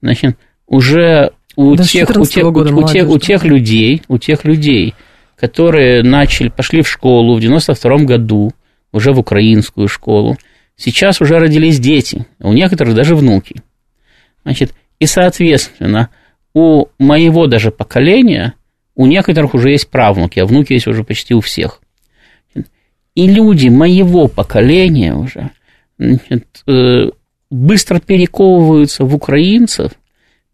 значит, 0.00 0.38
уже 0.68 1.32
у 1.56 1.74
да 1.74 1.82
тех, 1.82 2.08
у 2.10 2.24
тех, 2.24 2.52
года 2.52 2.72
у, 2.72 2.86
тех, 2.86 3.08
у 3.08 3.18
тех 3.18 3.44
людей, 3.44 4.02
у 4.06 4.18
тех 4.18 4.44
людей, 4.44 4.94
которые 5.34 6.02
начали, 6.02 6.48
пошли 6.48 6.82
в 6.82 6.88
школу 6.88 7.34
в 7.34 7.40
92 7.40 7.96
году, 8.04 8.52
уже 8.92 9.12
в 9.12 9.18
украинскую 9.18 9.88
школу, 9.88 10.36
сейчас 10.76 11.20
уже 11.20 11.38
родились 11.38 11.80
дети, 11.80 12.26
у 12.38 12.52
некоторых 12.52 12.94
даже 12.94 13.16
внуки. 13.16 13.56
Значит, 14.44 14.72
и, 15.00 15.06
соответственно, 15.06 16.10
у 16.54 16.86
моего 16.98 17.46
даже 17.46 17.70
поколения, 17.70 18.54
у 18.94 19.06
некоторых 19.06 19.54
уже 19.54 19.70
есть 19.70 19.88
правнуки, 19.88 20.38
а 20.38 20.46
внуки 20.46 20.74
есть 20.74 20.86
уже 20.86 21.04
почти 21.04 21.34
у 21.34 21.40
всех. 21.40 21.80
И 23.14 23.26
люди 23.26 23.68
моего 23.68 24.28
поколения 24.28 25.14
уже 25.14 25.50
значит, 25.98 26.46
э, 26.66 27.10
быстро 27.50 27.98
перековываются 27.98 29.04
в 29.04 29.14
украинцев, 29.14 29.92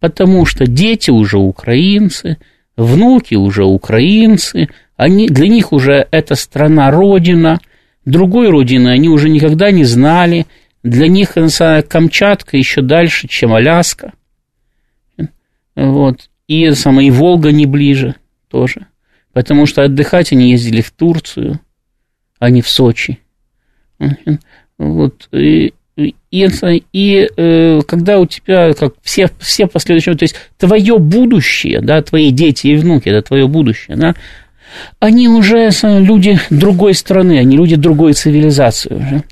потому 0.05 0.45
что 0.45 0.67
дети 0.67 1.11
уже 1.11 1.39
украинцы, 1.39 2.37
внуки 2.77 3.37
уже 3.37 3.65
украинцы, 3.65 4.69
они, 4.99 5.29
для 5.29 5.49
них 5.49 5.73
уже 5.73 6.07
эта 6.11 6.35
страна 6.35 6.91
родина, 6.91 7.59
другой 8.05 8.51
родины 8.51 8.91
они 8.91 9.09
уже 9.09 9.31
никогда 9.31 9.71
не 9.71 9.85
знали, 9.85 10.45
для 10.83 11.09
них 11.09 11.39
Камчатка 11.89 12.59
еще 12.59 12.83
дальше, 12.83 13.29
чем 13.29 13.55
Аляска– 13.55 14.13
вот. 15.75 16.29
И 16.47 16.71
самое, 16.73 17.09
и 17.09 17.11
Волга 17.11 17.51
не 17.51 17.65
ближе 17.65 18.17
тоже. 18.49 18.87
Потому 19.33 19.65
что 19.65 19.83
отдыхать 19.83 20.33
они 20.33 20.51
ездили 20.51 20.83
в 20.83 20.91
Турцию, 20.91 21.61
а 22.39 22.51
не 22.51 22.61
в 22.61 22.69
Сочи. 22.69 23.21
Вот. 24.77 25.29
И, 25.33 25.73
и, 25.97 26.15
и 26.93 27.29
э, 27.37 27.81
когда 27.87 28.19
у 28.19 28.27
тебя, 28.27 28.73
как 28.75 28.95
все, 29.03 29.31
все 29.39 29.67
последующие, 29.67 30.17
то 30.17 30.25
есть 30.25 30.37
твое 30.59 30.99
будущее, 30.99 31.81
да, 31.81 32.03
твои 32.03 32.31
дети 32.31 32.69
и 32.69 32.77
внуки, 32.77 33.09
это 33.09 33.23
твое 33.23 33.47
будущее, 33.47 33.97
да, 33.97 34.15
они 34.99 35.29
уже 35.29 35.71
люди 35.83 36.39
другой 36.51 36.95
страны, 36.95 37.39
они 37.39 37.57
люди 37.57 37.77
другой 37.77 38.15
цивилизации 38.15 38.95
уже 38.95 39.25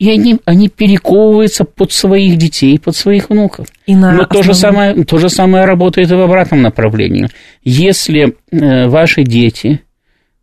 и 0.00 0.10
они, 0.10 0.38
они 0.46 0.68
перековываются 0.68 1.64
под 1.64 1.92
своих 1.92 2.38
детей, 2.38 2.78
под 2.78 2.96
своих 2.96 3.28
внуков. 3.28 3.68
И 3.86 3.94
на 3.94 4.12
Но 4.12 4.22
основном... 4.22 4.28
то, 4.28 4.42
же 4.42 4.54
самое, 4.54 5.04
то 5.04 5.18
же 5.18 5.28
самое 5.28 5.66
работает 5.66 6.10
и 6.10 6.14
в 6.14 6.20
обратном 6.20 6.62
направлении. 6.62 7.28
Если 7.62 8.34
э, 8.50 8.88
ваши 8.88 9.24
дети 9.24 9.82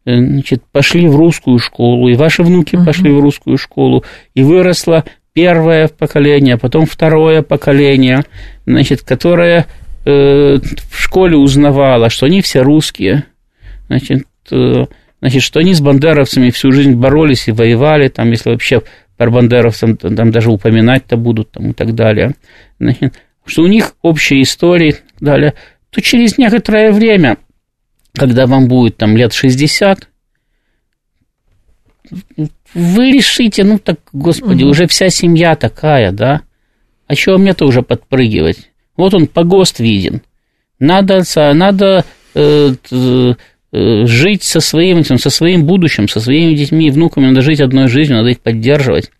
э, 0.05 0.15
значит, 0.15 0.61
пошли 0.71 1.07
в 1.07 1.15
русскую 1.15 1.57
школу, 1.57 2.07
и 2.07 2.13
ваши 2.13 2.43
внуки 2.43 2.75
угу. 2.75 2.85
пошли 2.85 3.11
в 3.11 3.19
русскую 3.19 3.57
школу, 3.57 4.03
и 4.35 4.43
выросло 4.43 5.05
первое 5.37 5.87
поколение, 5.87 6.55
а 6.55 6.57
потом 6.57 6.87
второе 6.87 7.43
поколение, 7.43 8.23
значит, 8.65 9.03
которое 9.03 9.67
э, 10.03 10.57
в 10.89 10.99
школе 10.99 11.37
узнавало, 11.37 12.09
что 12.09 12.25
они 12.25 12.41
все 12.41 12.61
русские, 12.61 13.25
значит, 13.87 14.25
э, 14.49 14.85
значит, 15.21 15.43
что 15.43 15.59
они 15.59 15.75
с 15.75 15.79
бандеровцами 15.79 16.49
всю 16.49 16.71
жизнь 16.71 16.95
боролись 16.95 17.47
и 17.47 17.51
воевали, 17.51 18.07
там, 18.07 18.31
если 18.31 18.49
вообще 18.49 18.81
про 19.15 19.29
бандеровцев 19.29 19.99
там 19.99 20.31
даже 20.31 20.49
упоминать-то 20.49 21.17
будут 21.17 21.51
там, 21.51 21.69
и 21.69 21.73
так 21.73 21.93
далее, 21.93 22.33
что 23.45 23.61
у 23.61 23.67
них 23.67 23.93
общие 24.01 24.41
истории 24.41 24.89
и 24.89 24.93
так 24.93 25.19
далее, 25.19 25.53
то 25.91 26.01
через 26.01 26.39
некоторое 26.39 26.91
время, 26.91 27.37
когда 28.15 28.47
вам 28.47 28.67
будет 28.67 28.97
там 28.97 29.15
лет 29.15 29.33
60, 29.33 30.09
вы 32.73 33.11
решите, 33.11 33.63
ну 33.63 33.79
так, 33.79 33.99
господи, 34.13 34.63
угу. 34.63 34.71
уже 34.71 34.87
вся 34.87 35.09
семья 35.09 35.55
такая, 35.55 36.11
да, 36.11 36.41
а 37.07 37.15
чего 37.15 37.37
мне 37.37 37.53
тоже 37.53 37.81
подпрыгивать? 37.81 38.69
Вот 38.95 39.13
он 39.13 39.27
погост 39.27 39.79
виден. 39.79 40.21
Надо, 40.79 41.23
надо 41.35 42.05
э, 42.35 42.73
Э, 43.73 44.05
жить 44.05 44.43
со 44.43 44.61
своим, 44.61 45.03
со 45.03 45.29
своим 45.29 45.65
будущим, 45.65 46.07
со 46.07 46.21
своими 46.21 46.53
детьми 46.53 46.87
и 46.87 46.91
внуками, 46.91 47.27
надо 47.27 47.41
жить 47.41 47.59
одной 47.59 47.89
жизнью, 47.89 48.17
надо 48.17 48.29
их 48.29 48.39
поддерживать. 48.39 49.11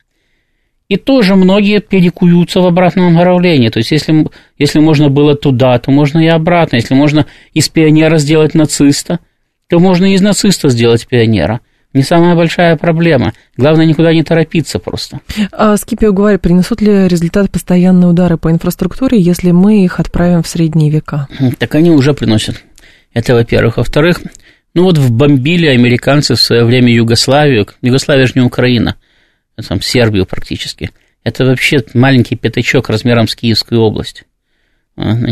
И 0.88 0.96
тоже 0.96 1.36
многие 1.36 1.82
перекуются 1.82 2.62
в 2.62 2.66
обратном 2.66 3.14
направлении. 3.14 3.68
То 3.68 3.80
есть, 3.80 3.92
если, 3.92 4.26
если 4.58 4.80
можно 4.80 5.10
было 5.10 5.36
туда, 5.36 5.78
то 5.80 5.92
можно 5.92 6.20
и 6.20 6.28
обратно. 6.28 6.78
Если 6.78 6.94
можно 6.94 7.26
из 7.54 7.68
пионера 7.68 8.20
сделать 8.20 8.54
нациста, 8.54 9.20
то 9.68 9.80
можно 9.80 10.06
и 10.06 10.14
из 10.14 10.22
нациста 10.22 10.70
сделать 10.70 11.06
пионера. 11.08 11.60
Не 11.94 12.04
самая 12.04 12.36
большая 12.36 12.76
проблема. 12.76 13.34
Главное, 13.56 13.86
никуда 13.86 14.14
не 14.14 14.24
торопиться 14.24 14.78
просто. 14.78 15.20
А 15.52 15.76
Скипио 15.78 16.14
говорит, 16.14 16.42
принесут 16.42 16.82
ли 16.82 17.08
результат 17.08 17.50
постоянные 17.50 18.10
удары 18.10 18.38
по 18.38 18.52
инфраструктуре, 18.52 19.20
если 19.20 19.52
мы 19.52 19.84
их 19.84 20.00
отправим 20.00 20.44
в 20.44 20.48
средние 20.48 20.92
века? 20.92 21.28
Так 21.58 21.76
они 21.76 21.90
уже 21.90 22.14
приносят. 22.14 22.64
Это, 23.14 23.34
во-первых. 23.34 23.78
Во-вторых, 23.78 24.20
ну 24.74 24.84
вот 24.84 24.98
вбомбили 24.98 25.66
американцы 25.68 26.36
в 26.36 26.42
свое 26.42 26.64
время 26.64 26.94
Югославию. 26.94 27.68
Югославия 27.82 28.28
же 28.28 28.34
не 28.36 28.42
Украина, 28.42 28.96
а 29.56 29.64
там 29.64 29.82
Сербию 29.82 30.26
практически. 30.26 30.92
Это 31.24 31.46
вообще 31.46 31.80
маленький 31.94 32.36
пятачок 32.36 32.90
размером 32.90 33.28
с 33.28 33.36
Киевскую 33.36 33.82
область. 33.82 34.26
А, 34.96 35.24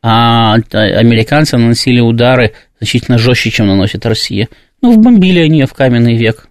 а 0.00 0.54
американцы 0.54 1.58
наносили 1.58 2.00
удары 2.00 2.54
значительно 2.80 3.18
жестче, 3.18 3.50
чем 3.50 3.66
наносит 3.66 4.06
Россия. 4.06 4.48
Ну, 4.80 4.92
вбомбили 4.92 5.40
они 5.40 5.64
в 5.64 5.74
каменный 5.74 6.16
век. 6.16 6.48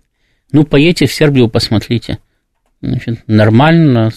Ну, 0.51 0.63
поедете 0.63 1.05
в 1.07 1.13
Сербию, 1.13 1.49
посмотрите. 1.49 2.19
Значит, 2.81 3.19
нормально. 3.27 4.11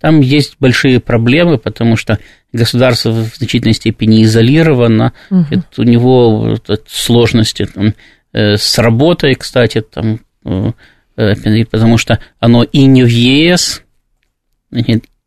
Там 0.00 0.20
есть 0.20 0.56
большие 0.58 1.00
проблемы, 1.00 1.58
потому 1.58 1.96
что 1.96 2.18
государство 2.52 3.10
в 3.10 3.36
значительной 3.36 3.74
степени 3.74 4.24
изолировано, 4.24 5.12
угу. 5.30 5.46
это, 5.50 5.64
у 5.78 5.84
него 5.84 6.56
сложности 6.86 7.66
там, 7.66 7.94
э, 8.32 8.56
с 8.56 8.78
работой, 8.78 9.34
кстати, 9.34 9.80
там, 9.80 10.20
э, 10.44 10.72
э, 11.16 11.64
потому 11.66 11.98
что 11.98 12.18
оно 12.40 12.64
и 12.64 12.84
не 12.84 13.04
в 13.04 13.08
ЕС, 13.08 13.82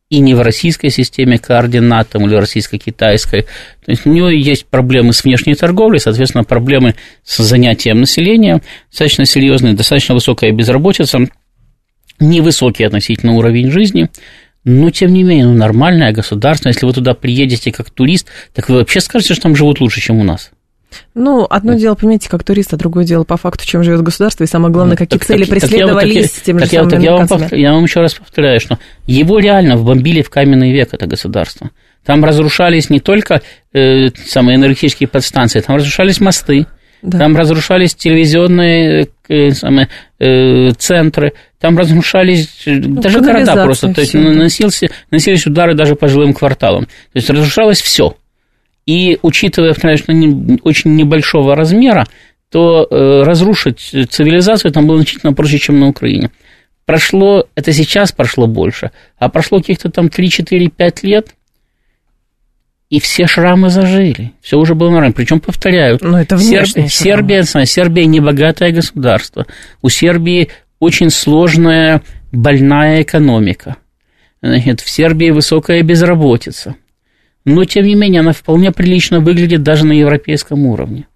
и 0.10 0.20
не 0.20 0.36
в 0.36 0.41
российской 0.41 0.89
системе 0.89 1.39
координат 1.39 2.10
там, 2.10 2.28
или 2.28 2.36
российско-китайской. 2.36 3.43
То 3.86 3.91
есть 3.91 4.06
у 4.06 4.14
него 4.14 4.30
есть 4.30 4.66
проблемы 4.66 5.14
с 5.14 5.24
внешней 5.24 5.56
торговлей, 5.56 5.99
соответственно, 5.99 6.43
проблемы 6.43 6.95
с 7.24 7.38
занятием 7.43 8.01
населения 8.01 8.62
достаточно 8.91 9.26
серьезные, 9.26 9.74
достаточно 9.74 10.14
высокая 10.14 10.51
безработица, 10.51 11.20
невысокий 12.20 12.84
относительно 12.84 13.34
уровень 13.34 13.72
жизни– 13.72 14.10
но, 14.66 14.89
тем 14.89 15.14
не 15.14 15.24
менее, 15.24 15.45
ну, 15.45 15.53
нормальное 15.53 16.12
государство. 16.12 16.70
Если 16.70 16.88
вы 16.88 16.91
туда 16.91 17.14
приедете 17.14 17.72
как 17.72 17.91
турист, 17.91 18.28
так 18.51 18.68
вы 18.68 18.78
вообще 18.78 18.99
скажете, 18.99 19.36
что 19.36 19.43
там 19.43 19.56
живут 19.56 19.80
лучше, 19.80 20.01
чем 20.01 20.18
у 20.18 20.24
нас. 20.24 20.51
Ну, 21.13 21.45
одно 21.49 21.73
да. 21.73 21.79
дело, 21.79 21.95
понимаете, 21.95 22.29
как 22.29 22.43
турист, 22.43 22.73
а 22.73 22.77
другое 22.77 23.05
дело 23.05 23.23
по 23.23 23.37
факту, 23.37 23.65
чем 23.65 23.83
живет 23.83 24.01
государство, 24.01 24.43
и 24.43 24.47
самое 24.47 24.73
главное, 24.73 24.97
какие 24.97 25.19
так, 25.19 25.27
цели 25.27 25.43
так, 25.43 25.49
преследовались 25.49 26.31
так, 26.31 26.43
тем 26.43 26.57
так, 26.59 26.65
же 26.67 26.71
так, 26.71 26.89
самыми 26.89 27.03
я, 27.03 27.11
вам 27.13 27.27
повтор, 27.27 27.53
я 27.57 27.73
вам 27.73 27.83
еще 27.83 28.01
раз 28.01 28.13
повторяю, 28.13 28.59
что 28.59 28.79
его 29.07 29.39
реально 29.39 29.77
вбомбили 29.77 30.21
в 30.21 30.29
каменный 30.29 30.71
век, 30.71 30.89
это 30.93 31.07
государство. 31.07 31.71
Там 32.05 32.23
разрушались 32.23 32.89
не 32.89 32.99
только 32.99 33.41
э, 33.73 34.09
самые 34.25 34.57
энергетические 34.57 35.07
подстанции, 35.07 35.59
там 35.61 35.75
разрушались 35.75 36.19
мосты, 36.19 36.67
да. 37.01 37.19
там 37.19 37.35
разрушались 37.35 37.95
телевизионные 37.95 39.07
э, 39.27 39.51
самые, 39.51 39.89
э, 40.19 40.71
центры, 40.77 41.33
там 41.59 41.77
разрушались 41.77 42.63
ну, 42.65 43.01
даже 43.01 43.21
города 43.21 43.63
просто, 43.63 43.93
то 43.93 44.01
есть 44.01 44.13
наносился, 44.13 44.87
наносились 45.09 45.45
удары 45.47 45.73
даже 45.73 45.95
по 45.95 46.07
жилым 46.07 46.33
кварталам, 46.33 46.85
то 46.85 46.91
есть 47.15 47.29
разрушалось 47.29 47.81
все. 47.81 48.15
И 48.86 49.17
учитывая, 49.21 49.73
конечно, 49.73 50.11
не, 50.11 50.59
очень 50.63 50.95
небольшого 50.95 51.55
размера, 51.55 52.05
то 52.51 52.88
э, 52.89 53.23
разрушить 53.23 53.79
цивилизацию 53.79 54.71
там 54.71 54.88
было 54.88 54.97
значительно 54.97 55.33
проще, 55.33 55.57
чем 55.57 55.79
на 55.79 55.88
Украине. 55.88 56.29
Прошло, 56.86 57.47
это 57.55 57.73
сейчас 57.73 58.11
прошло 58.11 58.45
больше, 58.45 58.91
а 59.17 59.29
прошло 59.29 59.59
каких-то 59.59 59.89
там 59.89 60.09
3, 60.09 60.29
4, 60.29 60.69
5 60.69 61.03
лет, 61.03 61.36
и 62.89 62.99
все 62.99 63.25
шрамы 63.25 63.69
зажили. 63.69 64.33
Все 64.41 64.57
уже 64.57 64.75
было 64.75 64.91
нормально. 64.91 65.13
Причем, 65.13 65.39
повторяю, 65.39 65.97
Но 66.01 66.21
это 66.21 66.38
Сербия, 66.38 66.88
Сербия, 66.88 67.43
Сербия 67.43 68.05
не 68.05 68.19
богатое 68.19 68.71
государство. 68.71 69.47
У 69.81 69.89
Сербии 69.89 70.49
очень 70.79 71.09
сложная, 71.09 72.03
больная 72.31 73.01
экономика. 73.01 73.77
Значит, 74.41 74.81
в 74.81 74.89
Сербии 74.89 75.31
высокая 75.31 75.81
безработица. 75.81 76.75
Но, 77.45 77.63
тем 77.65 77.85
не 77.85 77.95
менее, 77.95 78.21
она 78.21 78.33
вполне 78.33 78.71
прилично 78.71 79.19
выглядит 79.19 79.63
даже 79.63 79.85
на 79.85 79.93
европейском 79.93 80.65
уровне. 80.65 81.07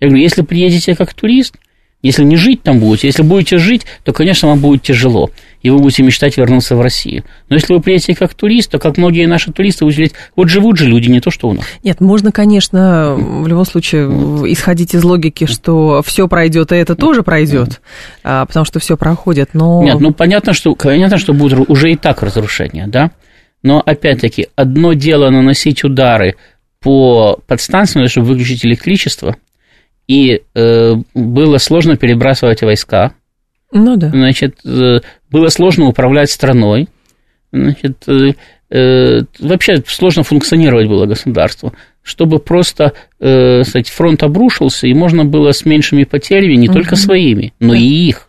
Я 0.00 0.08
говорю, 0.08 0.22
если 0.22 0.42
приедете 0.42 0.96
как 0.96 1.14
турист, 1.14 1.56
если 2.04 2.22
не 2.22 2.36
жить 2.36 2.62
там 2.62 2.80
будете, 2.80 3.06
если 3.06 3.22
будете 3.22 3.56
жить, 3.56 3.86
то, 4.04 4.12
конечно, 4.12 4.48
вам 4.48 4.60
будет 4.60 4.82
тяжело, 4.82 5.30
и 5.62 5.70
вы 5.70 5.78
будете 5.78 6.02
мечтать 6.02 6.36
вернуться 6.36 6.76
в 6.76 6.82
Россию. 6.82 7.24
Но 7.48 7.56
если 7.56 7.72
вы 7.72 7.80
приедете 7.80 8.14
как 8.14 8.34
турист, 8.34 8.70
то, 8.70 8.78
как 8.78 8.98
многие 8.98 9.26
наши 9.26 9.52
туристы, 9.52 9.86
будете 9.86 10.02
говорить, 10.02 10.14
вот 10.36 10.48
живут 10.50 10.76
же 10.76 10.86
люди, 10.86 11.08
не 11.08 11.20
то, 11.20 11.30
что 11.30 11.48
у 11.48 11.54
нас. 11.54 11.64
Нет, 11.82 12.02
можно, 12.02 12.30
конечно, 12.30 13.14
в 13.16 13.48
любом 13.48 13.64
случае 13.64 14.04
исходить 14.52 14.94
из 14.94 15.02
логики, 15.02 15.46
что 15.46 16.02
все 16.04 16.28
пройдет, 16.28 16.72
и 16.72 16.76
это 16.76 16.94
тоже 16.94 17.22
пройдет, 17.22 17.80
а, 18.22 18.44
потому 18.44 18.66
что 18.66 18.80
все 18.80 18.98
проходит, 18.98 19.50
но... 19.54 19.82
Нет, 19.82 19.98
ну 19.98 20.12
понятно, 20.12 20.52
что, 20.52 20.74
понятно, 20.74 21.16
что 21.16 21.32
будут 21.32 21.70
уже 21.70 21.90
и 21.92 21.96
так 21.96 22.22
разрушения, 22.22 22.86
да? 22.86 23.12
Но, 23.64 23.82
опять-таки, 23.84 24.46
одно 24.54 24.92
дело 24.92 25.30
наносить 25.30 25.82
удары 25.82 26.36
по 26.80 27.40
подстанциям, 27.48 28.06
чтобы 28.06 28.28
выключить 28.28 28.64
электричество– 28.64 29.36
и 30.06 30.42
э, 30.54 30.94
было 31.14 31.58
сложно 31.58 31.96
перебрасывать 31.96 32.62
войска. 32.62 33.14
Ну 33.72 33.96
да. 33.96 34.10
Значит, 34.10 34.56
э, 34.64 35.00
было 35.30 35.48
сложно 35.48 35.86
управлять 35.86 36.30
страной. 36.30 36.88
Значит, 37.52 38.02
э, 38.06 38.32
э, 38.70 39.20
вообще 39.38 39.82
сложно 39.86 40.22
функционировать 40.22 40.88
было 40.88 41.06
государство. 41.06 41.72
Чтобы 42.02 42.38
просто, 42.38 42.92
э, 43.18 43.62
кстати, 43.62 43.90
фронт 43.90 44.22
обрушился, 44.22 44.86
и 44.86 44.94
можно 44.94 45.24
было 45.24 45.52
с 45.52 45.64
меньшими 45.64 46.04
потерями, 46.04 46.56
не 46.56 46.68
угу. 46.68 46.74
только 46.74 46.96
своими, 46.96 47.54
но 47.60 47.72
да. 47.72 47.78
и 47.78 47.82
их, 47.82 48.28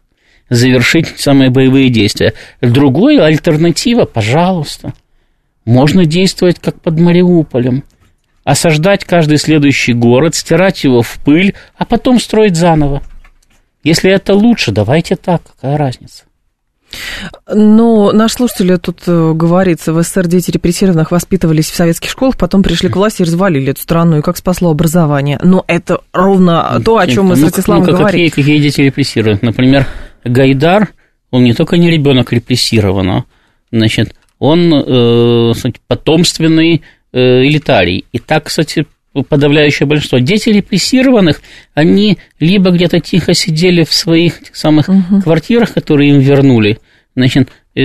завершить 0.49 1.07
самые 1.19 1.49
боевые 1.49 1.89
действия. 1.89 2.33
Другое, 2.61 3.21
альтернатива, 3.21 4.05
пожалуйста. 4.05 4.93
Можно 5.65 6.05
действовать 6.05 6.59
как 6.59 6.79
под 6.79 6.99
Мариуполем 6.99 7.83
осаждать 8.43 9.03
каждый 9.03 9.37
следующий 9.37 9.93
город, 9.93 10.35
стирать 10.35 10.83
его 10.83 11.01
в 11.01 11.17
пыль, 11.25 11.55
а 11.77 11.85
потом 11.85 12.19
строить 12.19 12.55
заново. 12.55 13.01
Если 13.83 14.11
это 14.11 14.33
лучше, 14.33 14.71
давайте 14.71 15.15
так, 15.15 15.41
какая 15.43 15.77
разница? 15.77 16.23
Но 17.53 18.11
наш 18.11 18.33
слушатель 18.33 18.77
тут 18.77 19.01
э, 19.07 19.33
говорится, 19.33 19.91
в 19.91 20.01
СССР 20.01 20.27
дети 20.27 20.51
репрессированных 20.51 21.11
воспитывались 21.11 21.69
в 21.69 21.75
советских 21.75 22.09
школах, 22.09 22.37
потом 22.37 22.63
пришли 22.63 22.89
к 22.89 22.95
власти 22.95 23.23
и 23.23 23.25
развалили 23.25 23.71
эту 23.71 23.81
страну, 23.81 24.19
и 24.19 24.21
как 24.21 24.37
спасло 24.37 24.71
образование. 24.71 25.39
Но 25.43 25.65
это 25.67 25.99
ровно 26.13 26.81
то, 26.85 26.97
о 26.97 27.07
чем 27.07 27.25
мы 27.25 27.35
с 27.35 27.39
ну, 27.39 27.47
Ростиславом 27.47 27.83
ну, 27.83 27.91
говорим. 27.91 28.29
Какие, 28.29 28.29
какие 28.29 28.59
дети 28.59 28.81
репрессированы? 28.81 29.39
Например, 29.41 29.87
Гайдар, 30.23 30.89
он 31.31 31.43
не 31.43 31.53
только 31.53 31.77
не 31.77 31.89
ребенок 31.89 32.31
репрессированного, 32.31 33.25
значит, 33.71 34.15
он 34.45 34.73
э, 34.73 35.53
потомственный 35.87 36.81
Э, 37.15 37.45
элитарий. 37.45 38.03
И 38.11 38.19
так, 38.19 38.43
кстати, 38.47 38.85
подавляющее 39.29 39.87
большинство. 39.87 40.19
Дети 40.19 40.49
репрессированных, 40.49 41.41
они 41.73 42.17
либо 42.41 42.71
где-то 42.71 42.99
тихо 42.99 43.33
сидели 43.33 43.85
в 43.85 43.93
своих 43.93 44.41
самых 44.51 44.89
угу. 44.89 45.21
квартирах, 45.21 45.73
которые 45.73 46.09
им 46.09 46.19
вернули, 46.19 46.77
значит, 47.15 47.47
э, 47.73 47.79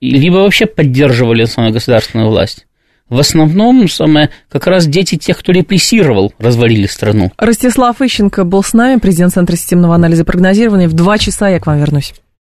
либо 0.00 0.36
вообще 0.36 0.66
поддерживали 0.66 1.46
самую 1.46 1.72
государственную 1.72 2.28
власть. 2.28 2.68
В 3.08 3.18
основном 3.18 3.88
самое, 3.88 4.30
как 4.48 4.68
раз 4.68 4.86
дети 4.86 5.16
тех, 5.16 5.36
кто 5.36 5.50
репрессировал, 5.50 6.32
развалили 6.38 6.86
страну. 6.86 7.32
Ростислав 7.38 8.00
Ищенко 8.00 8.44
был 8.44 8.62
с 8.62 8.72
нами, 8.72 9.00
президент 9.00 9.34
Центра 9.34 9.56
системного 9.56 9.96
анализа 9.96 10.24
прогнозирования. 10.24 10.86
В 10.86 10.92
два 10.92 11.18
часа 11.18 11.48
я 11.48 11.58
к 11.58 11.66
вам 11.66 11.80
вернусь. 11.80 12.14